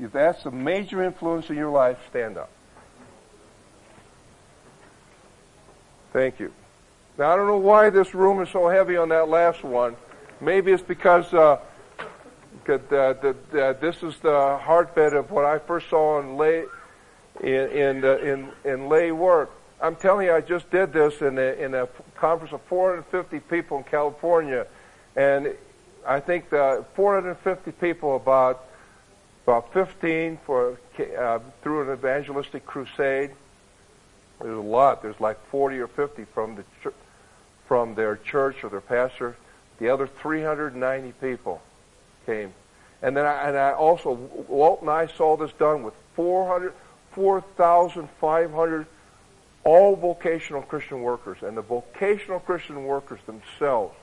If 0.00 0.12
that's 0.12 0.44
a 0.46 0.50
major 0.50 1.02
influence 1.02 1.50
in 1.50 1.56
your 1.56 1.70
life, 1.70 1.98
stand 2.10 2.38
up. 2.38 2.50
Thank 6.12 6.38
you. 6.40 6.52
Now, 7.18 7.32
I 7.32 7.36
don't 7.36 7.48
know 7.48 7.58
why 7.58 7.90
this 7.90 8.14
room 8.14 8.40
is 8.40 8.48
so 8.50 8.68
heavy 8.68 8.96
on 8.96 9.08
that 9.08 9.28
last 9.28 9.64
one. 9.64 9.96
Maybe 10.40 10.70
it's 10.72 10.82
because 10.82 11.32
uh, 11.34 11.58
that, 12.64 12.92
uh, 12.92 13.34
that 13.52 13.80
this 13.80 14.02
is 14.02 14.16
the 14.18 14.58
heartbeat 14.62 15.12
of 15.12 15.30
what 15.30 15.44
I 15.44 15.58
first 15.58 15.90
saw 15.90 16.20
in 16.20 16.36
lay 16.36 16.64
in 17.40 17.70
in, 17.70 18.04
uh, 18.04 18.16
in 18.18 18.48
in 18.64 18.88
lay 18.88 19.10
work. 19.10 19.50
I'm 19.80 19.96
telling 19.96 20.26
you, 20.26 20.34
I 20.34 20.40
just 20.40 20.70
did 20.70 20.92
this 20.92 21.20
in 21.20 21.38
a, 21.38 21.52
in 21.52 21.74
a 21.74 21.88
conference 22.16 22.52
of 22.52 22.60
450 22.62 23.40
people 23.40 23.78
in 23.78 23.84
California, 23.84 24.66
and 25.16 25.54
I 26.06 26.20
think 26.20 26.50
the 26.50 26.84
450 26.94 27.72
people 27.72 28.16
about 28.16 28.64
about 29.44 29.72
15 29.72 30.38
for 30.44 30.78
uh, 31.18 31.38
through 31.62 31.88
an 31.88 31.92
evangelistic 31.96 32.66
crusade. 32.66 33.30
There's 34.40 34.56
a 34.56 34.60
lot. 34.60 35.02
There's 35.02 35.20
like 35.20 35.42
40 35.46 35.78
or 35.78 35.86
50 35.86 36.24
from 36.26 36.56
the 36.56 36.62
ch- 36.82 36.94
from 37.66 37.94
their 37.94 38.16
church 38.16 38.62
or 38.62 38.68
their 38.68 38.80
pastor. 38.80 39.36
The 39.78 39.88
other 39.88 40.06
390 40.06 41.12
people 41.12 41.62
came, 42.26 42.52
and 43.02 43.16
then 43.16 43.24
I, 43.24 43.48
and 43.48 43.56
I 43.56 43.72
also 43.72 44.12
Walt 44.48 44.82
and 44.82 44.90
I 44.90 45.06
saw 45.06 45.36
this 45.36 45.52
done 45.52 45.82
with 45.82 45.94
400, 46.14 46.72
4,500 47.12 48.86
all 49.64 49.96
vocational 49.96 50.62
Christian 50.62 51.02
workers, 51.02 51.38
and 51.42 51.56
the 51.56 51.62
vocational 51.62 52.40
Christian 52.40 52.84
workers 52.84 53.20
themselves 53.26 53.94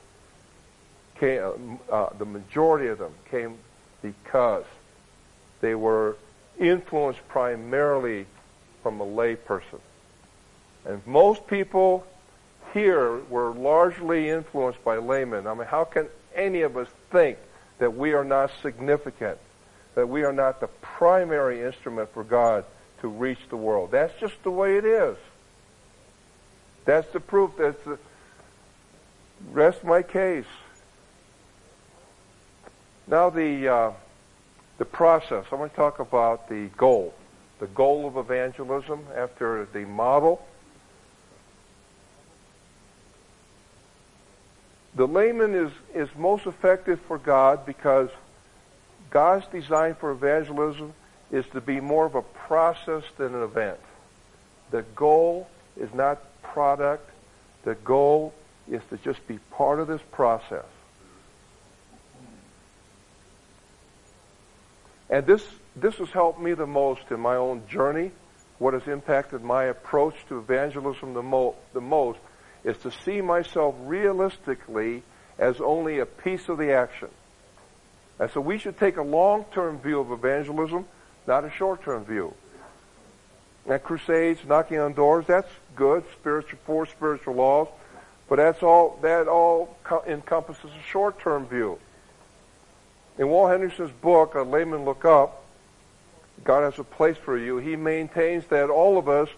came. 1.18 1.78
Uh, 1.90 2.08
the 2.18 2.24
majority 2.24 2.88
of 2.88 2.98
them 2.98 3.12
came 3.30 3.58
because 4.02 4.64
they 5.60 5.74
were 5.74 6.16
influenced 6.58 7.26
primarily 7.28 8.26
from 8.82 9.00
a 9.00 9.04
lay 9.04 9.36
person. 9.36 9.78
And 10.84 11.04
most 11.06 11.46
people 11.46 12.06
here 12.72 13.20
were 13.24 13.50
largely 13.50 14.30
influenced 14.30 14.82
by 14.84 14.98
laymen. 14.98 15.46
I 15.46 15.54
mean, 15.54 15.66
how 15.66 15.84
can 15.84 16.08
any 16.34 16.62
of 16.62 16.76
us 16.76 16.88
think 17.10 17.38
that 17.78 17.96
we 17.96 18.12
are 18.12 18.24
not 18.24 18.50
significant, 18.62 19.38
that 19.94 20.08
we 20.08 20.22
are 20.22 20.32
not 20.32 20.60
the 20.60 20.68
primary 20.68 21.62
instrument 21.62 22.12
for 22.12 22.22
God 22.22 22.64
to 23.00 23.08
reach 23.08 23.40
the 23.48 23.56
world? 23.56 23.90
That's 23.90 24.18
just 24.20 24.42
the 24.42 24.50
way 24.50 24.76
it 24.76 24.84
is. 24.84 25.16
That's 26.84 27.10
the 27.12 27.20
proof. 27.20 27.52
That's 27.58 27.82
the 27.84 27.98
rest 29.50 29.82
my 29.82 30.02
case. 30.02 30.44
Now 33.06 33.30
the 33.30 33.68
uh, 33.68 33.92
the 34.78 34.84
process. 34.84 35.44
I 35.50 35.54
want 35.54 35.72
to 35.72 35.76
talk 35.76 35.98
about 36.00 36.48
the 36.48 36.68
goal, 36.76 37.14
the 37.60 37.66
goal 37.68 38.06
of 38.06 38.16
evangelism 38.16 39.04
after 39.14 39.66
the 39.72 39.84
model. 39.86 40.44
The 44.94 45.06
layman 45.06 45.54
is, 45.54 45.72
is 45.94 46.08
most 46.16 46.46
effective 46.46 46.98
for 47.06 47.18
God 47.18 47.66
because 47.66 48.08
God's 49.10 49.46
design 49.48 49.94
for 49.94 50.10
evangelism 50.10 50.94
is 51.30 51.44
to 51.52 51.60
be 51.60 51.80
more 51.80 52.06
of 52.06 52.14
a 52.14 52.22
process 52.22 53.04
than 53.18 53.34
an 53.34 53.42
event. 53.42 53.78
The 54.70 54.82
goal 54.94 55.48
is 55.78 55.92
not 55.92 56.22
product. 56.42 57.10
The 57.64 57.74
goal 57.74 58.32
is 58.70 58.80
to 58.88 58.96
just 58.98 59.26
be 59.28 59.38
part 59.50 59.80
of 59.80 59.86
this 59.86 60.00
process. 60.12 60.64
And 65.08 65.26
this, 65.26 65.46
this 65.74 65.94
has 65.96 66.08
helped 66.10 66.40
me 66.40 66.54
the 66.54 66.66
most 66.66 67.02
in 67.10 67.20
my 67.20 67.36
own 67.36 67.62
journey. 67.68 68.10
What 68.58 68.74
has 68.74 68.86
impacted 68.88 69.42
my 69.42 69.64
approach 69.64 70.14
to 70.28 70.38
evangelism 70.38 71.14
the, 71.14 71.22
mo- 71.22 71.56
the 71.72 71.80
most 71.80 72.18
is 72.64 72.76
to 72.78 72.90
see 72.90 73.20
myself 73.20 73.74
realistically 73.80 75.02
as 75.38 75.60
only 75.60 75.98
a 75.98 76.06
piece 76.06 76.48
of 76.48 76.58
the 76.58 76.72
action. 76.72 77.08
And 78.18 78.30
so 78.30 78.40
we 78.40 78.58
should 78.58 78.78
take 78.78 78.96
a 78.96 79.02
long-term 79.02 79.78
view 79.80 80.00
of 80.00 80.10
evangelism, 80.10 80.86
not 81.26 81.44
a 81.44 81.50
short-term 81.50 82.04
view. 82.04 82.34
And 83.68 83.82
crusades, 83.82 84.40
knocking 84.46 84.78
on 84.78 84.94
doors, 84.94 85.26
that's 85.26 85.50
good, 85.74 86.04
spiritual, 86.18 86.58
four 86.64 86.86
spiritual 86.86 87.34
laws, 87.34 87.68
but 88.28 88.36
that's 88.36 88.62
all, 88.62 88.98
that 89.02 89.28
all 89.28 89.76
encompasses 90.06 90.70
a 90.70 90.90
short-term 90.90 91.46
view. 91.46 91.78
In 93.18 93.28
Walt 93.28 93.50
Henrichsen's 93.50 93.92
book, 94.02 94.34
A 94.34 94.42
Layman 94.42 94.84
Look 94.84 95.06
Up, 95.06 95.42
God 96.44 96.70
has 96.70 96.78
a 96.78 96.84
place 96.84 97.16
for 97.16 97.38
you, 97.38 97.56
he 97.56 97.74
maintains 97.74 98.44
that 98.46 98.68
all 98.68 98.98
of 98.98 99.08
us 99.08 99.30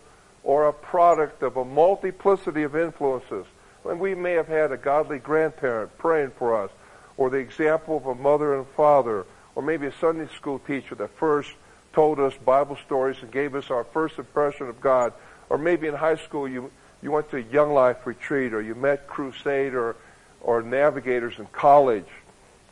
are 0.44 0.66
a 0.66 0.72
product 0.72 1.44
of 1.44 1.56
a 1.56 1.64
multiplicity 1.64 2.64
of 2.64 2.74
influences. 2.74 3.46
And 3.84 4.00
we 4.00 4.16
may 4.16 4.32
have 4.32 4.48
had 4.48 4.72
a 4.72 4.76
godly 4.76 5.20
grandparent 5.20 5.96
praying 5.96 6.32
for 6.36 6.60
us, 6.60 6.72
or 7.16 7.30
the 7.30 7.36
example 7.36 7.96
of 7.96 8.06
a 8.06 8.14
mother 8.16 8.56
and 8.56 8.66
father, 8.76 9.24
or 9.54 9.62
maybe 9.62 9.86
a 9.86 9.92
Sunday 10.00 10.26
school 10.34 10.58
teacher 10.58 10.96
that 10.96 11.16
first 11.16 11.52
told 11.92 12.18
us 12.18 12.34
Bible 12.44 12.78
stories 12.84 13.18
and 13.22 13.30
gave 13.30 13.54
us 13.54 13.70
our 13.70 13.84
first 13.84 14.18
impression 14.18 14.68
of 14.68 14.80
God. 14.80 15.12
Or 15.50 15.56
maybe 15.56 15.86
in 15.86 15.94
high 15.94 16.16
school 16.16 16.48
you, 16.48 16.72
you 17.00 17.12
went 17.12 17.30
to 17.30 17.36
a 17.36 17.40
Young 17.42 17.72
Life 17.72 18.06
retreat, 18.06 18.52
or 18.52 18.60
you 18.60 18.74
met 18.74 19.06
Crusade 19.06 19.74
or, 19.74 19.94
or 20.40 20.62
navigators 20.62 21.38
in 21.38 21.46
college 21.46 22.08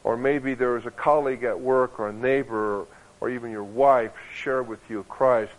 or 0.07 0.17
maybe 0.17 0.55
there 0.55 0.71
was 0.71 0.87
a 0.87 0.91
colleague 0.93 1.43
at 1.43 1.61
work 1.61 1.99
or 1.99 2.11
a 2.11 2.13
neighbor 2.13 2.77
or, 2.77 2.87
or 3.21 3.29
even 3.29 3.51
your 3.51 3.65
wife 3.65 4.13
share 4.33 4.63
with 4.63 4.79
you 4.89 5.05
Christ, 5.09 5.51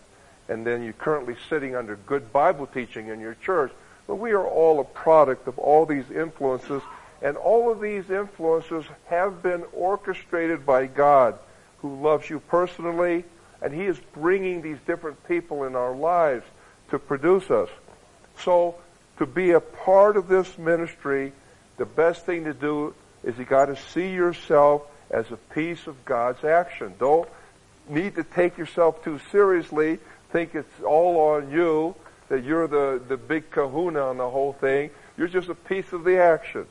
and 0.47 0.65
then 0.65 0.83
you're 0.83 0.93
currently 0.93 1.35
sitting 1.49 1.75
under 1.75 1.97
good 1.97 2.31
Bible 2.31 2.65
teaching 2.65 3.09
in 3.09 3.19
your 3.19 3.33
church. 3.43 3.73
But 4.07 4.15
we 4.15 4.31
are 4.31 4.47
all 4.47 4.79
a 4.79 4.85
product 4.85 5.49
of 5.49 5.59
all 5.59 5.85
these 5.85 6.09
influences, 6.09 6.81
and 7.21 7.35
all 7.35 7.69
of 7.69 7.81
these 7.81 8.09
influences 8.09 8.85
have 9.07 9.43
been 9.43 9.65
orchestrated 9.73 10.65
by 10.65 10.85
God, 10.85 11.37
who 11.79 12.01
loves 12.01 12.29
you 12.29 12.39
personally, 12.39 13.25
and 13.61 13.73
He 13.73 13.83
is 13.83 13.99
bringing 14.13 14.61
these 14.61 14.79
different 14.87 15.27
people 15.27 15.65
in 15.65 15.75
our 15.75 15.93
lives 15.93 16.45
to 16.91 16.99
produce 16.99 17.51
us. 17.51 17.69
So, 18.45 18.75
to 19.17 19.25
be 19.25 19.51
a 19.51 19.59
part 19.59 20.15
of 20.15 20.29
this 20.29 20.57
ministry, 20.57 21.33
the 21.75 21.85
best 21.85 22.25
thing 22.25 22.45
to 22.45 22.53
do 22.53 22.93
is 23.23 23.37
you 23.37 23.45
got 23.45 23.65
to 23.65 23.75
see 23.75 24.11
yourself 24.11 24.83
as 25.09 25.31
a 25.31 25.37
piece 25.53 25.87
of 25.87 26.05
God's 26.05 26.43
action. 26.43 26.93
Don't 26.99 27.27
need 27.89 28.15
to 28.15 28.23
take 28.23 28.57
yourself 28.57 29.03
too 29.03 29.19
seriously, 29.31 29.99
think 30.31 30.55
it's 30.55 30.81
all 30.81 31.35
on 31.35 31.51
you, 31.51 31.95
that 32.29 32.43
you're 32.43 32.67
the, 32.67 33.01
the 33.07 33.17
big 33.17 33.49
kahuna 33.49 34.01
on 34.01 34.17
the 34.17 34.29
whole 34.29 34.53
thing. 34.53 34.89
You're 35.17 35.29
just 35.29 35.49
a 35.49 35.55
piece 35.55 35.93
of 35.93 36.03
the 36.03 36.19
action. 36.19 36.65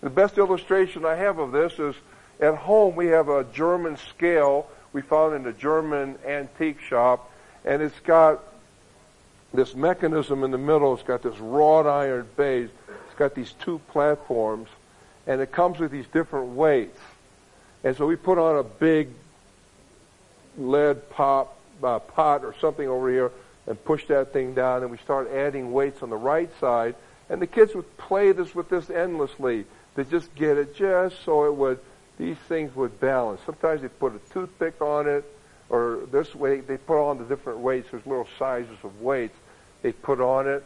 The 0.00 0.10
best 0.10 0.38
illustration 0.38 1.04
I 1.04 1.16
have 1.16 1.38
of 1.38 1.52
this 1.52 1.78
is 1.78 1.94
at 2.40 2.54
home 2.54 2.96
we 2.96 3.08
have 3.08 3.28
a 3.28 3.44
German 3.44 3.96
scale 3.96 4.66
we 4.92 5.02
found 5.02 5.34
in 5.34 5.46
a 5.46 5.52
German 5.52 6.18
antique 6.26 6.80
shop, 6.80 7.30
and 7.64 7.82
it's 7.82 7.98
got 8.00 8.42
this 9.52 9.74
mechanism 9.74 10.42
in 10.42 10.50
the 10.50 10.58
middle. 10.58 10.94
It's 10.94 11.02
got 11.02 11.22
this 11.22 11.38
wrought 11.38 11.86
iron 11.86 12.26
base. 12.36 12.70
It's 12.88 13.18
got 13.18 13.34
these 13.34 13.52
two 13.60 13.80
platforms, 13.90 14.68
and 15.26 15.40
it 15.40 15.52
comes 15.52 15.78
with 15.78 15.90
these 15.90 16.06
different 16.12 16.48
weights. 16.48 16.98
And 17.84 17.96
so 17.96 18.06
we 18.06 18.16
put 18.16 18.38
on 18.38 18.56
a 18.56 18.62
big 18.62 19.08
lead 20.58 21.08
pop 21.10 21.56
uh, 21.82 21.98
pot 21.98 22.44
or 22.44 22.54
something 22.60 22.86
over 22.86 23.10
here 23.10 23.32
and 23.66 23.82
push 23.84 24.06
that 24.06 24.32
thing 24.32 24.54
down, 24.54 24.82
and 24.82 24.90
we 24.90 24.98
start 24.98 25.30
adding 25.30 25.72
weights 25.72 26.02
on 26.02 26.10
the 26.10 26.16
right 26.16 26.50
side. 26.60 26.94
And 27.28 27.40
the 27.40 27.46
kids 27.46 27.74
would 27.74 27.96
play 27.96 28.32
this 28.32 28.54
with 28.54 28.68
this 28.68 28.90
endlessly 28.90 29.64
to 29.96 30.04
just 30.04 30.34
get 30.34 30.58
it 30.58 30.74
just 30.74 31.22
so 31.24 31.44
it 31.44 31.54
would 31.54 31.78
these 32.18 32.36
things 32.48 32.74
would 32.76 33.00
balance. 33.00 33.40
Sometimes 33.46 33.80
they 33.80 33.88
put 33.88 34.14
a 34.14 34.18
toothpick 34.32 34.82
on 34.82 35.08
it, 35.08 35.24
or 35.70 36.00
this 36.12 36.34
way 36.34 36.60
they 36.60 36.76
put 36.76 37.02
on 37.02 37.16
the 37.16 37.24
different 37.24 37.60
weights. 37.60 37.88
There's 37.90 38.04
little 38.04 38.28
sizes 38.38 38.76
of 38.84 39.00
weights 39.00 39.36
they 39.80 39.92
put 39.92 40.20
on 40.20 40.46
it, 40.46 40.62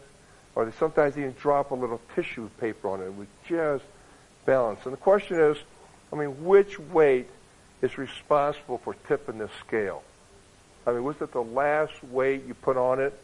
or 0.57 0.65
they 0.65 0.73
sometimes 0.73 1.17
even 1.17 1.33
drop 1.39 1.71
a 1.71 1.75
little 1.75 2.01
tissue 2.15 2.51
paper 2.59 2.89
on 2.89 3.01
it. 3.01 3.05
It 3.05 3.15
would 3.15 3.29
just 3.49 3.85
balance. 4.45 4.81
And 4.85 4.93
the 4.93 4.99
question 4.99 5.39
is, 5.39 5.57
I 6.13 6.17
mean, 6.17 6.45
which 6.45 6.79
weight 6.79 7.29
is 7.83 7.99
responsible 7.99 8.79
for 8.79 8.95
tipping 9.09 9.39
this 9.39 9.51
scale? 9.67 10.03
I 10.87 10.93
mean, 10.93 11.05
was 11.05 11.21
it 11.21 11.33
the 11.33 11.43
last 11.43 11.93
weight 12.05 12.45
you 12.47 12.55
put 12.55 12.77
on 12.77 13.01
it? 13.01 13.19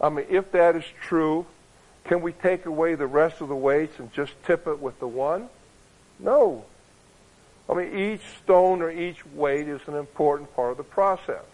I 0.00 0.08
mean, 0.08 0.26
if 0.28 0.52
that 0.52 0.76
is 0.76 0.84
true, 1.02 1.46
can 2.04 2.20
we 2.20 2.32
take 2.32 2.66
away 2.66 2.94
the 2.94 3.06
rest 3.06 3.40
of 3.40 3.48
the 3.48 3.56
weights 3.56 3.98
and 3.98 4.12
just 4.12 4.32
tip 4.44 4.66
it 4.66 4.80
with 4.80 4.98
the 5.00 5.08
one? 5.08 5.48
No. 6.18 6.64
I 7.68 7.74
mean, 7.74 7.96
each 7.96 8.20
stone 8.42 8.82
or 8.82 8.90
each 8.90 9.24
weight 9.26 9.68
is 9.68 9.80
an 9.86 9.94
important 9.94 10.54
part 10.54 10.72
of 10.72 10.76
the 10.76 10.84
process. 10.84 11.44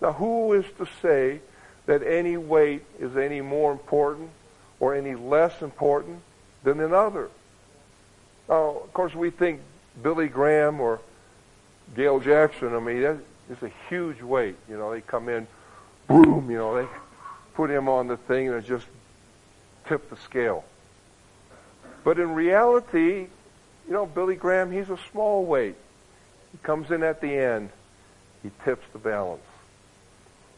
Now, 0.00 0.12
who 0.12 0.52
is 0.54 0.64
to 0.78 0.86
say 1.00 1.40
that 1.86 2.02
any 2.02 2.36
weight 2.36 2.82
is 2.98 3.16
any 3.16 3.40
more 3.40 3.72
important 3.72 4.30
or 4.80 4.94
any 4.94 5.14
less 5.14 5.62
important 5.62 6.20
than 6.64 6.80
another? 6.80 7.30
Now, 8.48 8.80
of 8.84 8.92
course, 8.92 9.14
we 9.14 9.30
think 9.30 9.60
Billy 10.02 10.28
Graham 10.28 10.80
or 10.80 11.00
Gayle 11.94 12.20
Jackson, 12.20 12.74
I 12.74 12.80
mean, 12.80 13.02
that 13.02 13.18
is 13.50 13.62
a 13.62 13.70
huge 13.88 14.20
weight. 14.22 14.56
You 14.68 14.76
know, 14.76 14.92
they 14.92 15.00
come 15.00 15.28
in, 15.28 15.46
boom, 16.08 16.50
you 16.50 16.58
know, 16.58 16.76
they 16.76 16.88
put 17.54 17.70
him 17.70 17.88
on 17.88 18.08
the 18.08 18.16
thing 18.16 18.48
and 18.48 18.56
it 18.56 18.66
just 18.66 18.86
tipped 19.86 20.10
the 20.10 20.16
scale. 20.16 20.64
But 22.02 22.18
in 22.18 22.34
reality, 22.34 23.26
you 23.86 23.92
know, 23.92 24.06
Billy 24.06 24.36
Graham, 24.36 24.70
he's 24.70 24.90
a 24.90 24.98
small 25.10 25.44
weight. 25.44 25.76
He 26.52 26.58
comes 26.58 26.90
in 26.90 27.02
at 27.02 27.20
the 27.20 27.32
end. 27.32 27.70
He 28.42 28.50
tips 28.64 28.86
the 28.92 28.98
balance. 28.98 29.42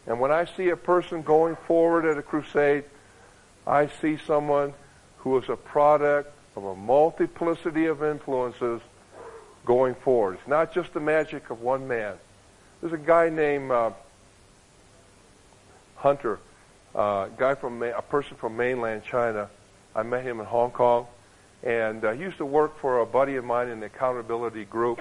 And 0.07 0.20
when 0.20 0.30
I 0.30 0.45
see 0.45 0.68
a 0.68 0.76
person 0.76 1.22
going 1.22 1.57
forward 1.66 2.05
at 2.05 2.18
a 2.18 2.22
crusade, 2.22 2.84
I 3.66 3.89
see 3.89 4.16
someone 4.16 4.74
who 5.18 5.39
is 5.39 5.49
a 5.49 5.57
product 5.57 6.32
of 6.57 6.65
a 6.65 6.75
multiplicity 6.75 7.87
of 7.87 8.03
influences 8.03 8.81
going 9.65 9.95
forward. 9.95 10.39
It's 10.39 10.49
not 10.49 10.73
just 10.73 10.95
the 10.95 11.01
magic 11.01 11.51
of 11.51 11.61
one 11.61 11.87
man. 11.87 12.15
There's 12.81 12.93
a 12.93 12.99
guy 12.99 13.29
named 13.29 13.71
uh, 13.71 13.91
Hunter, 15.97 16.39
uh, 16.95 17.27
guy 17.37 17.55
from 17.55 17.83
a 17.83 18.03
person 18.03 18.37
from 18.37 18.57
mainland 18.57 19.03
China. 19.05 19.49
I 19.95 20.03
met 20.03 20.25
him 20.25 20.41
in 20.41 20.47
Hong 20.47 20.71
Kong, 20.71 21.07
and 21.63 22.05
uh, 22.05 22.13
he 22.13 22.23
used 22.23 22.39
to 22.39 22.47
work 22.47 22.79
for 22.81 23.01
a 23.01 23.07
buddy 23.07 23.37
of 23.37 23.45
mine 23.45 23.69
in 23.69 23.81
the 23.81 23.87
accountability 23.87 24.65
group, 24.65 25.01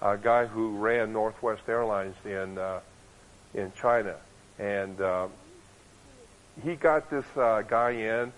a 0.00 0.16
guy 0.16 0.46
who 0.46 0.76
ran 0.76 1.12
Northwest 1.12 1.62
Airlines 1.68 2.16
in 2.24 2.58
uh, 2.58 2.80
in 3.54 3.72
China, 3.78 4.16
and 4.58 5.00
uh, 5.00 5.28
he 6.62 6.74
got 6.76 7.10
this 7.10 7.24
uh, 7.36 7.62
guy 7.62 7.90
in, 7.90 8.32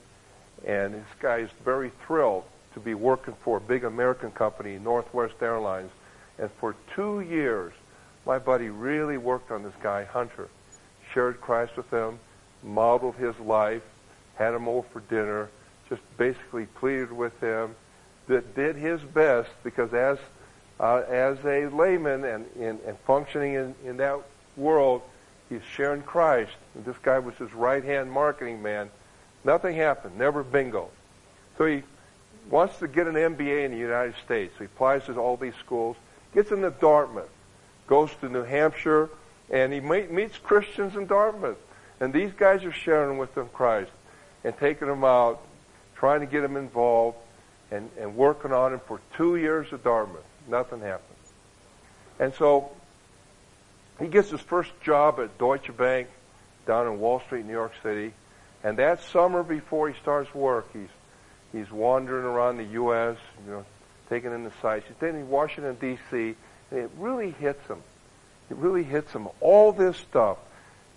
and 0.66 0.94
this 0.94 1.04
guy 1.20 1.38
is 1.38 1.50
very 1.64 1.90
thrilled 2.06 2.44
to 2.74 2.80
be 2.80 2.94
working 2.94 3.34
for 3.42 3.58
a 3.58 3.60
big 3.60 3.84
American 3.84 4.30
company, 4.30 4.78
Northwest 4.78 5.34
Airlines. 5.40 5.90
And 6.38 6.50
for 6.58 6.74
two 6.94 7.20
years, 7.20 7.72
my 8.26 8.38
buddy 8.38 8.70
really 8.70 9.18
worked 9.18 9.50
on 9.50 9.62
this 9.62 9.74
guy, 9.82 10.04
Hunter. 10.04 10.48
Shared 11.12 11.40
Christ 11.40 11.76
with 11.76 11.90
him, 11.90 12.18
modeled 12.62 13.16
his 13.16 13.38
life, 13.38 13.82
had 14.36 14.54
him 14.54 14.66
over 14.66 14.86
for 14.92 15.00
dinner, 15.00 15.48
just 15.88 16.02
basically 16.16 16.66
pleaded 16.66 17.12
with 17.12 17.38
him, 17.40 17.76
that 18.26 18.54
did 18.54 18.76
his 18.76 19.00
best 19.00 19.50
because 19.62 19.92
as 19.92 20.18
uh, 20.80 21.02
as 21.08 21.38
a 21.44 21.68
layman 21.68 22.24
and, 22.24 22.46
and, 22.58 22.80
and 22.80 22.98
functioning 23.06 23.54
in, 23.54 23.74
in 23.84 23.96
that 23.98 24.18
world, 24.56 25.02
he's 25.48 25.62
sharing 25.62 26.02
Christ. 26.02 26.50
And 26.74 26.84
this 26.84 26.96
guy 27.02 27.18
was 27.20 27.34
his 27.36 27.52
right 27.52 27.84
hand 27.84 28.10
marketing 28.10 28.60
man. 28.60 28.90
Nothing 29.44 29.76
happened, 29.76 30.16
never 30.18 30.42
bingo. 30.42 30.88
So 31.58 31.66
he 31.66 31.82
wants 32.50 32.78
to 32.78 32.88
get 32.88 33.06
an 33.06 33.14
MBA 33.14 33.66
in 33.66 33.72
the 33.72 33.78
United 33.78 34.14
States. 34.24 34.54
So 34.54 34.60
he 34.60 34.64
applies 34.64 35.04
to 35.06 35.16
all 35.18 35.36
these 35.36 35.54
schools, 35.56 35.96
gets 36.34 36.50
into 36.50 36.70
Dartmouth, 36.70 37.28
goes 37.86 38.10
to 38.20 38.28
New 38.28 38.42
Hampshire, 38.42 39.10
and 39.50 39.72
he 39.72 39.80
meets 39.80 40.38
Christians 40.38 40.96
in 40.96 41.06
Dartmouth. 41.06 41.58
And 42.00 42.12
these 42.12 42.32
guys 42.32 42.64
are 42.64 42.72
sharing 42.72 43.18
with 43.18 43.34
them 43.34 43.48
Christ 43.52 43.90
and 44.42 44.56
taking 44.58 44.88
them 44.88 45.04
out, 45.04 45.40
trying 45.94 46.20
to 46.20 46.26
get 46.26 46.40
them 46.40 46.56
involved, 46.56 47.18
and, 47.70 47.88
and 47.98 48.16
working 48.16 48.52
on 48.52 48.72
them 48.72 48.80
for 48.86 49.00
two 49.16 49.36
years 49.36 49.72
at 49.72 49.84
Dartmouth. 49.84 50.24
Nothing 50.48 50.80
happened. 50.80 51.08
And 52.18 52.32
so 52.34 52.70
he 53.98 54.06
gets 54.06 54.30
his 54.30 54.40
first 54.40 54.70
job 54.82 55.18
at 55.20 55.36
Deutsche 55.38 55.74
Bank 55.76 56.08
down 56.66 56.86
in 56.86 57.00
Wall 57.00 57.20
Street, 57.20 57.44
New 57.44 57.52
York 57.52 57.72
City. 57.82 58.12
And 58.64 58.78
that 58.78 59.02
summer 59.02 59.42
before 59.42 59.88
he 59.90 59.94
starts 60.00 60.34
work, 60.34 60.66
he's 60.72 60.88
he's 61.52 61.70
wandering 61.70 62.24
around 62.24 62.56
the 62.56 62.64
U.S., 62.64 63.16
you 63.44 63.52
know, 63.52 63.64
taking 64.08 64.32
in 64.32 64.42
the 64.42 64.52
sights. 64.62 64.86
He's 64.88 65.08
in 65.08 65.28
Washington 65.28 65.76
D.C. 65.80 66.34
and 66.70 66.80
it 66.80 66.90
really 66.98 67.30
hits 67.30 67.64
him. 67.68 67.82
It 68.50 68.56
really 68.56 68.82
hits 68.82 69.12
him. 69.12 69.28
All 69.40 69.72
this 69.72 69.96
stuff, 69.98 70.38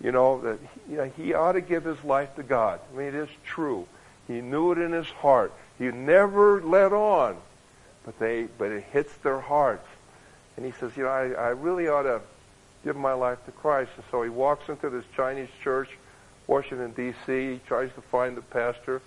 you 0.02 0.12
know, 0.12 0.40
that 0.40 0.58
you 0.90 0.96
know, 0.96 1.12
he 1.16 1.34
ought 1.34 1.52
to 1.52 1.60
give 1.60 1.84
his 1.84 2.02
life 2.02 2.34
to 2.36 2.42
God. 2.42 2.80
I 2.92 2.96
mean, 2.96 3.08
it 3.08 3.14
is 3.14 3.28
true. 3.44 3.86
He 4.26 4.40
knew 4.40 4.72
it 4.72 4.78
in 4.78 4.92
his 4.92 5.08
heart. 5.08 5.52
He 5.78 5.86
never 5.86 6.60
let 6.62 6.92
on, 6.92 7.36
but 8.04 8.18
they, 8.18 8.48
but 8.58 8.70
it 8.70 8.84
hits 8.92 9.14
their 9.18 9.40
hearts. 9.40 9.86
And 10.56 10.66
he 10.66 10.72
says, 10.72 10.96
you 10.96 11.04
know, 11.04 11.10
I, 11.10 11.30
I 11.30 11.48
really 11.50 11.88
ought 11.88 12.02
to 12.02 12.20
give 12.84 12.96
my 12.96 13.12
life 13.12 13.44
to 13.46 13.52
Christ. 13.52 13.90
And 13.96 14.04
so 14.10 14.22
he 14.22 14.28
walks 14.28 14.68
into 14.68 14.90
this 14.90 15.04
Chinese 15.16 15.48
church, 15.62 15.88
Washington, 16.48 16.92
D.C. 16.96 17.52
He 17.52 17.60
tries 17.68 17.92
to 17.94 18.00
find 18.00 18.36
the 18.36 18.42
pastor. 18.42 19.00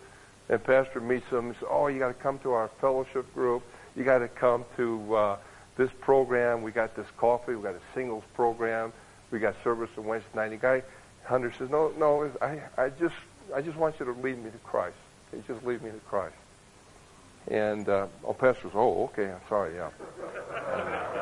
And 0.47 0.63
pastor 0.63 1.01
meets 1.01 1.27
him 1.27 1.47
and 1.47 1.55
says, 1.55 1.67
oh, 1.69 1.87
you 1.87 1.99
got 1.99 2.09
to 2.09 2.13
come 2.13 2.39
to 2.39 2.51
our 2.51 2.69
fellowship 2.79 3.33
group. 3.33 3.63
You 3.95 4.03
got 4.05 4.19
to 4.19 4.27
come 4.29 4.63
to 4.77 5.15
uh, 5.15 5.37
this 5.75 5.89
program. 5.99 6.61
We 6.61 6.71
got 6.71 6.95
this 6.95 7.07
coffee. 7.17 7.55
We 7.55 7.63
got 7.63 7.75
a 7.75 7.81
singles 7.93 8.23
program. 8.35 8.93
We 9.31 9.39
got 9.39 9.55
service 9.63 9.89
on 9.97 10.05
Wednesday 10.05 10.29
night. 10.35 10.49
The 10.49 10.57
guy, 10.57 10.83
Hunter, 11.25 11.51
says, 11.57 11.69
no, 11.69 11.91
no, 11.97 12.31
I, 12.41 12.61
I 12.77 12.89
just, 12.89 13.15
I 13.55 13.61
just 13.61 13.77
want 13.77 13.99
you 13.99 14.05
to 14.05 14.13
lead 14.13 14.43
me 14.43 14.51
to 14.51 14.57
Christ. 14.59 14.97
You 15.33 15.43
just 15.47 15.65
lead 15.65 15.81
me 15.81 15.89
to 15.89 15.99
Christ. 15.99 16.35
And 17.47 17.89
uh, 17.89 18.07
oh, 18.23 18.33
pastor 18.33 18.63
says, 18.63 18.71
oh, 18.75 19.05
okay, 19.05 19.31
I'm 19.31 19.41
sorry, 19.49 19.75
yeah. 19.75 19.89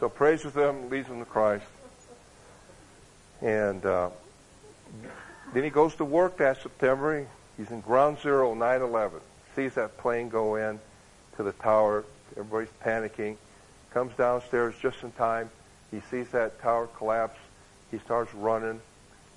So 0.00 0.08
praises 0.08 0.52
them, 0.52 0.90
leads 0.90 1.08
them 1.08 1.18
to 1.18 1.24
Christ. 1.24 1.64
And 3.40 3.84
uh, 3.84 4.10
then 5.52 5.64
he 5.64 5.70
goes 5.70 5.94
to 5.96 6.04
work 6.04 6.38
that 6.38 6.62
September. 6.62 7.26
He's 7.56 7.70
in 7.70 7.80
ground 7.80 8.18
zero, 8.22 8.54
9-11. 8.54 9.20
Sees 9.56 9.74
that 9.74 9.96
plane 9.98 10.28
go 10.28 10.56
in 10.56 10.78
to 11.36 11.42
the 11.42 11.52
tower. 11.52 12.04
Everybody's 12.32 12.68
panicking. 12.84 13.36
Comes 13.92 14.14
downstairs 14.16 14.74
just 14.80 15.02
in 15.02 15.12
time. 15.12 15.50
He 15.90 16.00
sees 16.10 16.28
that 16.30 16.60
tower 16.60 16.86
collapse. 16.86 17.38
He 17.90 17.98
starts 17.98 18.32
running. 18.34 18.80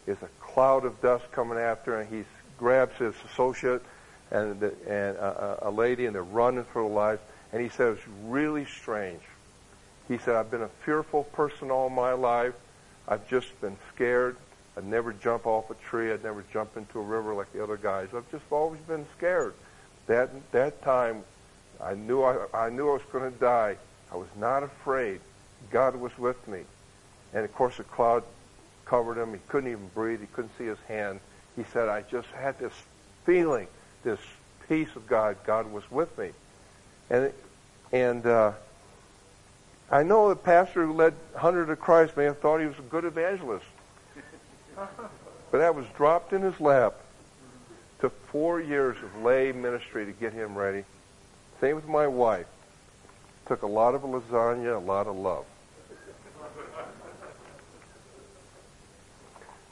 There's 0.06 0.22
a 0.22 0.30
cloud 0.40 0.86
of 0.86 1.02
dust 1.02 1.32
coming 1.32 1.58
after, 1.58 2.00
and 2.00 2.10
he 2.10 2.26
grabs 2.58 2.98
his 2.98 3.14
associate 3.32 3.82
and, 4.30 4.60
the, 4.60 4.74
and 4.88 5.18
a, 5.18 5.70
a 5.70 5.72
lady, 5.72 6.06
and 6.06 6.16
they're 6.16 6.24
running 6.24 6.64
for 6.66 6.84
their 6.84 6.92
lives. 6.92 7.22
And 7.54 7.62
he 7.62 7.70
says, 7.70 7.98
really 8.26 8.66
strange. 8.66 9.22
He 10.08 10.18
said, 10.18 10.36
I've 10.36 10.52
been 10.52 10.64
a 10.64 10.70
fearful 10.86 11.24
person 11.24 11.72
all 11.72 11.90
my 11.90 12.14
life. 12.14 12.54
I've 13.08 13.28
just 13.28 13.60
been 13.62 13.78
scared. 13.94 14.38
I'd 14.78 14.86
never 14.86 15.14
jump 15.14 15.46
off 15.46 15.70
a 15.70 15.76
tree. 15.76 16.12
I'd 16.12 16.24
never 16.24 16.44
jump 16.54 16.78
into 16.78 17.00
a 17.00 17.04
river 17.04 17.34
like 17.34 17.52
the 17.54 17.64
other 17.64 17.78
guys. 17.78 18.10
I've 18.16 18.30
just 18.32 18.44
always 18.52 18.80
been 18.82 19.06
scared. 19.18 19.54
That 20.08 20.30
that 20.52 20.82
time, 20.82 21.24
I 21.82 21.94
knew 21.94 22.24
I, 22.24 22.46
I 22.54 22.70
knew 22.70 22.90
I 22.90 22.94
was 22.94 23.02
going 23.12 23.32
to 23.32 23.38
die. 23.38 23.78
I 24.12 24.16
was 24.16 24.30
not 24.38 24.64
afraid. 24.64 25.20
God 25.72 25.96
was 25.96 26.18
with 26.18 26.48
me, 26.48 26.62
and 27.34 27.46
of 27.46 27.54
course 27.54 27.78
the 27.78 27.84
cloud 27.84 28.24
covered 28.86 29.18
him. 29.18 29.34
He 29.34 29.40
couldn't 29.48 29.72
even 29.72 29.90
breathe. 29.94 30.22
He 30.22 30.28
couldn't 30.28 30.58
see 30.58 30.66
his 30.66 30.80
hand. 30.88 31.20
He 31.56 31.64
said, 31.72 31.90
"I 31.90 32.02
just 32.04 32.30
had 32.30 32.58
this 32.60 32.74
feeling, 33.26 33.68
this 34.04 34.20
peace 34.68 34.96
of 34.96 35.06
God. 35.08 35.38
God 35.46 35.72
was 35.72 35.90
with 35.92 36.18
me," 36.18 36.32
and 37.10 37.32
and. 37.92 38.26
Uh, 38.26 38.54
I 39.92 40.04
know 40.04 40.30
the 40.30 40.38
pastor 40.38 40.86
who 40.86 40.94
led 40.94 41.14
Hunter 41.36 41.66
to 41.66 41.76
Christ 41.76 42.16
may 42.16 42.24
have 42.24 42.40
thought 42.40 42.62
he 42.62 42.66
was 42.66 42.80
a 42.80 42.84
good 42.84 43.04
evangelist. 43.04 43.66
but 44.76 45.58
that 45.58 45.76
was 45.76 45.86
dropped 45.98 46.32
in 46.32 46.42
his 46.42 46.58
lap. 46.62 46.94
Took 48.00 48.14
four 48.28 48.62
years 48.62 48.96
of 49.04 49.22
lay 49.22 49.52
ministry 49.52 50.06
to 50.06 50.14
get 50.14 50.32
him 50.32 50.58
ready. 50.58 50.86
Same 51.60 51.76
with 51.76 51.90
my 51.90 52.08
wife. 52.08 52.48
Took 53.48 53.64
a 53.64 53.68
lot 53.68 53.94
of 53.94 54.04
lasagna, 54.04 54.78
a 54.78 54.80
lot 54.80 55.08
of 55.08 55.18
love. 55.18 55.46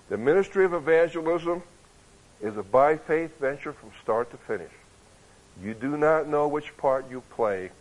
The 0.10 0.18
ministry 0.18 0.66
of 0.66 0.74
evangelism 0.74 1.64
is 2.42 2.58
a 2.58 2.64
by 2.64 2.98
faith 2.98 3.40
venture 3.40 3.72
from 3.72 3.92
start 4.04 4.32
to 4.32 4.38
finish. 4.38 4.72
You 5.64 5.74
do 5.74 5.96
not 5.96 6.28
know 6.28 6.48
which 6.48 6.76
part 6.76 7.10
you 7.10 7.22
play 7.32 7.72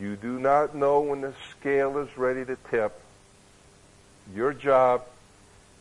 you 0.00 0.16
do 0.16 0.38
not 0.38 0.74
know 0.74 1.00
when 1.00 1.20
the 1.20 1.34
scale 1.50 1.98
is 1.98 2.16
ready 2.16 2.44
to 2.44 2.56
tip. 2.70 2.98
Your 4.34 4.52
job 4.52 5.02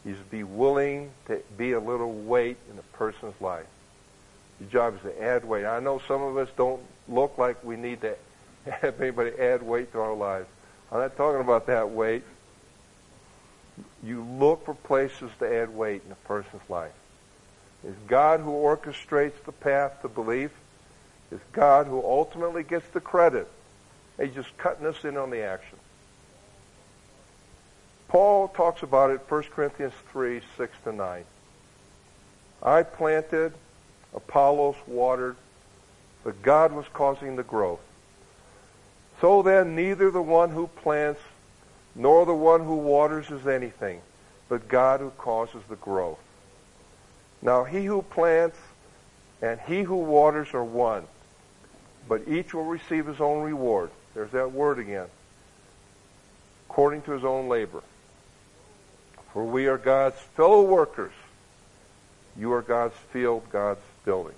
is 0.05 0.17
to 0.17 0.23
be 0.25 0.43
willing 0.43 1.11
to 1.27 1.41
be 1.57 1.71
a 1.71 1.79
little 1.79 2.11
weight 2.11 2.57
in 2.71 2.77
a 2.77 2.97
person's 2.97 3.39
life. 3.39 3.67
Your 4.59 4.69
job 4.69 4.95
is 4.95 5.01
to 5.03 5.23
add 5.23 5.45
weight. 5.45 5.65
I 5.65 5.79
know 5.79 6.01
some 6.07 6.21
of 6.21 6.37
us 6.37 6.49
don't 6.57 6.81
look 7.07 7.37
like 7.37 7.63
we 7.63 7.77
need 7.77 8.01
to 8.01 8.15
have 8.65 8.99
anybody 8.99 9.31
add 9.39 9.63
weight 9.63 9.91
to 9.93 9.99
our 9.99 10.13
lives. 10.13 10.47
I'm 10.91 10.99
not 10.99 11.15
talking 11.15 11.41
about 11.41 11.67
that 11.67 11.91
weight. 11.91 12.23
You 14.03 14.23
look 14.23 14.65
for 14.65 14.73
places 14.73 15.31
to 15.39 15.55
add 15.55 15.69
weight 15.69 16.01
in 16.05 16.11
a 16.11 16.27
person's 16.27 16.69
life. 16.69 16.91
It's 17.83 17.97
God 18.07 18.41
who 18.41 18.51
orchestrates 18.51 19.41
the 19.45 19.51
path 19.51 20.01
to 20.01 20.09
belief. 20.09 20.51
It's 21.31 21.41
God 21.53 21.87
who 21.87 22.03
ultimately 22.03 22.63
gets 22.63 22.87
the 22.89 22.99
credit 22.99 23.47
He's 24.19 24.33
just 24.33 24.55
cutting 24.57 24.85
us 24.85 25.03
in 25.03 25.17
on 25.17 25.29
the 25.29 25.41
action. 25.41 25.77
Paul 28.07 28.49
talks 28.49 28.83
about 28.83 29.11
it 29.11 29.21
1 29.29 29.43
Corinthians 29.43 29.93
3, 30.11 30.41
6 30.57 30.77
to 30.83 30.91
9. 30.91 31.23
I 32.61 32.83
planted, 32.83 33.53
Apollos 34.13 34.75
watered, 34.85 35.37
but 36.23 36.41
God 36.41 36.73
was 36.73 36.85
causing 36.93 37.35
the 37.35 37.43
growth. 37.43 37.79
So 39.21 39.41
then, 39.41 39.75
neither 39.75 40.11
the 40.11 40.21
one 40.21 40.49
who 40.49 40.67
plants 40.67 41.21
nor 41.95 42.25
the 42.25 42.33
one 42.33 42.65
who 42.65 42.75
waters 42.75 43.29
is 43.31 43.47
anything, 43.47 44.01
but 44.49 44.67
God 44.67 44.99
who 44.99 45.11
causes 45.11 45.61
the 45.69 45.75
growth. 45.77 46.19
Now, 47.41 47.63
he 47.63 47.85
who 47.85 48.01
plants 48.01 48.57
and 49.41 49.59
he 49.59 49.81
who 49.83 49.95
waters 49.95 50.53
are 50.53 50.63
one, 50.63 51.07
but 52.07 52.27
each 52.27 52.53
will 52.53 52.65
receive 52.65 53.07
his 53.07 53.19
own 53.19 53.43
reward. 53.43 53.89
There's 54.13 54.31
that 54.31 54.51
word 54.51 54.79
again. 54.79 55.07
According 56.69 57.03
to 57.03 57.11
his 57.11 57.23
own 57.23 57.47
labor. 57.47 57.83
For 59.33 59.43
we 59.43 59.67
are 59.67 59.77
God's 59.77 60.19
fellow 60.35 60.63
workers. 60.63 61.13
You 62.37 62.53
are 62.53 62.61
God's 62.61 62.95
field, 63.11 63.43
God's 63.51 63.81
building. 64.05 64.35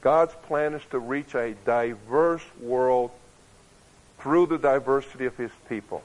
God's 0.00 0.34
plan 0.46 0.74
is 0.74 0.82
to 0.90 0.98
reach 0.98 1.34
a 1.34 1.54
diverse 1.64 2.44
world 2.60 3.10
through 4.18 4.46
the 4.46 4.58
diversity 4.58 5.24
of 5.26 5.36
his 5.36 5.50
people. 5.68 6.02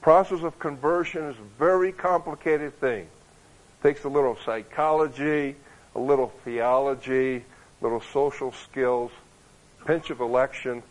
Process 0.00 0.42
of 0.42 0.58
conversion 0.58 1.24
is 1.24 1.36
a 1.36 1.58
very 1.58 1.92
complicated 1.92 2.78
thing. 2.78 3.02
It 3.02 3.82
takes 3.82 4.04
a 4.04 4.08
little 4.08 4.36
psychology, 4.44 5.56
a 5.94 5.98
little 5.98 6.28
theology, 6.44 7.36
a 7.36 7.44
little 7.82 8.02
social 8.12 8.52
skills, 8.52 9.10
pinch 9.86 10.10
of 10.10 10.20
election. 10.20 10.82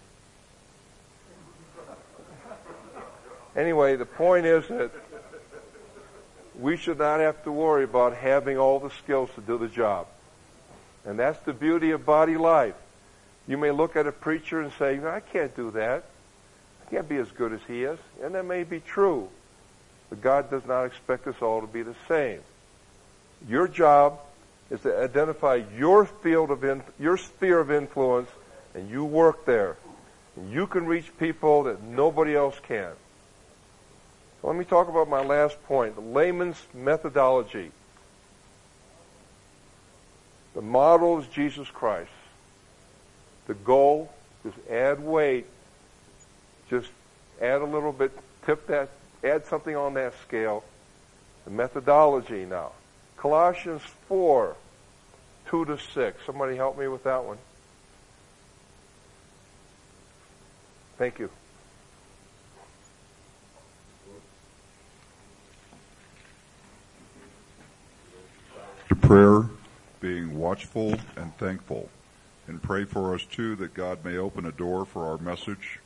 Anyway, 3.55 3.95
the 3.95 4.05
point 4.05 4.45
is 4.45 4.67
that 4.67 4.91
we 6.59 6.77
should 6.77 6.99
not 6.99 7.19
have 7.19 7.43
to 7.43 7.51
worry 7.51 7.83
about 7.83 8.15
having 8.15 8.57
all 8.57 8.79
the 8.79 8.89
skills 8.91 9.29
to 9.35 9.41
do 9.41 9.57
the 9.57 9.67
job. 9.67 10.07
And 11.05 11.19
that's 11.19 11.39
the 11.45 11.53
beauty 11.53 11.91
of 11.91 12.05
body 12.05 12.37
life. 12.37 12.75
You 13.47 13.57
may 13.57 13.71
look 13.71 13.95
at 13.95 14.07
a 14.07 14.11
preacher 14.11 14.61
and 14.61 14.71
say, 14.79 14.99
I 15.03 15.19
can't 15.19 15.55
do 15.55 15.71
that. 15.71 16.05
I 16.85 16.89
can't 16.89 17.09
be 17.09 17.17
as 17.17 17.29
good 17.31 17.53
as 17.53 17.59
he 17.67 17.83
is. 17.83 17.99
And 18.23 18.35
that 18.35 18.45
may 18.45 18.63
be 18.63 18.79
true. 18.79 19.29
But 20.09 20.21
God 20.21 20.49
does 20.49 20.65
not 20.65 20.85
expect 20.85 21.27
us 21.27 21.35
all 21.41 21.61
to 21.61 21.67
be 21.67 21.81
the 21.81 21.95
same. 22.07 22.39
Your 23.47 23.67
job 23.67 24.19
is 24.69 24.81
to 24.81 25.03
identify 25.03 25.61
your 25.77 26.05
field 26.05 26.51
of 26.51 26.63
in, 26.63 26.81
your 26.99 27.17
sphere 27.17 27.59
of 27.59 27.71
influence 27.71 28.29
and 28.73 28.89
you 28.89 29.05
work 29.05 29.45
there. 29.45 29.77
And 30.35 30.51
you 30.51 30.67
can 30.67 30.85
reach 30.85 31.15
people 31.17 31.63
that 31.63 31.83
nobody 31.83 32.35
else 32.35 32.55
can. 32.67 32.91
Let 34.41 34.55
me 34.55 34.65
talk 34.65 34.89
about 34.89 35.07
my 35.07 35.23
last 35.23 35.61
point, 35.63 35.95
the 35.95 36.01
layman's 36.01 36.61
methodology. 36.73 37.71
The 40.53 40.61
model 40.61 41.19
is 41.19 41.27
Jesus 41.27 41.67
Christ. 41.69 42.11
The 43.47 43.53
goal 43.53 44.13
is 44.43 44.53
add 44.69 44.99
weight, 44.99 45.45
just 46.69 46.89
add 47.41 47.61
a 47.61 47.65
little 47.65 47.93
bit, 47.93 48.11
tip 48.45 48.67
that, 48.67 48.89
add 49.23 49.45
something 49.45 49.75
on 49.75 49.93
that 49.93 50.13
scale. 50.27 50.63
The 51.45 51.51
methodology 51.51 52.45
now. 52.45 52.71
Colossians 53.17 53.81
4, 54.09 54.55
2 55.47 55.65
to 55.65 55.77
6. 55.77 56.25
Somebody 56.25 56.57
help 56.57 56.77
me 56.77 56.87
with 56.87 57.03
that 57.03 57.23
one. 57.23 57.37
Thank 60.97 61.19
you. 61.19 61.29
To 68.89 68.95
prayer, 68.95 69.43
being 69.99 70.37
watchful 70.37 70.95
and 71.15 71.35
thankful, 71.37 71.89
and 72.47 72.61
pray 72.61 72.85
for 72.85 73.15
us 73.15 73.23
too 73.23 73.55
that 73.55 73.73
God 73.73 74.05
may 74.05 74.17
open 74.17 74.45
a 74.45 74.51
door 74.51 74.85
for 74.85 75.05
our 75.05 75.17
message 75.17 75.79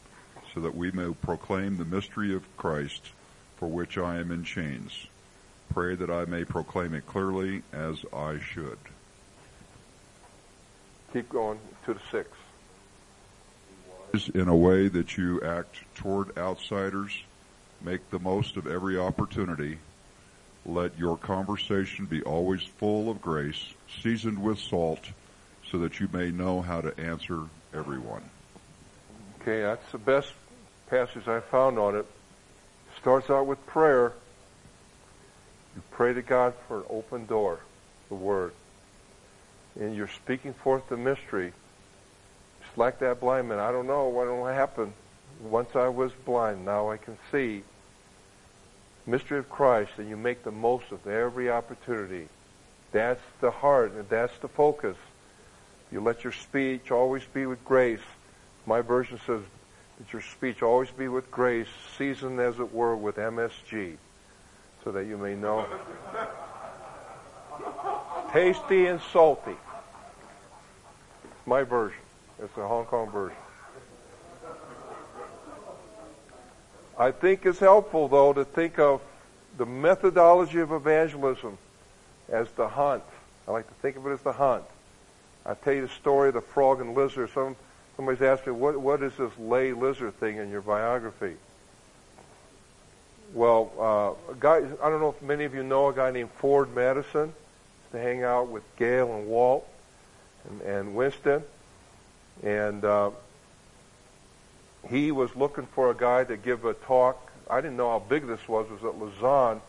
so 0.54 0.60
that 0.62 0.76
we 0.76 0.92
may 0.92 1.14
proclaim 1.14 1.78
the 1.78 1.86
mystery 1.86 2.34
of 2.34 2.44
Christ 2.58 3.12
for 3.58 3.68
which 3.68 3.98
I 3.98 4.18
am 4.18 4.32
in 4.32 4.44
chains. 4.44 5.08
Pray 5.74 5.96
that 5.96 6.10
I 6.10 6.26
may 6.26 6.46
proclaim 6.46 6.94
it 6.94 7.06
clearly 7.06 7.64
as 7.72 8.04
I 8.14 8.40
should. 8.40 8.78
Keep 11.14 11.30
going 11.30 11.60
to 11.86 11.94
the 11.94 12.00
six. 12.12 12.37
In 14.14 14.48
a 14.48 14.56
way 14.56 14.88
that 14.88 15.18
you 15.18 15.42
act 15.42 15.76
toward 15.96 16.38
outsiders, 16.38 17.24
make 17.82 18.10
the 18.10 18.20
most 18.20 18.58
of 18.58 18.66
every 18.66 18.98
opportunity. 18.98 19.80
Let 20.66 20.98
your 20.98 21.18
conversation 21.18 22.06
be 22.06 22.24
always 22.24 22.62
full 22.64 23.10
of 23.10 23.22
grace, 23.22 23.74
seasoned 24.02 24.42
with 24.42 24.60
salt, 24.60 25.02
so 25.72 25.78
that 25.80 26.00
you 26.00 26.08
may 26.12 26.32
know 26.32 26.62
how 26.62 26.82
to 26.82 26.98
answer 27.00 27.44
everyone. 27.74 28.24
Okay, 29.42 29.62
that's 29.62 29.92
the 29.92 29.98
best 29.98 30.32
passage 30.90 31.28
I 31.28 31.42
found 31.42 31.78
on 31.78 31.96
it. 31.96 32.06
Starts 33.00 33.30
out 33.30 33.46
with 33.46 33.64
prayer. 33.68 34.14
You 35.76 35.82
pray 35.92 36.14
to 36.14 36.22
God 36.22 36.54
for 36.68 36.78
an 36.80 36.86
open 36.90 37.26
door, 37.26 37.60
the 38.10 38.16
Word. 38.16 38.54
And 39.80 39.96
you're 39.96 40.08
speaking 40.08 40.54
forth 40.54 40.90
the 40.90 40.98
mystery. 40.98 41.54
Like 42.78 43.00
that 43.00 43.20
blind 43.20 43.50
man. 43.50 43.60
I 43.60 43.72
don't 43.72 43.88
know 43.88 44.08
what 44.08 44.28
will 44.28 44.46
happen. 44.46 44.94
Once 45.42 45.76
I 45.76 45.90
was 45.90 46.12
blind, 46.26 46.64
now 46.64 46.92
I 46.92 46.98
can 46.98 47.18
see. 47.32 47.64
Mystery 49.08 49.40
of 49.40 49.50
Christ, 49.50 49.92
and 49.98 50.08
you 50.08 50.16
make 50.16 50.44
the 50.44 50.52
most 50.52 50.92
of 50.92 51.06
every 51.08 51.50
opportunity. 51.50 52.28
That's 52.92 53.22
the 53.42 53.52
heart, 53.52 53.94
and 53.94 54.08
that's 54.10 54.38
the 54.40 54.48
focus. 54.48 54.96
You 55.92 56.02
let 56.02 56.24
your 56.24 56.34
speech 56.34 56.92
always 56.92 57.24
be 57.34 57.46
with 57.46 57.64
grace. 57.66 58.02
My 58.66 58.82
version 58.82 59.20
says 59.26 59.42
that 59.98 60.14
your 60.14 60.22
speech 60.22 60.62
always 60.62 60.92
be 60.92 61.08
with 61.08 61.32
grace, 61.32 61.68
seasoned 61.98 62.40
as 62.40 62.60
it 62.60 62.74
were 62.74 62.96
with 62.96 63.16
MSG, 63.16 63.96
so 64.84 64.92
that 64.92 65.06
you 65.06 65.18
may 65.18 65.36
know. 65.36 65.66
Tasty 68.34 68.86
and 68.86 69.02
salty. 69.14 69.56
My 71.46 71.64
version. 71.64 71.98
It's 72.42 72.54
the 72.54 72.68
Hong 72.68 72.86
Kong 72.86 73.10
version. 73.10 73.38
I 77.00 77.12
think 77.12 77.46
it's 77.46 77.60
helpful, 77.60 78.08
though, 78.08 78.34
to 78.34 78.44
think 78.46 78.80
of 78.80 79.02
the 79.58 79.66
methodology 79.66 80.60
of 80.60 80.72
evangelism 80.72 81.58
as 82.30 82.50
the 82.52 82.68
hunt. 82.68 83.04
I 83.48 83.52
like 83.52 83.68
to 83.68 83.74
think 83.76 83.98
of 83.98 84.06
it 84.08 84.12
as 84.12 84.22
the 84.22 84.34
hunt. 84.34 84.64
I 85.46 85.54
tell 85.54 85.74
you 85.74 85.82
the 85.82 85.94
story 85.94 86.30
of 86.30 86.34
the 86.34 86.42
frog 86.42 86.82
and 86.82 86.94
lizard. 86.96 87.30
Some 87.34 87.56
somebody's 87.96 88.22
asked 88.22 88.46
me, 88.46 88.54
what 88.54 88.78
what 88.78 89.02
is 89.02 89.16
this 89.16 89.32
lay 89.40 89.74
lizard 89.74 90.20
thing 90.20 90.38
in 90.38 90.52
your 90.52 90.62
biography? 90.62 91.36
Well, 93.34 93.72
uh, 93.80 94.32
a 94.32 94.36
guy 94.36 94.58
I 94.58 94.90
don't 94.90 95.00
know 95.00 95.10
if 95.10 95.22
many 95.22 95.46
of 95.46 95.54
you 95.56 95.64
know 95.64 95.88
a 95.88 95.94
guy 95.94 96.12
named 96.12 96.32
Ford 96.32 96.74
Madison. 96.76 97.34
to 97.92 98.00
hang 98.00 98.24
out 98.24 98.50
with 98.50 98.64
Gayle 98.76 99.16
and 99.16 99.28
Walt 99.28 99.68
and, 100.50 100.62
and 100.62 100.96
Winston, 100.96 101.44
and 102.44 102.84
uh, 102.84 103.12
he 104.90 105.12
was 105.12 105.36
looking 105.36 105.66
for 105.68 105.92
a 105.92 105.96
guy 105.96 106.24
to 106.24 106.38
give 106.38 106.66
a 106.66 106.74
talk. 106.74 107.32
I 107.50 107.62
didn't 107.62 107.78
know 107.78 107.90
how 107.90 108.00
big 108.00 108.28
this 108.28 108.48
was. 108.48 108.68
It 108.68 108.84
was 108.84 108.84
at 108.84 109.00
Lausanne. 109.00 109.62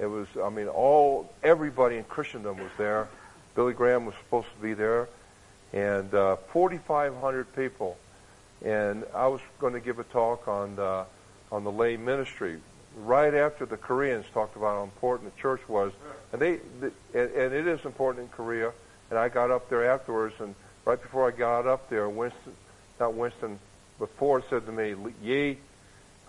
It 0.00 0.06
was, 0.06 0.26
I 0.42 0.48
mean, 0.50 0.68
all 0.68 1.32
everybody 1.42 1.96
in 1.96 2.04
Christendom 2.04 2.58
was 2.58 2.72
there. 2.76 3.08
Billy 3.54 3.72
Graham 3.72 4.06
was 4.06 4.14
supposed 4.16 4.48
to 4.56 4.62
be 4.62 4.74
there, 4.74 5.08
and 5.72 6.12
uh, 6.12 6.36
4,500 6.52 7.54
people. 7.54 7.96
And 8.64 9.04
I 9.14 9.28
was 9.28 9.40
going 9.60 9.74
to 9.74 9.80
give 9.80 9.98
a 9.98 10.04
talk 10.04 10.48
on 10.48 10.76
the, 10.76 11.04
on 11.52 11.62
the 11.62 11.70
lay 11.70 11.96
ministry 11.96 12.60
right 13.02 13.34
after 13.34 13.66
the 13.66 13.76
Koreans 13.76 14.24
talked 14.32 14.56
about 14.56 14.76
how 14.76 14.82
important 14.84 15.34
the 15.34 15.40
church 15.40 15.60
was, 15.68 15.92
and 16.32 16.40
they, 16.40 16.60
the, 16.80 16.92
and, 17.12 17.30
and 17.30 17.54
it 17.54 17.66
is 17.66 17.84
important 17.84 18.24
in 18.24 18.28
Korea. 18.30 18.72
And 19.10 19.18
I 19.18 19.28
got 19.28 19.50
up 19.50 19.68
there 19.68 19.88
afterwards, 19.88 20.34
and 20.40 20.54
right 20.84 21.00
before 21.00 21.28
I 21.28 21.30
got 21.30 21.66
up 21.66 21.88
there, 21.88 22.08
Winston, 22.08 22.52
not 23.00 23.14
Winston, 23.14 23.58
but 23.98 24.10
Ford 24.16 24.44
said 24.50 24.66
to 24.66 24.72
me, 24.72 24.94
"Yih, 25.22 25.56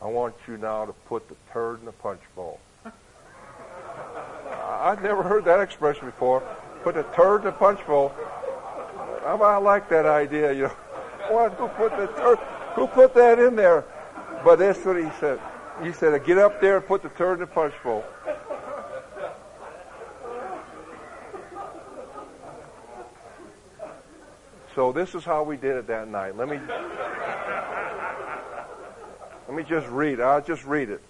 I 0.01 0.07
want 0.07 0.35
you 0.47 0.57
now 0.57 0.85
to 0.85 0.93
put 1.07 1.27
the 1.29 1.35
turd 1.51 1.79
in 1.79 1.85
the 1.85 1.91
punch 1.91 2.21
bowl." 2.35 2.59
I'd 2.85 2.93
never 5.03 5.23
heard 5.23 5.45
that 5.45 5.59
expression 5.59 6.05
before 6.05 6.43
put 6.83 6.93
the 6.93 7.03
turd 7.15 7.41
in 7.41 7.45
the 7.45 7.51
punch 7.51 7.85
bowl. 7.87 8.13
I 9.25 9.57
like 9.57 9.89
that 9.89 10.05
idea, 10.05 10.53
you 10.53 10.63
know. 10.63 11.49
Who 11.57 11.67
put 11.69 11.97
the 11.97 12.05
turd? 12.05 12.37
Who 12.75 12.85
put 12.85 13.15
that 13.15 13.39
in 13.39 13.55
there? 13.55 13.83
But 14.43 14.59
that's 14.59 14.85
what 14.85 14.97
he 14.97 15.09
said. 15.19 15.39
He 15.81 15.91
said, 15.91 16.23
"Get 16.23 16.37
up 16.37 16.61
there 16.61 16.77
and 16.77 16.85
put 16.85 17.01
the 17.01 17.09
turd 17.09 17.35
in 17.35 17.39
the 17.39 17.47
punch 17.47 17.73
bowl." 17.83 18.05
So 24.75 24.91
this 24.91 25.15
is 25.15 25.23
how 25.23 25.43
we 25.43 25.55
did 25.55 25.77
it 25.77 25.87
that 25.87 26.09
night. 26.09 26.35
Let 26.35 26.49
me 26.49 26.59
let 29.47 29.55
me 29.55 29.63
just 29.63 29.87
read. 29.87 30.19
I'll 30.19 30.41
just 30.41 30.65
read 30.65 30.89
it. 30.89 31.01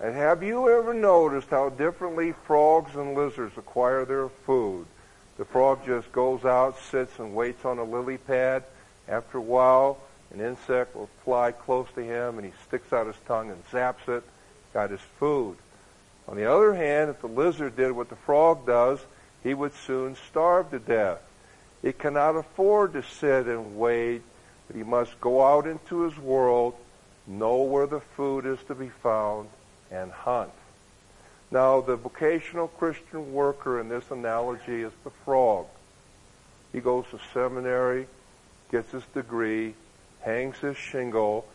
And 0.00 0.14
have 0.14 0.44
you 0.44 0.68
ever 0.68 0.94
noticed 0.94 1.48
how 1.50 1.70
differently 1.70 2.34
frogs 2.46 2.94
and 2.94 3.14
lizards 3.14 3.58
acquire 3.58 4.04
their 4.04 4.28
food? 4.28 4.86
The 5.38 5.44
frog 5.44 5.84
just 5.84 6.12
goes 6.12 6.44
out, 6.44 6.78
sits, 6.78 7.18
and 7.18 7.34
waits 7.34 7.64
on 7.64 7.78
a 7.78 7.84
lily 7.84 8.18
pad. 8.18 8.62
After 9.08 9.38
a 9.38 9.42
while, 9.42 9.98
An 10.32 10.40
insect 10.40 10.96
will 10.96 11.10
fly 11.24 11.52
close 11.52 11.88
to 11.94 12.02
him 12.02 12.38
and 12.38 12.46
he 12.46 12.52
sticks 12.66 12.92
out 12.92 13.06
his 13.06 13.16
tongue 13.26 13.50
and 13.50 13.62
zaps 13.70 14.08
it, 14.08 14.24
got 14.72 14.90
his 14.90 15.00
food. 15.18 15.56
On 16.26 16.36
the 16.36 16.50
other 16.50 16.74
hand, 16.74 17.10
if 17.10 17.20
the 17.20 17.26
lizard 17.26 17.76
did 17.76 17.92
what 17.92 18.08
the 18.08 18.16
frog 18.16 18.66
does, 18.66 18.98
he 19.42 19.52
would 19.52 19.74
soon 19.74 20.16
starve 20.30 20.70
to 20.70 20.78
death. 20.78 21.20
It 21.82 21.98
cannot 21.98 22.36
afford 22.36 22.92
to 22.92 23.02
sit 23.02 23.46
and 23.46 23.76
wait, 23.76 24.22
but 24.66 24.76
he 24.76 24.84
must 24.84 25.20
go 25.20 25.44
out 25.44 25.66
into 25.66 26.02
his 26.02 26.16
world, 26.18 26.74
know 27.26 27.62
where 27.62 27.86
the 27.86 28.00
food 28.00 28.46
is 28.46 28.58
to 28.68 28.74
be 28.74 28.88
found, 28.88 29.48
and 29.90 30.10
hunt. 30.10 30.52
Now, 31.50 31.80
the 31.80 31.96
vocational 31.96 32.68
Christian 32.68 33.34
worker 33.34 33.80
in 33.80 33.88
this 33.88 34.10
analogy 34.10 34.82
is 34.82 34.92
the 35.04 35.10
frog. 35.24 35.66
He 36.72 36.80
goes 36.80 37.04
to 37.10 37.18
seminary, 37.34 38.06
gets 38.70 38.90
his 38.92 39.04
degree, 39.12 39.74
hangs 40.22 40.56
his 40.58 40.76
shingle. 40.76 41.46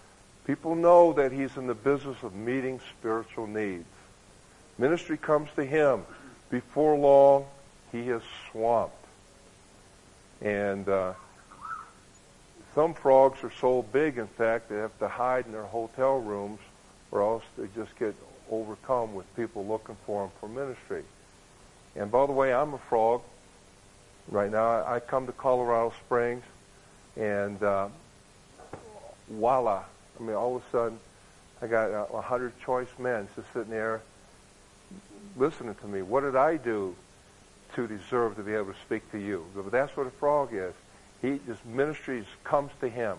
People 0.45 0.75
know 0.75 1.13
that 1.13 1.32
he's 1.32 1.57
in 1.57 1.67
the 1.67 1.73
business 1.73 2.17
of 2.21 2.36
meeting 2.36 2.80
spiritual 2.99 3.47
needs. 3.47 3.88
Ministry 4.78 5.17
comes 5.17 5.49
to 5.55 5.65
him. 5.65 6.05
Before 6.51 6.95
long, 6.95 7.45
he 7.91 8.09
is 8.09 8.21
swamped. 8.51 8.96
And 10.41 10.88
uh, 10.88 11.13
some 12.75 12.93
frogs 12.93 13.43
are 13.43 13.51
so 13.59 13.81
big, 13.81 14.17
in 14.17 14.27
fact, 14.27 14.69
they 14.69 14.77
have 14.77 14.97
to 14.99 15.07
hide 15.07 15.45
in 15.45 15.51
their 15.51 15.63
hotel 15.63 16.19
rooms 16.19 16.59
or 17.11 17.21
else 17.21 17.43
they 17.57 17.67
just 17.75 17.97
get 17.97 18.15
overcome 18.51 19.13
with 19.15 19.33
people 19.35 19.65
looking 19.65 19.97
for 20.05 20.23
them 20.23 20.31
for 20.39 20.47
ministry. 20.47 21.03
And 21.95 22.11
by 22.11 22.25
the 22.25 22.33
way, 22.33 22.53
I'm 22.53 22.73
a 22.73 22.77
frog. 22.77 23.21
Right 24.29 24.51
now, 24.51 24.83
I 24.85 24.99
come 24.99 25.25
to 25.27 25.31
Colorado 25.31 25.93
Springs, 26.05 26.43
and 27.15 27.61
uh, 27.63 27.88
voila! 29.29 29.83
I 30.19 30.23
mean, 30.23 30.35
all 30.35 30.57
of 30.57 30.63
a 30.63 30.69
sudden, 30.69 30.99
I 31.61 31.67
got 31.67 32.09
a 32.13 32.21
hundred 32.21 32.59
choice 32.59 32.89
men 32.99 33.27
just 33.35 33.51
sitting 33.53 33.71
there 33.71 34.01
listening 35.38 35.75
to 35.75 35.88
me. 35.88 36.01
What 36.01 36.21
did 36.21 36.35
I 36.35 36.57
do 36.57 36.95
to 37.78 37.88
deserve 37.88 38.36
to 38.38 38.41
be 38.41 38.55
able 38.55 38.73
to 38.73 38.80
speak 38.86 39.09
to 39.11 39.19
you? 39.19 39.45
But 39.55 39.71
that's 39.71 39.95
what 39.95 40.07
a 40.07 40.11
frog 40.11 40.49
is. 40.51 40.73
He, 41.21 41.39
this 41.47 41.59
ministry 41.63 42.25
comes 42.43 42.71
to 42.82 42.89
him. 42.89 43.17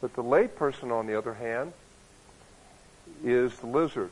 But 0.00 0.14
the 0.14 0.22
layperson, 0.22 0.92
on 0.92 1.08
the 1.08 1.18
other 1.18 1.34
hand, 1.34 1.72
is 3.24 3.54
the 3.56 3.66
lizard. 3.66 4.10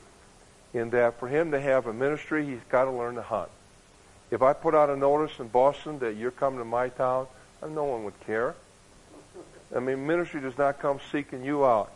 In 0.75 0.91
that 0.91 1.21
for 1.21 1.29
him 1.29 1.53
to 1.53 1.61
have 1.61 1.87
a 1.87 1.93
ministry, 1.93 2.45
he's 2.47 2.61
got 2.69 2.85
to 2.85 2.91
learn 2.91 3.15
to 3.15 3.23
hunt. 3.23 3.51
If 4.33 4.43
I 4.43 4.55
put 4.55 4.75
out 4.75 4.91
a 4.91 4.97
notice 4.97 5.39
in 5.39 5.49
Boston 5.49 6.01
that 6.01 6.17
you're 6.17 6.31
coming 6.31 6.59
to 6.59 6.65
my 6.65 6.89
town, 6.89 7.29
uh, 7.63 7.69
no 7.69 7.85
one 7.85 8.03
would 8.05 8.19
care. 8.21 8.55
I 9.75 9.79
mean, 9.79 10.07
ministry 10.07 10.41
does 10.41 10.59
not 10.59 10.81
come 10.81 10.99
seeking 11.13 11.45
you 11.45 11.65
out. 11.65 11.93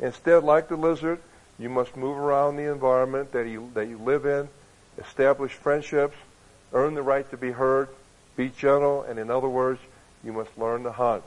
Instead, 0.00 0.42
like 0.42 0.68
the 0.68 0.76
lizard, 0.76 1.20
you 1.58 1.68
must 1.68 1.96
move 1.96 2.18
around 2.18 2.56
the 2.56 2.72
environment 2.72 3.32
that 3.32 3.46
you, 3.46 3.70
that 3.74 3.86
you 3.86 3.98
live 3.98 4.26
in, 4.26 4.48
establish 4.98 5.52
friendships, 5.52 6.16
earn 6.74 6.94
the 6.94 7.02
right 7.02 7.28
to 7.30 7.36
be 7.38 7.52
heard, 7.52 7.88
be 8.36 8.50
gentle, 8.50 9.02
and 9.04 9.18
in 9.18 9.30
other 9.30 9.48
words, 9.48 9.80
you 10.22 10.32
must 10.32 10.56
learn 10.58 10.82
to 10.82 10.92
hunt. 10.92 11.22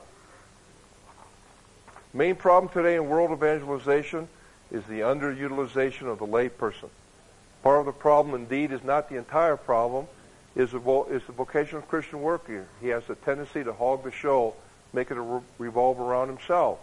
Main 2.14 2.36
problem 2.36 2.72
today 2.72 2.96
in 2.96 3.08
world 3.08 3.32
evangelization 3.32 4.28
is 4.70 4.84
the 4.84 5.00
underutilization 5.00 6.06
of 6.06 6.18
the 6.18 6.26
layperson. 6.26 6.90
Part 7.62 7.80
of 7.80 7.86
the 7.86 7.92
problem, 7.92 8.34
indeed, 8.34 8.72
is 8.72 8.84
not 8.84 9.08
the 9.08 9.16
entire 9.16 9.56
problem, 9.56 10.06
is 10.54 10.70
the, 10.70 10.80
is 11.10 11.22
the 11.26 11.32
vocational 11.32 11.82
Christian 11.82 12.20
worker. 12.20 12.66
He 12.80 12.88
has 12.88 13.08
a 13.08 13.14
tendency 13.14 13.64
to 13.64 13.72
hog 13.72 14.04
the 14.04 14.10
show, 14.10 14.54
make 14.92 15.10
it 15.10 15.14
re- 15.14 15.40
revolve 15.58 15.98
around 16.00 16.28
himself. 16.28 16.78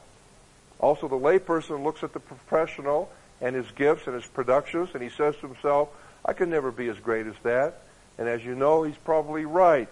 Also, 0.79 1.07
the 1.07 1.15
layperson 1.15 1.83
looks 1.83 2.03
at 2.03 2.13
the 2.13 2.19
professional 2.19 3.09
and 3.41 3.55
his 3.55 3.69
gifts 3.71 4.07
and 4.07 4.15
his 4.15 4.25
productions, 4.25 4.89
and 4.93 5.03
he 5.03 5.09
says 5.09 5.35
to 5.37 5.47
himself, 5.47 5.89
I 6.23 6.33
can 6.33 6.49
never 6.49 6.71
be 6.71 6.87
as 6.87 6.97
great 6.99 7.27
as 7.27 7.35
that. 7.43 7.81
And 8.17 8.27
as 8.27 8.43
you 8.43 8.55
know, 8.55 8.83
he's 8.83 8.97
probably 8.97 9.45
right, 9.45 9.89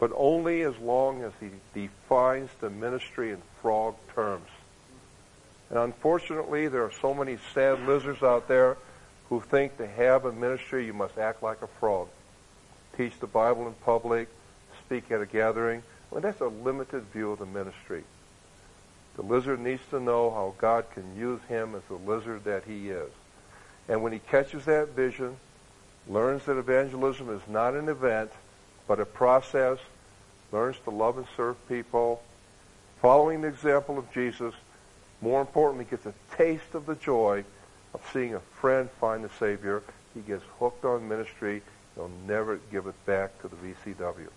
but 0.00 0.10
only 0.16 0.62
as 0.62 0.76
long 0.78 1.22
as 1.22 1.32
he 1.40 1.50
defines 1.74 2.50
the 2.60 2.70
ministry 2.70 3.30
in 3.30 3.40
frog 3.60 3.94
terms. 4.14 4.48
And 5.70 5.78
unfortunately, 5.78 6.68
there 6.68 6.84
are 6.84 6.92
so 7.00 7.14
many 7.14 7.38
sad 7.54 7.86
lizards 7.86 8.22
out 8.22 8.48
there 8.48 8.76
who 9.28 9.40
think 9.40 9.78
to 9.78 9.86
have 9.86 10.24
a 10.24 10.32
ministry, 10.32 10.84
you 10.84 10.92
must 10.92 11.16
act 11.16 11.42
like 11.42 11.62
a 11.62 11.66
frog. 11.66 12.08
Teach 12.96 13.18
the 13.20 13.26
Bible 13.26 13.66
in 13.66 13.72
public, 13.84 14.28
speak 14.84 15.10
at 15.10 15.22
a 15.22 15.26
gathering. 15.26 15.82
Well, 16.10 16.20
that's 16.20 16.40
a 16.40 16.48
limited 16.48 17.04
view 17.04 17.32
of 17.32 17.38
the 17.38 17.46
ministry. 17.46 18.04
The 19.16 19.22
lizard 19.22 19.60
needs 19.60 19.82
to 19.90 20.00
know 20.00 20.30
how 20.30 20.54
God 20.58 20.90
can 20.92 21.16
use 21.16 21.40
him 21.48 21.74
as 21.74 21.82
the 21.88 21.94
lizard 21.94 22.44
that 22.44 22.64
he 22.64 22.90
is. 22.90 23.10
And 23.88 24.02
when 24.02 24.12
he 24.12 24.18
catches 24.18 24.66
that 24.66 24.90
vision, 24.90 25.36
learns 26.08 26.44
that 26.46 26.56
evangelism 26.56 27.30
is 27.30 27.42
not 27.48 27.74
an 27.74 27.88
event, 27.88 28.30
but 28.86 29.00
a 29.00 29.06
process, 29.06 29.78
learns 30.50 30.76
to 30.84 30.90
love 30.90 31.18
and 31.18 31.26
serve 31.36 31.56
people, 31.68 32.22
following 33.00 33.40
the 33.42 33.48
example 33.48 33.98
of 33.98 34.10
Jesus, 34.12 34.54
more 35.20 35.40
importantly, 35.40 35.84
gets 35.84 36.06
a 36.06 36.14
taste 36.36 36.74
of 36.74 36.86
the 36.86 36.94
joy 36.96 37.44
of 37.94 38.00
seeing 38.12 38.34
a 38.34 38.40
friend 38.40 38.90
find 39.00 39.24
the 39.24 39.30
Savior. 39.38 39.82
He 40.14 40.20
gets 40.20 40.44
hooked 40.58 40.84
on 40.84 41.08
ministry. 41.08 41.62
He'll 41.94 42.10
never 42.26 42.58
give 42.70 42.86
it 42.86 43.06
back 43.06 43.40
to 43.42 43.48
the 43.48 43.56
VCW. 43.56 44.28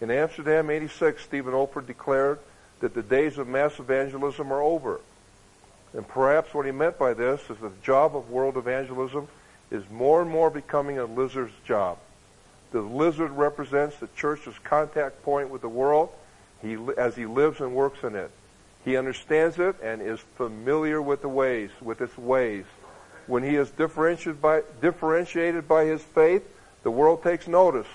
In 0.00 0.10
Amsterdam, 0.10 0.70
86, 0.70 1.22
Stephen 1.22 1.52
Olford 1.52 1.86
declared 1.86 2.38
that 2.80 2.94
the 2.94 3.02
days 3.02 3.38
of 3.38 3.46
mass 3.46 3.78
evangelism 3.78 4.52
are 4.52 4.62
over. 4.62 5.00
And 5.92 6.06
perhaps 6.06 6.54
what 6.54 6.66
he 6.66 6.72
meant 6.72 6.98
by 6.98 7.14
this 7.14 7.40
is 7.42 7.58
that 7.58 7.60
the 7.60 7.84
job 7.84 8.16
of 8.16 8.30
world 8.30 8.56
evangelism 8.56 9.28
is 9.70 9.88
more 9.90 10.22
and 10.22 10.30
more 10.30 10.50
becoming 10.50 10.98
a 10.98 11.04
lizard's 11.04 11.52
job. 11.64 11.98
The 12.72 12.80
lizard 12.80 13.32
represents 13.32 13.96
the 13.96 14.08
church's 14.16 14.58
contact 14.64 15.22
point 15.22 15.50
with 15.50 15.62
the 15.62 15.68
world 15.68 16.10
he, 16.62 16.76
as 16.96 17.16
he 17.16 17.26
lives 17.26 17.60
and 17.60 17.74
works 17.74 18.02
in 18.04 18.14
it. 18.14 18.30
He 18.84 18.96
understands 18.96 19.58
it 19.58 19.76
and 19.82 20.00
is 20.00 20.20
familiar 20.36 21.02
with 21.02 21.22
the 21.22 21.28
ways, 21.28 21.70
with 21.80 22.00
its 22.00 22.16
ways. 22.16 22.64
When 23.26 23.42
he 23.42 23.56
is 23.56 23.70
differentiated 23.70 24.40
by, 24.40 24.62
differentiated 24.80 25.68
by 25.68 25.84
his 25.84 26.02
faith, 26.02 26.42
the 26.82 26.90
world 26.90 27.22
takes 27.22 27.46
notice. 27.46 27.86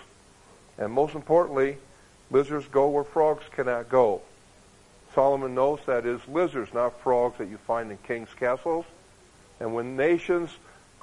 And 0.78 0.92
most 0.92 1.16
importantly, 1.16 1.78
lizards 2.30 2.68
go 2.68 2.90
where 2.90 3.04
frogs 3.04 3.44
cannot 3.56 3.90
go. 3.90 4.22
Solomon 5.14 5.56
knows 5.56 5.80
that 5.86 6.06
is 6.06 6.20
lizards, 6.28 6.74
not 6.74 7.00
frogs 7.02 7.38
that 7.38 7.48
you 7.48 7.58
find 7.58 7.90
in 7.90 7.98
king's 8.00 8.34
castles. 8.34 8.86
And 9.60 9.74
when 9.74 9.96
nations 9.96 10.50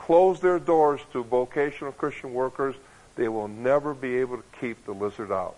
close 0.03 0.41
their 0.41 0.59
doors 0.59 1.01
to 1.13 1.23
vocational 1.23 1.93
Christian 1.93 2.35
workers, 2.35 2.75
they 3.15 3.29
will 3.29 3.49
never 3.49 3.95
be 3.95 4.19
able 4.19 4.37
to 4.37 4.43
keep 4.61 4.85
the 4.85 4.93
lizard 4.93 5.31
out. 5.31 5.57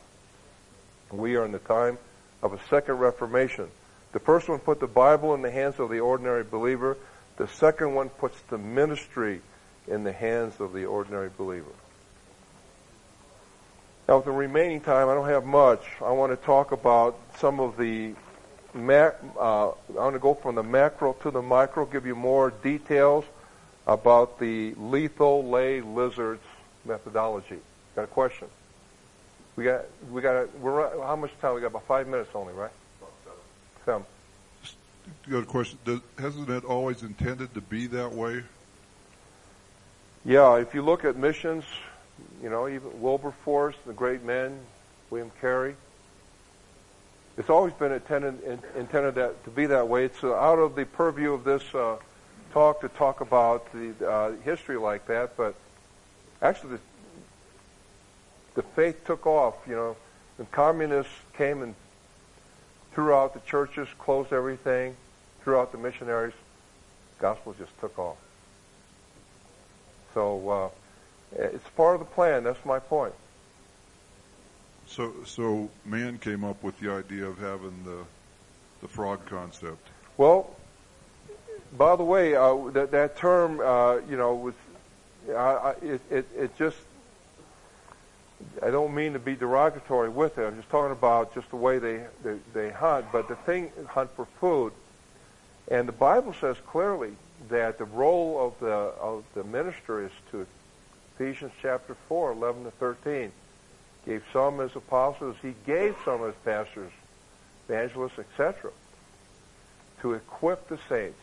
We 1.11 1.37
are 1.37 1.47
in 1.47 1.53
the 1.53 1.59
time 1.59 1.97
of 2.43 2.53
a 2.53 2.61
second 2.69 2.97
reformation. 2.97 3.69
The 4.13 4.21
first 4.21 4.49
one 4.49 4.59
put 4.59 4.81
the 4.81 4.87
Bible 4.87 5.35
in 5.35 5.41
the 5.41 5.51
hands 5.51 5.79
of 5.79 5.89
the 5.89 6.01
ordinary 6.01 6.45
believer. 6.45 6.99
The 7.39 7.49
second 7.49 7.95
one 7.95 8.11
puts 8.11 8.39
the 8.51 8.59
ministry 8.59 9.41
in 9.89 10.05
the 10.05 10.13
hands 10.13 10.61
of 10.61 10.73
the 10.75 10.85
ordinary 10.85 11.31
believer. 11.37 11.73
Now, 14.07 14.17
with 14.17 14.27
the 14.27 14.33
remaining 14.33 14.83
time, 14.83 15.09
I 15.09 15.15
don't 15.15 15.29
have 15.29 15.47
much. 15.47 15.81
I 16.05 16.13
want 16.13 16.39
to 16.39 16.47
talk 16.47 16.73
about 16.73 17.19
some 17.39 17.61
of 17.61 17.77
the. 17.79 18.15
Mac, 18.75 19.15
uh, 19.39 19.69
I 19.69 19.73
want 19.89 20.17
to 20.17 20.19
go 20.19 20.35
from 20.35 20.57
the 20.57 20.63
macro 20.63 21.13
to 21.23 21.31
the 21.31 21.41
micro, 21.41 21.87
give 21.87 22.07
you 22.07 22.17
more 22.17 22.51
details 22.51 23.25
about 23.87 24.39
the 24.39 24.75
lethal 24.75 25.49
lay 25.49 25.81
lizards 25.81 26.43
methodology. 26.85 27.59
Got 27.95 28.05
a 28.05 28.09
question? 28.09 28.49
We 29.57 29.65
got 29.65 29.85
we 30.11 30.21
got 30.21 30.37
a, 30.37 30.49
we're 30.61 31.03
how 31.03 31.17
much 31.17 31.31
time? 31.41 31.55
We 31.55 31.61
got 31.61 31.69
about 31.69 31.87
five 31.87 32.09
minutes 32.09 32.31
only, 32.35 32.53
right? 32.53 32.73
Sam. 33.85 34.05
Got 35.31 35.43
a 35.43 35.47
question. 35.47 35.79
Does, 35.85 36.01
hasn't 36.19 36.49
it 36.49 36.65
always 36.65 37.03
intended 37.03 37.55
to 37.55 37.61
be 37.61 37.87
that 37.89 38.13
way? 38.13 38.43
Yeah, 40.25 40.57
if 40.57 40.75
you 40.75 40.81
look 40.81 41.05
at 41.05 41.17
missions, 41.17 41.65
you 42.43 42.49
know, 42.49 42.67
even 42.67 43.03
Wilberforce, 43.03 43.77
the 43.87 43.93
great 43.93 44.25
men, 44.25 44.59
William 45.11 45.31
Carey, 45.41 45.77
it's 47.37 47.51
always 47.51 47.75
been 47.75 47.93
intended, 47.93 48.63
intended 48.77 49.17
that, 49.17 49.45
to 49.45 49.51
be 49.51 49.67
that 49.67 49.89
way. 49.89 50.07
It's 50.07 50.25
uh, 50.25 50.35
out 50.35 50.59
of 50.59 50.77
the 50.77 50.87
purview 50.87 51.35
of 51.35 51.45
this 51.45 51.63
uh, 51.75 51.97
talk 52.55 52.81
to 52.81 52.89
talk 52.89 53.21
about 53.21 53.71
the 53.73 54.09
uh, 54.09 54.33
history 54.45 54.79
like 54.79 55.07
that, 55.09 55.37
but 55.37 55.55
actually 56.41 56.77
the, 56.77 56.81
the 58.55 58.63
faith 58.63 59.05
took 59.05 59.27
off. 59.27 59.57
You 59.69 59.75
know, 59.75 59.97
the 60.39 60.45
communists 60.45 61.13
came 61.37 61.63
and 61.63 61.75
threw 62.93 63.13
out 63.13 63.35
the 63.35 63.41
churches, 63.41 63.89
closed 63.99 64.33
everything, 64.33 64.97
threw 65.43 65.59
out 65.59 65.73
the 65.73 65.79
missionaries, 65.79 66.33
gospel 67.19 67.55
just 67.59 67.79
took 67.81 67.99
off. 67.99 68.17
So 70.15 70.49
uh, 70.49 70.69
it's 71.37 71.69
part 71.71 71.95
of 71.95 72.01
the 72.01 72.15
plan. 72.15 72.45
That's 72.45 72.65
my 72.65 72.79
point. 72.79 73.15
So, 74.87 75.13
so 75.27 75.69
man 75.85 76.19
came 76.19 76.45
up 76.45 76.63
with 76.63 76.79
the 76.79 76.93
idea 76.93 77.27
of 77.27 77.39
having 77.39 77.85
the 77.85 78.05
the 78.85 78.89
frog 78.89 79.25
concept? 79.25 79.89
Well, 80.19 80.55
by 81.77 81.97
the 81.97 82.05
way, 82.05 82.35
uh, 82.35 82.71
that 82.71 82.91
that 82.93 83.17
term, 83.17 83.61
uh, 83.61 83.97
you 84.09 84.17
know, 84.17 84.35
was 84.35 84.55
I, 85.29 85.33
I, 85.33 85.71
it, 85.83 86.01
it 86.11 86.27
it 86.37 86.57
just. 86.57 86.77
I 88.63 88.71
don't 88.71 88.95
mean 88.95 89.15
to 89.15 89.19
be 89.19 89.37
derogatory 89.37 90.11
with 90.11 90.37
it. 90.39 90.47
I'm 90.47 90.57
just 90.57 90.69
talking 90.69 90.93
about 90.93 91.35
just 91.35 91.49
the 91.51 91.57
way 91.57 91.79
they, 91.79 92.05
they 92.23 92.37
they 92.53 92.71
hunt. 92.71 93.07
But 93.11 93.29
the 93.29 93.37
thing, 93.37 93.73
hunt 93.89 94.11
for 94.15 94.27
food, 94.41 94.73
and 95.69 95.89
the 95.89 95.93
Bible 95.93 96.35
says 96.35 96.57
clearly 96.67 97.13
that 97.49 97.79
the 97.79 97.85
role 97.85 98.47
of 98.47 98.59
the 98.61 98.73
of 98.73 99.25
the 99.35 99.45
minister 99.45 100.05
is 100.05 100.13
to 100.31 100.47
Ephesians 101.15 101.53
chapter 101.63 101.97
4, 102.09 102.33
11 102.33 102.65
to 102.65 102.71
13. 102.73 103.33
Gave 104.05 104.23
some 104.33 104.61
as 104.61 104.75
apostles. 104.77 105.37
He 105.41 105.55
gave 105.65 105.97
some 106.05 106.23
as 106.25 106.35
pastors, 106.45 106.93
evangelists, 107.69 108.19
etc. 108.19 108.71
To 110.03 110.13
equip 110.13 110.69
the 110.69 110.79
saints 110.89 111.19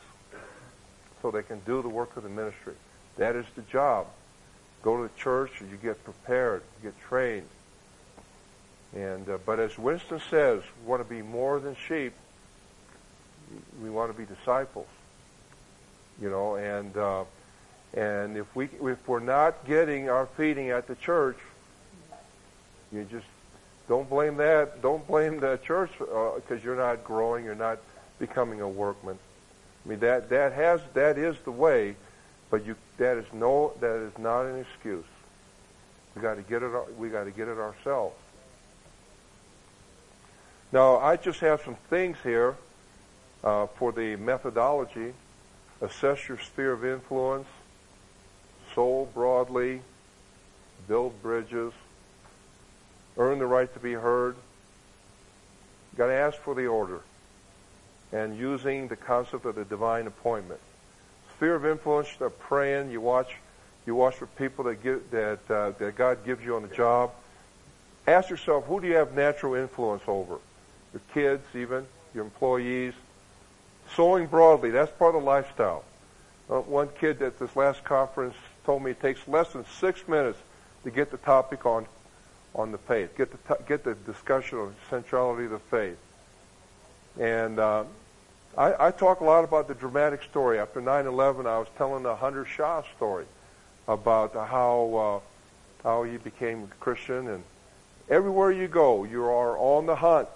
so 1.21 1.31
they 1.31 1.43
can 1.43 1.59
do 1.65 1.81
the 1.81 1.89
work 1.89 2.17
of 2.17 2.23
the 2.23 2.29
ministry. 2.29 2.73
That 3.17 3.35
is 3.35 3.45
the 3.55 3.61
job. 3.63 4.07
Go 4.83 4.97
to 4.97 5.03
the 5.03 5.19
church 5.19 5.51
and 5.59 5.69
you 5.69 5.77
get 5.77 6.03
prepared, 6.03 6.63
you 6.81 6.89
get 6.89 6.99
trained. 7.01 7.47
And 8.95 9.29
uh, 9.29 9.37
but 9.45 9.59
as 9.59 9.77
Winston 9.77 10.21
says, 10.29 10.63
we 10.81 10.89
want 10.89 11.01
to 11.01 11.09
be 11.09 11.21
more 11.21 11.59
than 11.59 11.75
sheep. 11.87 12.13
We 13.81 13.89
want 13.89 14.11
to 14.11 14.17
be 14.17 14.25
disciples. 14.25 14.87
You 16.21 16.29
know, 16.29 16.55
and 16.55 16.95
uh, 16.97 17.23
and 17.93 18.37
if 18.37 18.53
we 18.55 18.69
if 18.83 19.07
we're 19.07 19.19
not 19.19 19.65
getting 19.65 20.09
our 20.09 20.25
feeding 20.25 20.71
at 20.71 20.87
the 20.87 20.95
church, 20.95 21.37
you 22.91 23.05
just 23.09 23.25
don't 23.87 24.09
blame 24.09 24.37
that. 24.37 24.81
Don't 24.81 25.05
blame 25.07 25.39
the 25.39 25.57
church 25.63 25.91
because 25.97 26.43
uh, 26.51 26.63
you're 26.63 26.75
not 26.75 27.03
growing. 27.03 27.45
You're 27.45 27.55
not 27.55 27.79
becoming 28.19 28.61
a 28.61 28.67
workman. 28.67 29.17
I 29.85 29.89
mean 29.89 29.99
that 29.99 30.29
that 30.29 30.53
has 30.53 30.81
that 30.93 31.17
is 31.17 31.35
the 31.43 31.51
way, 31.51 31.95
but 32.49 32.65
you 32.65 32.75
that 32.97 33.17
is 33.17 33.25
no 33.33 33.73
that 33.79 33.95
is 33.95 34.17
not 34.17 34.45
an 34.45 34.59
excuse. 34.59 35.05
We 36.15 36.21
got 36.21 36.35
to 36.35 36.43
get 36.43 36.61
it. 36.61 36.71
We 36.97 37.09
got 37.09 37.23
to 37.23 37.31
get 37.31 37.47
it 37.47 37.57
ourselves. 37.57 38.15
Now 40.71 40.97
I 40.97 41.15
just 41.15 41.39
have 41.39 41.61
some 41.61 41.75
things 41.89 42.17
here 42.23 42.55
uh, 43.43 43.67
for 43.67 43.91
the 43.91 44.15
methodology. 44.17 45.13
Assess 45.81 46.27
your 46.27 46.39
sphere 46.39 46.73
of 46.73 46.85
influence. 46.85 47.47
Soul 48.75 49.09
broadly. 49.13 49.81
Build 50.87 51.21
bridges. 51.23 51.73
Earn 53.17 53.39
the 53.39 53.47
right 53.47 53.71
to 53.73 53.79
be 53.79 53.93
heard. 53.93 54.35
Got 55.97 56.07
to 56.07 56.13
ask 56.13 56.37
for 56.37 56.53
the 56.53 56.67
order 56.67 57.01
and 58.11 58.37
using 58.37 58.87
the 58.87 58.95
concept 58.95 59.45
of 59.45 59.55
the 59.55 59.65
divine 59.65 60.07
appointment. 60.07 60.59
Sphere 61.35 61.55
of 61.55 61.65
influence, 61.65 62.09
uh, 62.19 62.29
praying, 62.29 62.91
you 62.91 63.01
watch, 63.01 63.35
you 63.85 63.95
watch 63.95 64.15
for 64.15 64.27
people 64.27 64.65
that 64.65 64.83
get, 64.83 65.11
that, 65.11 65.39
uh, 65.49 65.71
that 65.79 65.95
God 65.95 66.25
gives 66.25 66.43
you 66.43 66.55
on 66.55 66.61
the 66.61 66.75
job. 66.75 67.11
Ask 68.07 68.29
yourself, 68.29 68.65
who 68.65 68.81
do 68.81 68.87
you 68.87 68.95
have 68.95 69.13
natural 69.13 69.55
influence 69.55 70.03
over? 70.07 70.37
Your 70.93 71.01
kids, 71.13 71.45
even, 71.55 71.85
your 72.13 72.25
employees. 72.25 72.93
Sowing 73.95 74.27
broadly, 74.27 74.71
that's 74.71 74.91
part 74.91 75.15
of 75.15 75.21
the 75.21 75.27
lifestyle. 75.27 75.83
Uh, 76.49 76.59
one 76.59 76.89
kid 76.99 77.21
at 77.21 77.39
this 77.39 77.55
last 77.55 77.83
conference 77.83 78.35
told 78.65 78.83
me 78.83 78.91
it 78.91 78.99
takes 78.99 79.25
less 79.27 79.53
than 79.53 79.65
six 79.79 80.07
minutes 80.07 80.39
to 80.83 80.91
get 80.91 81.11
the 81.11 81.17
topic 81.17 81.65
on, 81.65 81.85
on 82.53 82.71
the 82.71 82.77
faith, 82.77 83.15
get 83.17 83.31
the, 83.31 83.57
get 83.67 83.83
the 83.83 83.95
discussion 83.95 84.57
on 84.57 84.75
centrality 84.89 85.45
of 85.45 85.51
the 85.51 85.59
faith. 85.59 85.97
And 87.19 87.59
uh, 87.59 87.83
I, 88.57 88.87
I 88.87 88.91
talk 88.91 89.21
a 89.21 89.23
lot 89.23 89.43
about 89.43 89.67
the 89.67 89.73
dramatic 89.73 90.23
story. 90.23 90.59
After 90.59 90.81
9/11, 90.81 91.45
I 91.45 91.59
was 91.59 91.67
telling 91.77 92.03
the 92.03 92.15
Hunter 92.15 92.45
Shah 92.45 92.83
story 92.95 93.25
about 93.87 94.33
how 94.33 95.21
uh, 95.83 95.87
how 95.87 96.03
he 96.03 96.17
became 96.17 96.63
a 96.63 96.75
Christian, 96.83 97.27
and 97.27 97.43
everywhere 98.09 98.51
you 98.51 98.67
go, 98.67 99.03
you 99.05 99.23
are 99.23 99.57
on 99.57 99.85
the 99.85 99.95
hunt. 99.95 100.27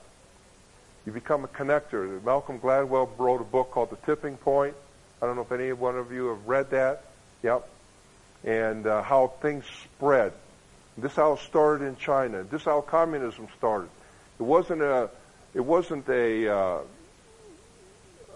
You 1.05 1.11
become 1.11 1.43
a 1.43 1.47
connector. 1.47 2.23
Malcolm 2.23 2.59
Gladwell 2.59 3.09
wrote 3.17 3.41
a 3.41 3.45
book 3.45 3.71
called 3.71 3.91
The 3.91 3.97
Tipping 4.07 4.37
Point. 4.37 4.75
I 5.21 5.27
don't 5.27 5.35
know 5.35 5.43
if 5.43 5.51
any 5.51 5.71
one 5.71 5.97
of 5.97 6.11
you 6.11 6.27
have 6.27 6.47
read 6.47 6.71
that. 6.71 7.03
Yep. 7.43 7.69
And 8.43 8.87
uh, 8.87 9.03
how 9.03 9.27
things 9.41 9.65
spread. 9.83 10.33
This 10.97 11.11
is 11.11 11.15
how 11.15 11.33
it 11.33 11.39
started 11.39 11.85
in 11.85 11.95
China. 11.97 12.43
This 12.43 12.61
is 12.61 12.65
how 12.65 12.81
communism 12.81 13.47
started. 13.57 13.89
It 14.39 14.43
wasn't 14.43 14.81
a 14.81 15.09
it 15.53 15.61
wasn't 15.61 16.07
a 16.09 16.49
uh, 16.49 16.77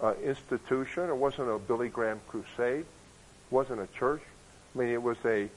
uh, 0.02 0.14
institution. 0.24 1.08
It 1.08 1.16
wasn't 1.16 1.50
a 1.50 1.58
Billy 1.58 1.88
Graham 1.88 2.20
crusade. 2.28 2.80
It 2.80 2.86
wasn't 3.50 3.80
a 3.80 3.86
church. 3.98 4.22
I 4.74 4.78
mean, 4.78 4.88
it 4.88 5.02
was 5.02 5.18
a 5.24 5.48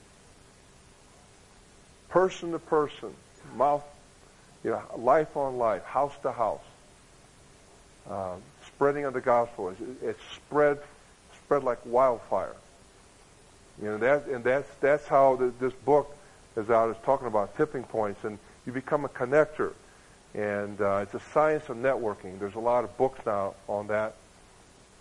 person 2.10 2.52
to 2.52 2.60
person, 2.60 3.14
mouth, 3.56 3.84
you 4.64 4.72
know, 4.72 4.82
life 4.98 5.36
on 5.36 5.58
life, 5.58 5.84
house 5.84 6.14
to 6.24 6.32
house, 6.32 6.62
uh, 8.10 8.36
spreading 8.68 9.06
of 9.06 9.14
the 9.14 9.22
gospel. 9.22 9.70
It, 9.70 9.78
it 10.02 10.18
spread, 10.36 10.80
spread 11.46 11.64
like 11.64 11.80
wildfire. 11.86 12.56
You 13.82 13.89
know 13.89 13.98
that, 13.98 14.28
and 14.28 14.44
that's 14.44 14.70
that's 14.82 15.08
how 15.08 15.36
the, 15.36 15.52
this 15.60 15.74
book 15.74 16.16
is 16.56 16.70
out. 16.70 16.91
Is 16.91 16.98
talking 17.04 17.28
about 17.28 17.58
tipping 17.58 17.84
points, 17.84 18.24
and 18.24 18.38
you 18.66 18.72
become 18.72 19.04
a 19.04 19.10
connector, 19.10 19.74
and 20.36 20.80
uh, 20.80 21.00
it's 21.02 21.14
a 21.16 21.22
science 21.34 21.68
of 21.70 21.78
networking. 21.78 22.39
There's 22.39 22.56
a 22.56 22.60
lot 22.60 22.84
of 22.84 22.96
books 22.98 23.20
now 23.26 23.56
on 23.68 23.88
that. 23.88 24.14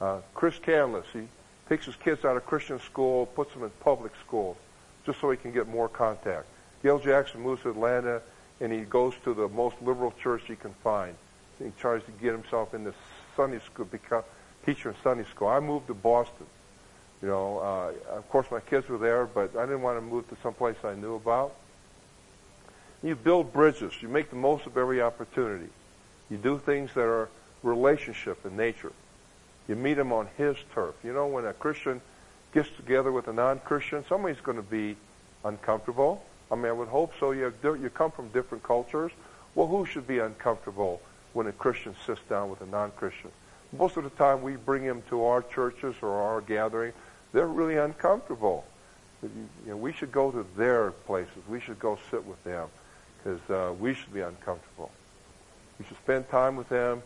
Uh, 0.02 0.20
Chris 0.34 0.58
Canlis, 0.58 1.04
he 1.12 1.28
takes 1.68 1.86
his 1.86 1.94
kids 1.94 2.24
out 2.24 2.36
of 2.36 2.44
Christian 2.44 2.80
school, 2.80 3.26
puts 3.26 3.54
them 3.54 3.62
in 3.62 3.70
public 3.78 4.10
school, 4.26 4.56
just 5.06 5.20
so 5.20 5.30
he 5.30 5.36
can 5.36 5.52
get 5.52 5.68
more 5.68 5.88
contact. 5.88 6.44
Gayle 6.82 6.98
Jackson 6.98 7.40
moves 7.40 7.62
to 7.62 7.70
Atlanta, 7.70 8.20
and 8.60 8.72
he 8.72 8.80
goes 8.80 9.14
to 9.22 9.32
the 9.32 9.46
most 9.46 9.76
liberal 9.80 10.12
church 10.20 10.42
he 10.48 10.56
can 10.56 10.74
find. 10.82 11.14
He 11.60 11.70
tries 11.78 12.02
to 12.02 12.10
get 12.20 12.32
himself 12.32 12.74
into 12.74 12.92
Sunday 13.36 13.60
school, 13.60 13.84
become 13.84 14.24
teacher 14.66 14.88
in 14.88 14.96
Sunday 15.04 15.24
school. 15.30 15.46
I 15.46 15.60
moved 15.60 15.86
to 15.86 15.94
Boston. 15.94 16.46
You 17.22 17.28
know, 17.28 17.58
uh, 17.60 18.16
of 18.16 18.28
course 18.28 18.48
my 18.50 18.58
kids 18.58 18.88
were 18.88 18.98
there, 18.98 19.26
but 19.26 19.56
I 19.56 19.66
didn't 19.66 19.82
want 19.82 19.98
to 19.98 20.00
move 20.00 20.28
to 20.30 20.36
some 20.42 20.54
place 20.54 20.76
I 20.82 20.94
knew 20.94 21.14
about. 21.14 21.54
You 23.04 23.14
build 23.14 23.52
bridges. 23.52 23.92
You 24.00 24.08
make 24.08 24.30
the 24.30 24.36
most 24.36 24.66
of 24.66 24.76
every 24.76 25.00
opportunity. 25.00 25.68
You 26.28 26.38
do 26.38 26.58
things 26.58 26.92
that 26.94 27.04
are 27.04 27.28
relationship 27.62 28.44
in 28.44 28.56
nature. 28.56 28.92
You 29.68 29.76
meet 29.76 29.98
him 29.98 30.12
on 30.12 30.28
his 30.36 30.56
turf. 30.74 30.94
You 31.04 31.12
know, 31.12 31.26
when 31.26 31.46
a 31.46 31.52
Christian 31.52 32.00
gets 32.52 32.68
together 32.76 33.12
with 33.12 33.28
a 33.28 33.32
non-Christian, 33.32 34.04
somebody's 34.08 34.40
going 34.40 34.56
to 34.56 34.62
be 34.62 34.96
uncomfortable. 35.44 36.22
I 36.50 36.54
mean, 36.54 36.66
I 36.66 36.72
would 36.72 36.88
hope 36.88 37.12
so. 37.18 37.30
You, 37.30 37.52
you 37.62 37.90
come 37.90 38.10
from 38.10 38.28
different 38.28 38.62
cultures. 38.62 39.12
Well, 39.54 39.66
who 39.66 39.86
should 39.86 40.06
be 40.06 40.18
uncomfortable 40.18 41.00
when 41.32 41.46
a 41.46 41.52
Christian 41.52 41.94
sits 42.06 42.20
down 42.28 42.50
with 42.50 42.60
a 42.60 42.66
non-Christian? 42.66 43.30
Most 43.78 43.96
of 43.96 44.04
the 44.04 44.10
time 44.10 44.42
we 44.42 44.56
bring 44.56 44.84
them 44.84 45.02
to 45.08 45.24
our 45.24 45.42
churches 45.42 45.94
or 46.02 46.10
our 46.10 46.40
gathering, 46.42 46.92
they're 47.32 47.46
really 47.46 47.76
uncomfortable. 47.76 48.66
You 49.22 49.30
know, 49.66 49.76
we 49.76 49.92
should 49.92 50.12
go 50.12 50.30
to 50.30 50.44
their 50.56 50.90
places. 50.90 51.36
We 51.48 51.60
should 51.60 51.78
go 51.78 51.98
sit 52.10 52.26
with 52.26 52.42
them 52.44 52.68
because 53.16 53.40
uh, 53.48 53.72
we 53.72 53.94
should 53.94 54.12
be 54.12 54.20
uncomfortable. 54.20 54.90
We 55.78 55.86
should 55.86 55.96
spend 55.98 56.28
time 56.28 56.56
with 56.56 56.68
them, 56.68 57.02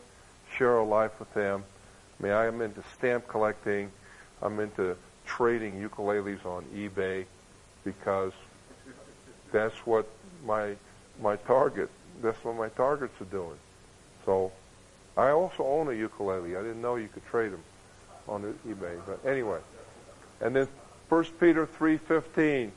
share 0.56 0.78
our 0.78 0.84
life 0.84 1.12
with 1.20 1.32
them, 1.34 1.62
I 2.18 2.22
mean, 2.22 2.32
I 2.32 2.46
am 2.46 2.60
into 2.62 2.82
stamp 2.94 3.28
collecting. 3.28 3.90
I'm 4.42 4.58
into 4.60 4.96
trading 5.26 5.74
ukuleles 5.88 6.44
on 6.46 6.64
eBay 6.74 7.24
because 7.84 8.32
that's 9.52 9.74
what 9.86 10.06
my 10.44 10.76
my 11.20 11.36
target. 11.36 11.90
That's 12.22 12.42
what 12.44 12.56
my 12.56 12.68
targets 12.70 13.20
are 13.20 13.26
doing. 13.26 13.58
So 14.24 14.52
I 15.16 15.30
also 15.30 15.64
own 15.64 15.88
a 15.88 15.92
ukulele. 15.92 16.56
I 16.56 16.62
didn't 16.62 16.82
know 16.82 16.96
you 16.96 17.08
could 17.08 17.26
trade 17.26 17.52
them 17.52 17.62
on 18.28 18.54
eBay, 18.66 18.98
but 19.06 19.24
anyway. 19.24 19.60
And 20.40 20.54
then 20.54 20.68
1 21.08 21.24
Peter 21.38 21.66
3:15, 21.66 22.70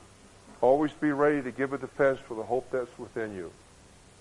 always 0.60 0.92
be 0.92 1.12
ready 1.12 1.42
to 1.42 1.50
give 1.50 1.72
a 1.72 1.78
defense 1.78 2.18
for 2.20 2.34
the 2.34 2.42
hope 2.42 2.70
that's 2.70 2.98
within 2.98 3.34
you. 3.34 3.50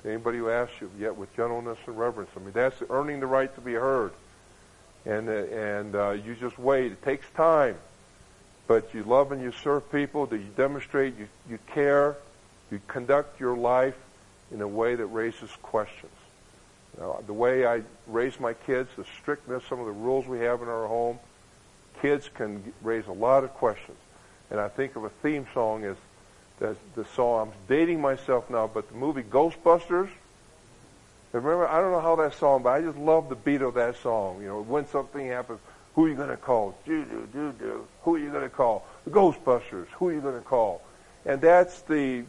To 0.03 0.09
anybody 0.09 0.38
who 0.38 0.49
asks 0.49 0.80
you, 0.80 0.89
yet 0.97 1.15
with 1.15 1.36
gentleness 1.36 1.78
and 1.86 1.99
reverence. 1.99 2.30
I 2.36 2.39
mean, 2.39 2.53
that's 2.53 2.82
earning 2.89 3.20
the 3.20 3.28
right 3.28 3.53
to 3.55 3.61
be 3.61 3.74
heard 3.74 4.13
and 5.10 5.30
uh, 5.30 5.32
and 5.32 5.95
uh, 5.95 6.10
you 6.12 6.36
just 6.36 6.60
wait. 6.60 6.91
It 6.91 7.01
takes 7.03 7.26
time, 7.36 7.78
but 8.68 8.93
you 8.93 9.03
love 9.03 9.32
and 9.32 9.41
you 9.41 9.51
serve 9.51 9.91
people. 9.91 10.26
That 10.28 10.38
you 10.38 10.49
demonstrate 10.55 11.18
you 11.18 11.28
you 11.49 11.60
care. 11.74 12.16
You 12.72 12.80
conduct 12.88 13.39
your 13.39 13.57
life 13.57 13.97
in 14.51 14.62
a 14.62 14.68
way 14.68 14.95
that 14.95 15.05
raises 15.07 15.49
questions. 15.64 16.12
Now, 16.99 17.24
the 17.26 17.34
way 17.34 17.66
I 17.66 17.82
raise 18.07 18.39
my 18.39 18.53
kids, 18.53 18.89
the 18.95 19.05
strictness, 19.22 19.64
some 19.68 19.80
of 19.80 19.86
the 19.86 19.91
rules 19.91 20.28
we 20.28 20.39
have 20.39 20.62
in 20.62 20.68
our 20.68 20.88
home, 20.88 21.18
kids 22.01 22.30
can 22.34 22.74
raise 22.84 23.07
a 23.07 23.12
lot 23.12 23.43
of 23.43 23.53
questions. 23.55 23.97
And 24.51 24.60
I 24.60 24.68
think 24.68 24.95
of 24.95 25.03
a 25.03 25.10
theme 25.10 25.47
song 25.53 25.84
as 25.86 25.95
the, 26.60 26.76
the 26.95 27.05
song. 27.16 27.47
I'm 27.47 27.53
dating 27.68 28.01
myself 28.01 28.49
now, 28.49 28.68
but 28.68 28.89
the 28.89 28.95
movie 28.95 29.24
Ghostbusters 29.24 30.10
Remember, 31.32 31.67
I 31.67 31.80
don't 31.80 31.91
know 31.91 31.99
how 31.99 32.15
that 32.17 32.34
song, 32.34 32.63
but 32.63 32.69
I 32.69 32.82
just 32.82 32.97
love 32.97 33.30
the 33.30 33.36
beat 33.36 33.61
of 33.61 33.75
that 33.75 33.97
song. 33.97 34.41
You 34.41 34.47
know, 34.47 34.61
when 34.61 34.88
something 34.88 35.27
happens, 35.27 35.59
who 35.93 36.05
are 36.05 36.09
you 36.09 36.15
going 36.15 36.30
to 36.30 36.38
call? 36.38 36.75
Do 36.86 37.03
do 37.05 37.27
do 37.32 37.53
do. 37.59 37.88
Who 38.03 38.15
are 38.15 38.19
you 38.19 38.32
going 38.32 38.43
to 38.43 38.49
call? 38.49 38.86
The 39.05 39.11
Ghostbusters. 39.11 39.88
Who 39.97 40.09
are 40.09 40.13
you 40.13 40.21
going 40.21 40.38
to 40.38 40.45
call? 40.45 40.82
And 41.25 41.39
that's 41.39 41.82
the 41.82 42.23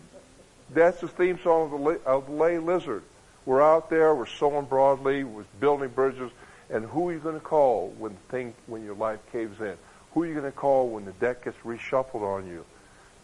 that's 0.70 1.00
the 1.00 1.08
theme 1.08 1.38
song 1.42 1.72
of 1.72 1.80
the, 1.80 2.08
of 2.08 2.26
the 2.26 2.32
lay 2.32 2.58
lizard. 2.58 3.02
We're 3.46 3.62
out 3.62 3.90
there, 3.90 4.14
we're 4.14 4.26
sowing 4.26 4.66
broadly, 4.66 5.24
we're 5.24 5.44
building 5.58 5.88
bridges, 5.88 6.30
and 6.68 6.84
who 6.84 7.08
are 7.08 7.12
you 7.12 7.18
going 7.18 7.34
to 7.34 7.40
call 7.40 7.88
when 7.98 8.14
thing 8.28 8.54
when 8.66 8.84
your 8.84 8.94
life 8.94 9.20
caves 9.32 9.60
in? 9.60 9.76
Who 10.12 10.22
are 10.22 10.26
you 10.26 10.34
going 10.34 10.44
to 10.44 10.52
call 10.52 10.88
when 10.88 11.04
the 11.04 11.12
deck 11.12 11.44
gets 11.44 11.56
reshuffled 11.64 12.22
on 12.22 12.46
you? 12.46 12.64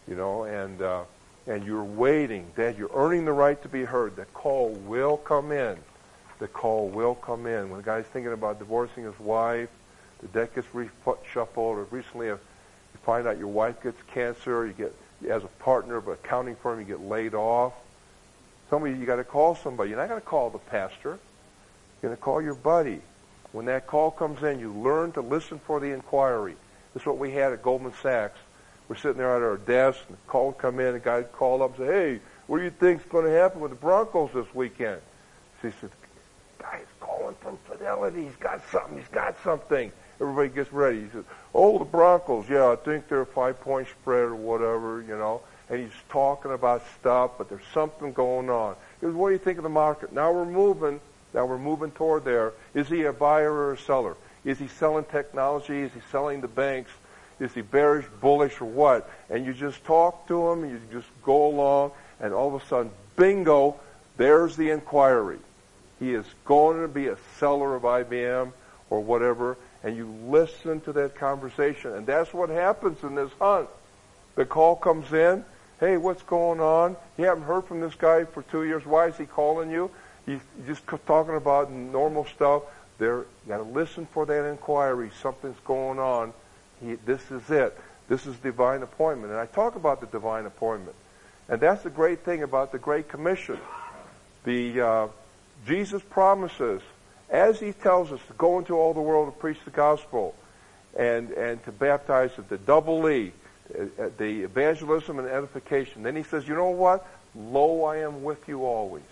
You 0.07 0.15
know, 0.15 0.43
and 0.43 0.81
uh, 0.81 1.03
and 1.47 1.63
you're 1.63 1.83
waiting, 1.83 2.51
Dad, 2.55 2.77
you're 2.77 2.91
earning 2.93 3.25
the 3.25 3.31
right 3.31 3.61
to 3.63 3.69
be 3.69 3.85
heard. 3.85 4.15
The 4.15 4.25
call 4.25 4.69
will 4.69 5.17
come 5.17 5.51
in. 5.51 5.77
The 6.39 6.47
call 6.47 6.89
will 6.89 7.15
come 7.15 7.47
in. 7.47 7.69
When 7.69 7.79
a 7.79 7.83
guy's 7.83 8.05
thinking 8.05 8.33
about 8.33 8.59
divorcing 8.59 9.05
his 9.05 9.19
wife, 9.19 9.69
the 10.21 10.27
deck 10.27 10.55
gets 10.55 10.67
reshuffled, 10.67 11.57
or 11.57 11.83
recently 11.85 12.29
uh, 12.29 12.33
you 12.33 12.99
find 13.03 13.27
out 13.27 13.37
your 13.37 13.47
wife 13.47 13.81
gets 13.81 13.97
cancer, 14.13 14.67
you 14.67 14.73
get, 14.73 14.93
as 15.29 15.43
a 15.43 15.47
partner 15.59 15.95
of 15.95 16.07
an 16.07 16.13
accounting 16.13 16.55
firm, 16.55 16.79
you 16.79 16.85
get 16.85 17.01
laid 17.01 17.33
off. 17.33 17.73
Somebody, 18.69 18.97
you 18.97 19.05
got 19.05 19.15
to 19.15 19.23
call 19.23 19.55
somebody. 19.55 19.89
You're 19.89 19.99
not 19.99 20.09
going 20.09 20.19
to 20.19 20.27
call 20.27 20.49
the 20.49 20.57
pastor. 20.57 21.17
You're 22.01 22.09
going 22.09 22.15
to 22.15 22.21
call 22.21 22.41
your 22.41 22.55
buddy. 22.55 23.01
When 23.53 23.65
that 23.65 23.87
call 23.87 24.11
comes 24.11 24.43
in, 24.43 24.59
you 24.59 24.73
learn 24.73 25.13
to 25.13 25.21
listen 25.21 25.59
for 25.59 25.79
the 25.79 25.93
inquiry. 25.93 26.55
This 26.93 27.03
is 27.03 27.07
what 27.07 27.17
we 27.17 27.31
had 27.31 27.53
at 27.53 27.63
Goldman 27.63 27.93
Sachs. 28.01 28.37
We're 28.89 28.95
sitting 28.95 29.17
there 29.17 29.35
at 29.35 29.41
our 29.41 29.57
desk, 29.57 29.99
and 30.07 30.17
the 30.17 30.21
call 30.27 30.53
come 30.53 30.79
in, 30.79 30.95
a 30.95 30.99
guy 30.99 31.23
called 31.23 31.61
up 31.61 31.77
and 31.77 31.87
said, 31.87 31.93
hey, 31.93 32.19
what 32.47 32.59
do 32.59 32.63
you 32.63 32.69
think's 32.69 33.03
going 33.05 33.25
to 33.25 33.31
happen 33.31 33.59
with 33.59 33.71
the 33.71 33.77
Broncos 33.77 34.31
this 34.33 34.53
weekend? 34.55 35.01
She 35.61 35.71
said, 35.81 35.89
guy's 36.59 36.85
calling 36.99 37.35
from 37.41 37.57
Fidelity. 37.69 38.23
He's 38.23 38.35
got 38.37 38.61
something. 38.71 38.97
He's 38.97 39.07
got 39.09 39.35
something. 39.43 39.91
Everybody 40.21 40.49
gets 40.49 40.71
ready. 40.71 41.01
He 41.01 41.09
says, 41.09 41.25
oh, 41.53 41.77
the 41.77 41.85
Broncos. 41.85 42.49
Yeah, 42.49 42.71
I 42.71 42.75
think 42.77 43.09
they're 43.09 43.21
a 43.21 43.25
five-point 43.25 43.89
spread 43.89 44.23
or 44.23 44.35
whatever, 44.35 45.01
you 45.01 45.17
know. 45.17 45.41
And 45.69 45.81
he's 45.81 45.91
talking 46.07 46.53
about 46.53 46.83
stuff, 46.99 47.31
but 47.37 47.49
there's 47.49 47.61
something 47.73 48.13
going 48.13 48.49
on. 48.49 48.75
He 49.01 49.07
goes, 49.07 49.15
what 49.15 49.27
do 49.27 49.33
you 49.33 49.39
think 49.39 49.57
of 49.57 49.63
the 49.63 49.69
market? 49.69 50.13
Now 50.13 50.31
we're 50.31 50.45
moving. 50.45 51.01
Now 51.33 51.45
we're 51.45 51.57
moving 51.57 51.91
toward 51.91 52.23
there. 52.23 52.53
Is 52.73 52.87
he 52.87 53.03
a 53.03 53.11
buyer 53.11 53.51
or 53.51 53.73
a 53.73 53.77
seller? 53.77 54.15
Is 54.45 54.57
he 54.57 54.69
selling 54.69 55.03
technology? 55.03 55.81
Is 55.81 55.91
he 55.91 55.99
selling 56.09 56.39
the 56.39 56.47
banks? 56.47 56.91
Is 57.39 57.53
he 57.53 57.61
bearish, 57.61 58.05
bullish, 58.19 58.59
or 58.61 58.65
what? 58.65 59.09
And 59.29 59.45
you 59.45 59.53
just 59.53 59.83
talk 59.85 60.27
to 60.27 60.49
him, 60.49 60.69
you 60.69 60.81
just 60.91 61.07
go 61.23 61.47
along, 61.47 61.91
and 62.19 62.33
all 62.33 62.55
of 62.55 62.61
a 62.61 62.65
sudden, 62.67 62.91
bingo, 63.15 63.75
there's 64.17 64.55
the 64.55 64.71
inquiry. 64.71 65.37
He 65.99 66.13
is 66.13 66.25
going 66.45 66.81
to 66.81 66.87
be 66.87 67.07
a 67.07 67.17
seller 67.39 67.75
of 67.75 67.83
IBM 67.83 68.51
or 68.89 69.01
whatever, 69.01 69.57
and 69.83 69.95
you 69.95 70.07
listen 70.27 70.81
to 70.81 70.93
that 70.93 71.15
conversation. 71.15 71.93
And 71.93 72.07
that's 72.07 72.33
what 72.33 72.49
happens 72.49 73.03
in 73.03 73.15
this 73.15 73.31
hunt. 73.39 73.69
The 74.35 74.45
call 74.45 74.75
comes 74.75 75.11
in. 75.13 75.43
Hey, 75.79 75.97
what's 75.97 76.23
going 76.23 76.59
on? 76.59 76.95
You 77.17 77.25
haven't 77.25 77.43
heard 77.43 77.65
from 77.65 77.81
this 77.81 77.93
guy 77.93 78.25
for 78.25 78.41
two 78.43 78.63
years. 78.63 78.85
Why 78.85 79.07
is 79.07 79.17
he 79.17 79.25
calling 79.25 79.69
you? 79.69 79.91
He's 80.25 80.41
just 80.65 80.85
talking 81.05 81.35
about 81.35 81.71
normal 81.71 82.25
stuff. 82.25 82.63
There, 82.97 83.19
you 83.19 83.25
got 83.47 83.57
to 83.57 83.63
listen 83.63 84.07
for 84.07 84.25
that 84.25 84.49
inquiry. 84.49 85.11
Something's 85.21 85.59
going 85.65 85.99
on. 85.99 86.33
He, 86.81 86.95
this 86.95 87.31
is 87.31 87.49
it. 87.49 87.77
This 88.07 88.25
is 88.25 88.35
divine 88.37 88.83
appointment. 88.83 89.31
And 89.31 89.39
I 89.39 89.45
talk 89.45 89.75
about 89.75 89.99
the 90.01 90.07
divine 90.07 90.45
appointment. 90.45 90.95
And 91.49 91.59
that's 91.61 91.83
the 91.83 91.89
great 91.89 92.23
thing 92.23 92.43
about 92.43 92.71
the 92.71 92.79
Great 92.79 93.07
Commission. 93.09 93.59
The, 94.43 94.81
uh, 94.81 95.07
Jesus 95.65 96.01
promises, 96.09 96.81
as 97.29 97.59
he 97.59 97.71
tells 97.71 98.11
us 98.11 98.19
to 98.27 98.33
go 98.33 98.59
into 98.59 98.75
all 98.75 98.93
the 98.93 99.01
world 99.01 99.27
and 99.27 99.39
preach 99.39 99.57
the 99.65 99.71
gospel 99.71 100.35
and, 100.97 101.31
and 101.31 101.63
to 101.65 101.71
baptize 101.71 102.31
at 102.37 102.49
the 102.49 102.57
double 102.57 103.09
E, 103.09 103.31
uh, 103.77 104.09
the 104.17 104.43
evangelism 104.43 105.19
and 105.19 105.27
edification. 105.27 106.03
Then 106.03 106.15
he 106.15 106.23
says, 106.23 106.47
you 106.47 106.55
know 106.55 106.69
what? 106.69 107.05
Lo, 107.35 107.83
I 107.83 107.97
am 107.97 108.23
with 108.23 108.47
you 108.47 108.65
always, 108.65 109.03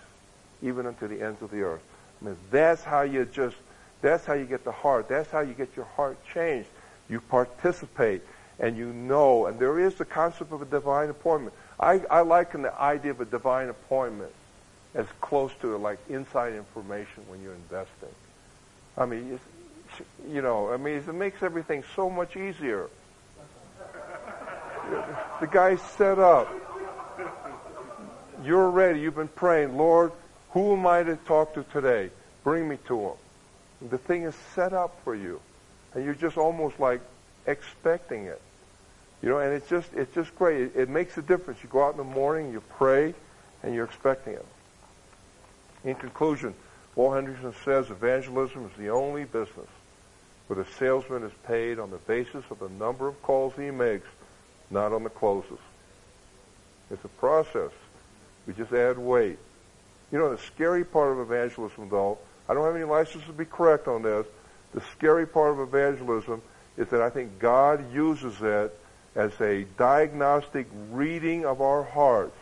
even 0.62 0.86
unto 0.86 1.06
the 1.06 1.22
ends 1.22 1.42
of 1.42 1.50
the 1.50 1.62
earth. 1.62 1.82
I 2.20 2.24
mean, 2.26 2.36
that's 2.50 2.82
how 2.82 3.02
you 3.02 3.26
just, 3.26 3.56
that's 4.00 4.24
how 4.24 4.32
you 4.32 4.46
get 4.46 4.64
the 4.64 4.72
heart. 4.72 5.08
That's 5.08 5.30
how 5.30 5.40
you 5.40 5.52
get 5.52 5.76
your 5.76 5.84
heart 5.84 6.18
changed. 6.32 6.68
You 7.08 7.20
participate 7.20 8.22
and 8.58 8.76
you 8.76 8.92
know, 8.92 9.46
and 9.46 9.58
there 9.58 9.78
is 9.78 9.94
the 9.96 10.04
concept 10.04 10.52
of 10.52 10.62
a 10.62 10.64
divine 10.64 11.10
appointment. 11.10 11.54
I, 11.78 12.00
I 12.10 12.20
liken 12.20 12.62
the 12.62 12.78
idea 12.80 13.10
of 13.10 13.20
a 13.20 13.26
divine 13.26 13.68
appointment 13.68 14.32
as 14.94 15.06
close 15.20 15.52
to 15.60 15.76
like 15.76 15.98
inside 16.08 16.54
information 16.54 17.24
when 17.28 17.42
you're 17.42 17.54
investing. 17.54 18.14
I 18.96 19.04
mean, 19.04 19.38
you 20.28 20.40
know, 20.40 20.72
I 20.72 20.78
mean, 20.78 20.96
it 20.96 21.14
makes 21.14 21.42
everything 21.42 21.84
so 21.94 22.08
much 22.08 22.36
easier. 22.36 22.88
the 25.40 25.46
guy's 25.46 25.82
set 25.82 26.18
up. 26.18 26.48
You're 28.42 28.70
ready. 28.70 29.00
You've 29.00 29.16
been 29.16 29.28
praying, 29.28 29.76
Lord, 29.76 30.12
who 30.52 30.74
am 30.74 30.86
I 30.86 31.02
to 31.02 31.16
talk 31.16 31.54
to 31.54 31.62
today? 31.64 32.10
Bring 32.42 32.68
me 32.68 32.78
to 32.88 33.00
him. 33.00 33.90
The 33.90 33.98
thing 33.98 34.22
is 34.22 34.34
set 34.54 34.72
up 34.72 34.98
for 35.04 35.14
you 35.14 35.40
and 35.96 36.04
you're 36.04 36.14
just 36.14 36.36
almost 36.36 36.78
like 36.78 37.00
expecting 37.46 38.26
it. 38.26 38.40
You 39.22 39.30
know, 39.30 39.38
and 39.38 39.54
it's 39.54 39.68
just 39.68 39.92
it's 39.94 40.14
just 40.14 40.36
great. 40.36 40.60
It, 40.60 40.72
it 40.76 40.88
makes 40.90 41.16
a 41.16 41.22
difference. 41.22 41.62
You 41.62 41.70
go 41.70 41.84
out 41.84 41.92
in 41.92 41.96
the 41.96 42.04
morning, 42.04 42.52
you 42.52 42.60
pray, 42.60 43.14
and 43.62 43.74
you're 43.74 43.86
expecting 43.86 44.34
it. 44.34 44.46
In 45.84 45.94
conclusion, 45.94 46.54
Walt 46.94 47.14
Henrichsen 47.14 47.54
says 47.64 47.90
evangelism 47.90 48.66
is 48.66 48.72
the 48.78 48.90
only 48.90 49.24
business 49.24 49.68
where 50.48 50.62
the 50.62 50.70
salesman 50.78 51.22
is 51.22 51.32
paid 51.46 51.78
on 51.78 51.90
the 51.90 51.96
basis 51.96 52.44
of 52.50 52.58
the 52.58 52.68
number 52.68 53.08
of 53.08 53.20
calls 53.22 53.54
he 53.56 53.70
makes, 53.70 54.06
not 54.70 54.92
on 54.92 55.02
the 55.02 55.10
closes. 55.10 55.58
It's 56.90 57.04
a 57.04 57.08
process. 57.08 57.70
We 58.46 58.52
just 58.52 58.72
add 58.72 58.98
weight. 58.98 59.38
You 60.12 60.18
know, 60.18 60.30
the 60.30 60.42
scary 60.42 60.84
part 60.84 61.12
of 61.12 61.20
evangelism, 61.20 61.88
though, 61.88 62.18
I 62.48 62.54
don't 62.54 62.64
have 62.64 62.76
any 62.76 62.84
license 62.84 63.24
to 63.24 63.32
be 63.32 63.44
correct 63.46 63.88
on 63.88 64.02
this, 64.02 64.26
the 64.74 64.80
scary 64.92 65.26
part 65.26 65.52
of 65.52 65.60
evangelism 65.60 66.42
is 66.76 66.88
that 66.88 67.00
I 67.00 67.10
think 67.10 67.38
God 67.38 67.92
uses 67.92 68.34
it 68.42 68.78
as 69.14 69.32
a 69.40 69.64
diagnostic 69.78 70.66
reading 70.90 71.46
of 71.46 71.62
our 71.62 71.82
hearts, 71.82 72.36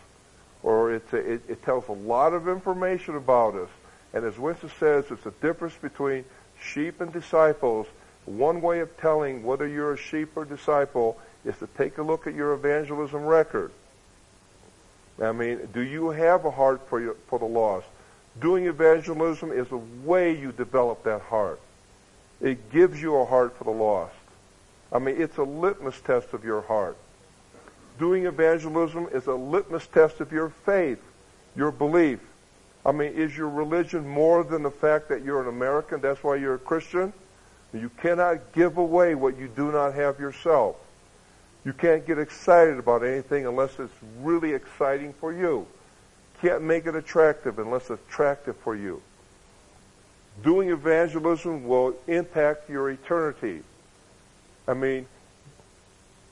or 0.62 0.94
a, 0.94 0.96
it, 1.12 1.42
it 1.48 1.62
tells 1.62 1.86
a 1.88 1.92
lot 1.92 2.32
of 2.32 2.48
information 2.48 3.16
about 3.16 3.54
us. 3.54 3.68
And 4.12 4.24
as 4.24 4.38
Winston 4.38 4.70
says, 4.80 5.04
it's 5.10 5.26
a 5.26 5.30
difference 5.42 5.74
between 5.80 6.24
sheep 6.60 7.00
and 7.00 7.12
disciples. 7.12 7.86
One 8.26 8.60
way 8.60 8.80
of 8.80 8.96
telling 8.98 9.44
whether 9.44 9.66
you're 9.66 9.92
a 9.92 9.98
sheep 9.98 10.30
or 10.36 10.44
disciple 10.44 11.18
is 11.44 11.56
to 11.58 11.68
take 11.76 11.98
a 11.98 12.02
look 12.02 12.26
at 12.26 12.34
your 12.34 12.54
evangelism 12.54 13.24
record. 13.24 13.70
I 15.22 15.32
mean, 15.32 15.68
do 15.72 15.80
you 15.80 16.10
have 16.10 16.44
a 16.44 16.50
heart 16.50 16.88
for, 16.88 17.00
your, 17.00 17.14
for 17.28 17.38
the 17.38 17.44
lost? 17.44 17.86
Doing 18.40 18.66
evangelism 18.66 19.52
is 19.52 19.70
a 19.70 19.76
way 19.76 20.36
you 20.36 20.50
develop 20.50 21.04
that 21.04 21.22
heart. 21.22 21.60
It 22.44 22.70
gives 22.70 23.00
you 23.00 23.16
a 23.16 23.24
heart 23.24 23.56
for 23.56 23.64
the 23.64 23.70
lost. 23.70 24.14
I 24.92 24.98
mean, 24.98 25.16
it's 25.18 25.38
a 25.38 25.42
litmus 25.42 25.98
test 26.02 26.34
of 26.34 26.44
your 26.44 26.60
heart. 26.60 26.98
Doing 27.98 28.26
evangelism 28.26 29.08
is 29.12 29.26
a 29.26 29.34
litmus 29.34 29.86
test 29.86 30.20
of 30.20 30.30
your 30.30 30.50
faith, 30.50 31.00
your 31.56 31.70
belief. 31.70 32.20
I 32.84 32.92
mean, 32.92 33.14
is 33.14 33.34
your 33.34 33.48
religion 33.48 34.06
more 34.06 34.44
than 34.44 34.62
the 34.62 34.70
fact 34.70 35.08
that 35.08 35.24
you're 35.24 35.40
an 35.40 35.48
American? 35.48 36.02
That's 36.02 36.22
why 36.22 36.36
you're 36.36 36.56
a 36.56 36.58
Christian? 36.58 37.14
You 37.72 37.90
cannot 38.02 38.52
give 38.52 38.76
away 38.76 39.14
what 39.14 39.38
you 39.38 39.48
do 39.48 39.72
not 39.72 39.94
have 39.94 40.20
yourself. 40.20 40.76
You 41.64 41.72
can't 41.72 42.06
get 42.06 42.18
excited 42.18 42.78
about 42.78 43.02
anything 43.02 43.46
unless 43.46 43.78
it's 43.78 43.94
really 44.20 44.52
exciting 44.52 45.14
for 45.14 45.32
you. 45.32 45.66
Can't 46.42 46.62
make 46.62 46.84
it 46.84 46.94
attractive 46.94 47.58
unless 47.58 47.88
it's 47.88 48.02
attractive 48.06 48.56
for 48.58 48.76
you 48.76 49.00
doing 50.44 50.70
evangelism 50.70 51.66
will 51.66 51.94
impact 52.06 52.68
your 52.68 52.90
eternity. 52.90 53.62
I 54.68 54.74
mean, 54.74 55.06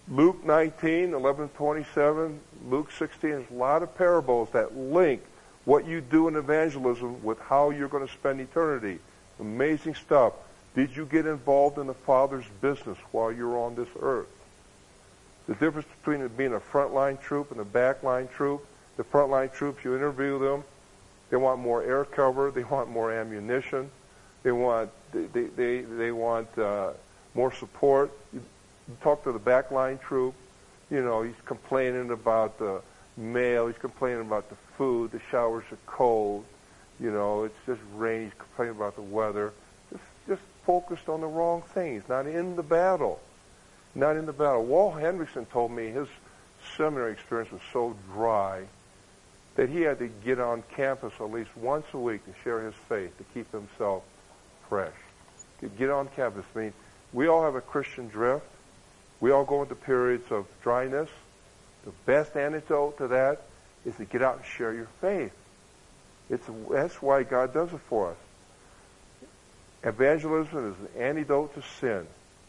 Luke 0.09 0.45
19, 0.45 1.15
11, 1.15 1.49
27, 1.51 2.41
Luke 2.69 2.91
16, 2.93 3.31
there's 3.31 3.51
a 3.51 3.55
lot 3.55 3.83
of 3.83 3.97
parables 3.97 4.51
that 4.53 4.77
link 4.77 5.23
what 5.65 5.87
you 5.87 6.01
do 6.01 6.29
in 6.29 6.37
evangelism 6.37 7.23
with 7.23 7.39
how 7.41 7.71
you're 7.71 7.89
going 7.89 8.07
to 8.07 8.13
spend 8.13 8.41
eternity. 8.41 8.99
Amazing 9.41 9.95
stuff. 9.95 10.35
Did 10.75 10.97
you 10.97 11.07
get 11.07 11.27
involved 11.27 11.79
in 11.79 11.87
the 11.87 11.95
Father's 11.95 12.45
business 12.61 12.99
while 13.13 13.31
you're 13.33 13.59
on 13.59 13.75
this 13.75 13.89
earth? 14.01 14.29
The 15.47 15.55
difference 15.55 15.89
between 16.01 16.27
being 16.29 16.55
a 16.55 16.61
frontline 16.61 17.21
troop 17.21 17.51
and 17.51 17.61
a 17.61 17.65
backline 17.65 18.31
troop, 18.31 18.67
the 18.97 19.05
frontline 19.05 19.53
troops, 19.53 19.85
you 19.85 19.95
interview 19.95 20.39
them, 20.39 20.65
they 21.33 21.39
want 21.39 21.61
more 21.61 21.83
air 21.83 22.05
cover. 22.05 22.51
They 22.51 22.63
want 22.63 22.91
more 22.91 23.11
ammunition. 23.11 23.91
They 24.43 24.53
want 24.53 24.91
they 25.13 25.45
they 25.45 25.81
they 25.83 26.11
want 26.13 26.57
uh, 26.59 26.93
more 27.35 27.53
support. 27.53 28.11
You 28.33 28.43
talk 29.03 29.25
to 29.25 29.33
the 29.33 29.39
backline 29.39 30.01
troop. 30.01 30.35
You 30.91 31.03
know, 31.03 31.23
he's 31.23 31.41
complaining 31.47 32.11
about 32.11 32.59
the 32.59 32.83
mail. 33.17 33.67
He's 33.67 33.79
complaining 33.79 34.23
about 34.23 34.49
the 34.49 34.57
food. 34.77 35.13
The 35.13 35.21
showers 35.31 35.65
are 35.71 35.79
cold. 35.87 36.45
you 37.01 37.11
know, 37.11 37.45
it's 37.45 37.59
just 37.67 37.81
rain. 37.95 38.25
He's 38.25 38.39
complaining 38.39 38.77
about 38.77 38.97
the 38.97 39.03
weather. 39.03 39.53
Just, 39.91 40.05
just 40.29 40.43
focused 40.65 41.09
on 41.09 41.21
the 41.21 41.27
wrong 41.27 41.63
things, 41.75 42.05
not 42.09 42.27
in 42.27 42.57
the 42.57 42.63
battle. 42.63 43.21
Not 43.95 44.17
in 44.17 44.27
the 44.27 44.33
battle. 44.33 44.65
Walt 44.65 45.01
Henrichsen 45.01 45.47
told 45.47 45.71
me 45.73 45.89
his 45.89 46.09
seminary 46.77 47.13
experience 47.13 47.53
was 47.53 47.61
so 47.73 47.97
dry 48.13 48.65
that 49.57 49.69
he 49.69 49.83
had 49.83 49.99
to 49.99 50.09
get 50.09 50.41
on 50.41 50.63
campus 50.75 51.13
at 51.21 51.31
least 51.31 51.51
once 51.57 51.85
a 51.93 51.99
week 51.99 52.25
to 52.25 52.33
share 52.43 52.65
his 52.65 52.75
faith, 52.89 53.17
to 53.19 53.25
keep 53.35 53.51
himself 53.53 54.03
fresh. 54.73 54.95
Get 55.77 55.91
on 55.91 56.09
campus. 56.17 56.47
I 56.57 56.59
mean, 56.59 56.73
we 57.13 57.29
all 57.29 57.45
have 57.45 57.57
a 57.57 57.61
Christian 57.61 58.09
drift. 58.09 58.47
We 59.21 59.31
all 59.31 59.45
go 59.45 59.61
into 59.61 59.75
periods 59.75 60.33
of 60.33 60.47
dryness. 60.63 61.11
The 61.85 61.91
best 62.07 62.39
antidote 62.39 62.97
to 62.97 63.09
that 63.09 63.43
is 63.85 63.95
to 63.97 64.07
get 64.07 64.23
out 64.23 64.37
and 64.37 64.47
share 64.47 64.73
your 64.73 64.89
faith. 65.03 65.33
It's, 66.31 66.47
that's 66.71 67.03
why 67.03 67.23
God 67.23 67.53
does 67.53 67.71
it 67.71 67.81
for 67.91 68.13
us. 68.13 68.17
Evangelism 69.85 70.73
is 70.73 70.79
an 70.79 71.03
antidote 71.03 71.55
to 71.55 71.63
sin. 71.79 72.07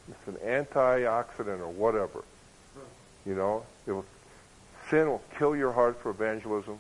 It's 0.08 0.28
an 0.28 0.38
antioxidant 0.46 1.60
or 1.60 1.68
whatever. 1.68 2.24
You 3.26 3.36
know, 3.36 3.66
will, 3.86 4.06
sin 4.90 5.08
will 5.08 5.24
kill 5.38 5.58
your 5.58 5.74
heart 5.74 6.00
for 6.02 6.12
evangelism. 6.12 6.80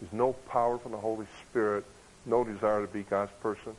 There's 0.00 0.14
no 0.14 0.32
power 0.32 0.78
from 0.78 0.92
the 0.92 0.98
Holy 0.98 1.26
Spirit, 1.42 1.84
no 2.24 2.42
desire 2.42 2.86
to 2.86 2.90
be 2.90 3.02
God's 3.02 3.32
person. 3.42 3.76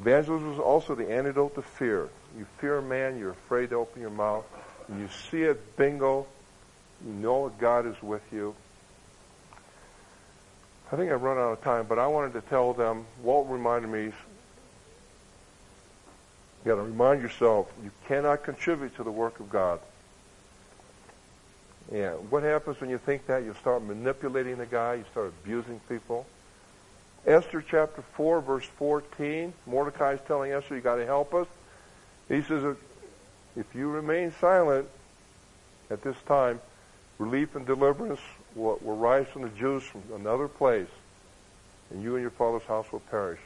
Evangelism 0.00 0.52
is 0.52 0.58
also 0.58 0.94
the 0.94 1.10
antidote 1.10 1.54
to 1.54 1.62
fear. 1.62 2.08
You 2.36 2.46
fear 2.58 2.78
a 2.78 2.82
man, 2.82 3.18
you're 3.18 3.30
afraid 3.30 3.70
to 3.70 3.76
open 3.76 4.00
your 4.00 4.10
mouth. 4.10 4.44
When 4.88 5.00
you 5.00 5.08
see 5.30 5.42
it, 5.42 5.76
bingo, 5.76 6.26
you 7.06 7.12
know 7.12 7.48
that 7.48 7.58
God 7.58 7.86
is 7.86 8.00
with 8.02 8.22
you. 8.32 8.54
I 10.92 10.96
think 10.96 11.10
I've 11.10 11.22
run 11.22 11.38
out 11.38 11.52
of 11.52 11.62
time, 11.62 11.86
but 11.88 11.98
I 11.98 12.06
wanted 12.06 12.34
to 12.34 12.40
tell 12.42 12.72
them, 12.72 13.06
Walt 13.22 13.48
reminded 13.48 13.90
me, 13.90 14.04
you 14.04 14.12
got 16.64 16.76
to 16.76 16.82
remind 16.82 17.22
yourself, 17.22 17.72
you 17.82 17.90
cannot 18.06 18.42
contribute 18.42 18.94
to 18.96 19.02
the 19.02 19.10
work 19.10 19.40
of 19.40 19.50
God. 19.50 19.80
And 21.92 22.30
what 22.30 22.42
happens 22.42 22.80
when 22.80 22.90
you 22.90 22.98
think 22.98 23.26
that? 23.26 23.44
You 23.44 23.54
start 23.60 23.82
manipulating 23.82 24.56
the 24.56 24.66
guy, 24.66 24.94
you 24.94 25.04
start 25.10 25.32
abusing 25.42 25.80
people. 25.88 26.26
Esther 27.26 27.64
chapter 27.66 28.02
4, 28.16 28.42
verse 28.42 28.66
14, 28.76 29.54
Mordecai 29.66 30.12
is 30.14 30.20
telling 30.26 30.52
Esther, 30.52 30.76
you 30.76 30.82
got 30.82 30.96
to 30.96 31.06
help 31.06 31.32
us. 31.32 31.46
He 32.28 32.42
says, 32.42 32.62
uh, 32.62 32.74
if 33.56 33.74
you 33.74 33.88
remain 33.88 34.32
silent 34.40 34.88
at 35.90 36.02
this 36.02 36.16
time, 36.26 36.60
relief 37.18 37.54
and 37.54 37.66
deliverance 37.66 38.20
will, 38.54 38.78
will 38.82 38.96
rise 38.96 39.26
from 39.28 39.42
the 39.42 39.48
Jews 39.50 39.82
from 39.82 40.02
another 40.14 40.48
place, 40.48 40.88
and 41.90 42.02
you 42.02 42.14
and 42.14 42.22
your 42.22 42.30
father's 42.30 42.66
house 42.66 42.90
will 42.92 43.00
perish. 43.00 43.40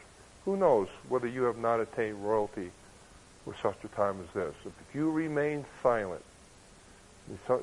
Who 0.44 0.56
knows 0.56 0.88
whether 1.08 1.28
you 1.28 1.44
have 1.44 1.58
not 1.58 1.78
attained 1.78 2.24
royalty 2.24 2.70
for 3.44 3.54
such 3.62 3.76
a 3.84 3.88
time 3.88 4.16
as 4.20 4.34
this? 4.34 4.54
If 4.64 4.94
you 4.94 5.10
remain 5.10 5.64
silent, 5.82 6.24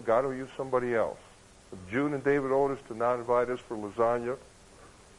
God 0.06 0.26
will 0.26 0.36
use 0.36 0.50
somebody 0.56 0.96
else. 0.96 1.18
If 1.74 1.92
June 1.92 2.14
and 2.14 2.24
David 2.24 2.52
Otis 2.52 2.80
did 2.88 2.98
not 2.98 3.16
invite 3.16 3.50
us 3.50 3.60
for 3.60 3.76
lasagna, 3.76 4.38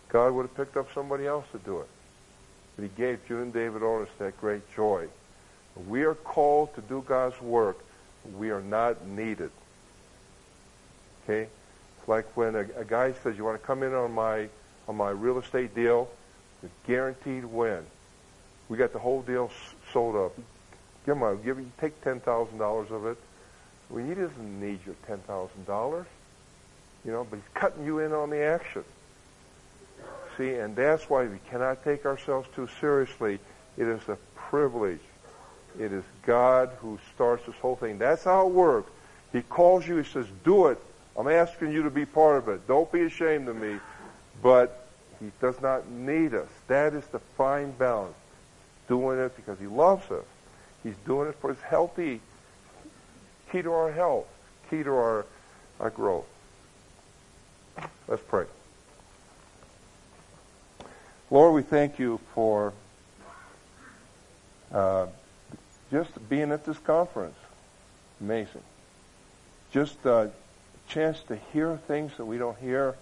God 0.09 0.33
would 0.33 0.43
have 0.43 0.55
picked 0.55 0.77
up 0.77 0.93
somebody 0.95 1.27
else 1.27 1.47
to 1.53 1.59
do 1.59 1.81
it. 1.81 1.89
But 2.77 2.83
he 2.85 2.89
gave 2.97 3.27
June 3.27 3.43
and 3.43 3.53
David 3.53 3.83
Otis 3.83 4.09
that 4.19 4.39
great 4.41 4.63
joy. 4.75 5.09
We 5.89 6.05
are 6.05 6.15
called 6.15 6.75
to 6.75 6.81
do 6.81 7.05
God's 7.07 7.41
work. 7.41 7.79
We 8.37 8.51
are 8.51 8.63
not 8.63 9.07
needed. 9.07 9.51
Okay? 11.25 11.43
It's 11.99 12.09
like 12.09 12.37
when 12.37 12.55
a, 12.55 12.67
a 12.77 12.85
guy 12.85 13.13
says, 13.23 13.37
you 13.37 13.45
want 13.45 13.61
to 13.61 13.67
come 13.67 13.83
in 13.83 13.95
on 13.95 14.13
my, 14.13 14.49
on 14.89 14.97
my 14.97 15.11
real 15.11 15.39
estate 15.39 15.75
deal? 15.75 16.09
It's 16.63 16.73
guaranteed 16.87 17.45
win. 17.45 17.85
We 18.69 18.77
got 18.77 18.93
the 18.93 18.99
whole 18.99 19.23
deal 19.23 19.51
sold 19.93 20.17
up. 20.17 20.37
Give 21.05 21.17
him 21.17 21.23
a, 21.23 21.37
give 21.37 21.59
him, 21.59 21.73
take 21.79 22.03
$10,000 22.03 22.91
of 22.91 23.07
it. 23.07 23.19
Well, 23.89 24.05
he 24.05 24.15
doesn't 24.15 24.61
need 24.61 24.81
your 24.85 24.97
$10,000. 25.09 26.07
You 27.05 27.13
know, 27.13 27.27
but 27.29 27.37
he's 27.37 27.49
cutting 27.55 27.85
you 27.85 28.01
in 28.01 28.13
on 28.13 28.31
the 28.31 28.43
action. 28.43 28.85
See, 30.37 30.55
and 30.55 30.77
that's 30.77 31.09
why 31.09 31.25
we 31.25 31.39
cannot 31.51 31.83
take 31.83 32.05
ourselves 32.05 32.49
too 32.55 32.69
seriously. 32.81 33.39
It 33.77 33.87
is 33.87 34.01
a 34.09 34.17
privilege. 34.35 35.01
It 35.79 35.93
is 35.93 36.05
God 36.25 36.71
who 36.81 36.99
starts 37.15 37.47
this 37.47 37.55
whole 37.57 37.77
thing. 37.77 37.99
That's 37.99 38.25
how 38.25 38.47
it 38.47 38.53
works. 38.53 38.91
He 39.33 39.43
calls 39.43 39.87
you, 39.87 39.97
he 39.97 40.05
says, 40.05 40.27
do 40.45 40.67
it. 40.67 40.79
I'm 41.19 41.29
asking 41.29 41.73
you 41.73 41.83
to 41.85 41.91
be 41.91 42.05
part 42.05 42.39
of 42.39 42.49
it. 42.49 42.67
Don't 42.67 42.91
be 42.93 43.03
ashamed 43.03 43.49
of 43.49 43.57
me. 43.57 43.79
But 44.43 44.87
he 45.21 45.33
does 45.41 45.61
not 45.61 45.89
need 45.91 46.35
us. 46.35 46.49
That 46.69 46.95
is 46.95 47.07
the 47.07 47.19
fine 47.19 47.73
balance. 47.73 48.15
Doing 48.89 49.19
it 49.19 49.35
because 49.37 49.59
he 49.59 49.67
loves 49.67 50.11
us. 50.11 50.25
He's 50.83 50.97
doing 51.07 51.29
it 51.29 51.35
for 51.41 51.53
his 51.53 51.63
healthy, 51.63 52.21
key 53.51 53.63
to 53.63 53.73
our 53.73 53.91
health, 53.91 54.27
key 54.71 54.83
to 54.83 54.91
our, 54.91 55.27
our 55.81 55.91
growth. 55.91 56.27
Let's 58.07 58.23
pray. 58.29 58.47
Lord, 61.29 61.55
we 61.55 61.63
thank 61.63 61.99
you 61.99 62.21
for 62.35 62.73
uh, 64.73 65.07
just 65.91 66.29
being 66.29 66.53
at 66.53 66.65
this 66.65 66.79
conference. 66.79 67.37
Amazing. 68.21 68.63
Just 69.73 69.97
a 70.05 70.13
uh, 70.13 70.29
chance 70.89 71.21
to 71.25 71.37
hear 71.53 71.77
things 71.89 72.17
that 72.17 72.25
we 72.25 72.39
don't 72.39 72.57
hear, 72.59 72.95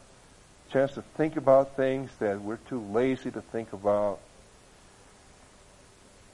chance 0.72 0.92
to 0.92 1.02
think 1.02 1.36
about 1.36 1.76
things 1.76 2.10
that 2.18 2.40
we're 2.40 2.56
too 2.56 2.80
lazy 2.80 3.30
to 3.30 3.42
think 3.42 3.74
about. 3.74 4.20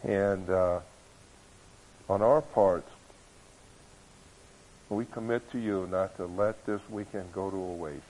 And 0.04 0.48
uh, 0.48 0.80
on 2.08 2.22
our 2.22 2.40
part, 2.40 2.84
we 4.88 5.06
commit 5.06 5.50
to 5.50 5.58
you 5.58 5.88
not 5.90 6.16
to 6.18 6.26
let 6.26 6.64
this 6.66 6.80
weekend 6.88 7.32
go 7.32 7.50
to 7.50 7.56
a 7.56 7.74
waste. 7.74 8.02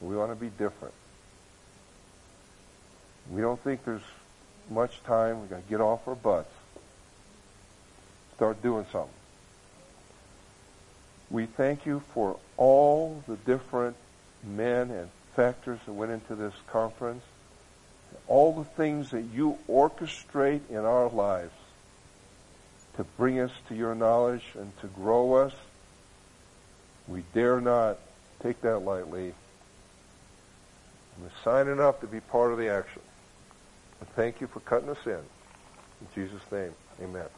We 0.00 0.16
want 0.16 0.32
to 0.32 0.36
be 0.36 0.48
different. 0.48 0.94
We 3.30 3.40
don't 3.40 3.62
think 3.62 3.84
there's 3.84 4.02
much 4.68 5.02
time. 5.04 5.40
We've 5.40 5.50
got 5.50 5.64
to 5.64 5.70
get 5.70 5.80
off 5.80 6.06
our 6.08 6.14
butts. 6.14 6.52
Start 8.36 8.62
doing 8.62 8.86
something. 8.90 9.10
We 11.30 11.46
thank 11.46 11.86
you 11.86 12.02
for 12.12 12.38
all 12.56 13.22
the 13.28 13.36
different 13.36 13.96
men 14.44 14.90
and 14.90 15.08
factors 15.36 15.78
that 15.86 15.92
went 15.92 16.10
into 16.10 16.34
this 16.34 16.54
conference, 16.66 17.22
all 18.26 18.52
the 18.52 18.64
things 18.64 19.10
that 19.10 19.22
you 19.32 19.58
orchestrate 19.68 20.62
in 20.68 20.78
our 20.78 21.08
lives 21.08 21.52
to 22.96 23.04
bring 23.16 23.38
us 23.38 23.52
to 23.68 23.74
your 23.76 23.94
knowledge 23.94 24.44
and 24.58 24.76
to 24.80 24.88
grow 24.88 25.34
us. 25.34 25.54
We 27.06 27.22
dare 27.32 27.60
not 27.60 27.98
take 28.42 28.60
that 28.62 28.80
lightly. 28.80 29.34
We're 31.20 31.30
signing 31.44 31.80
up 31.80 32.00
to 32.00 32.06
be 32.06 32.20
part 32.20 32.50
of 32.50 32.58
the 32.58 32.68
action. 32.68 33.02
Thank 34.16 34.40
you 34.40 34.46
for 34.46 34.60
cutting 34.60 34.88
us 34.88 34.98
in. 35.06 35.12
In 36.00 36.08
Jesus' 36.14 36.42
name, 36.50 36.72
amen. 37.02 37.28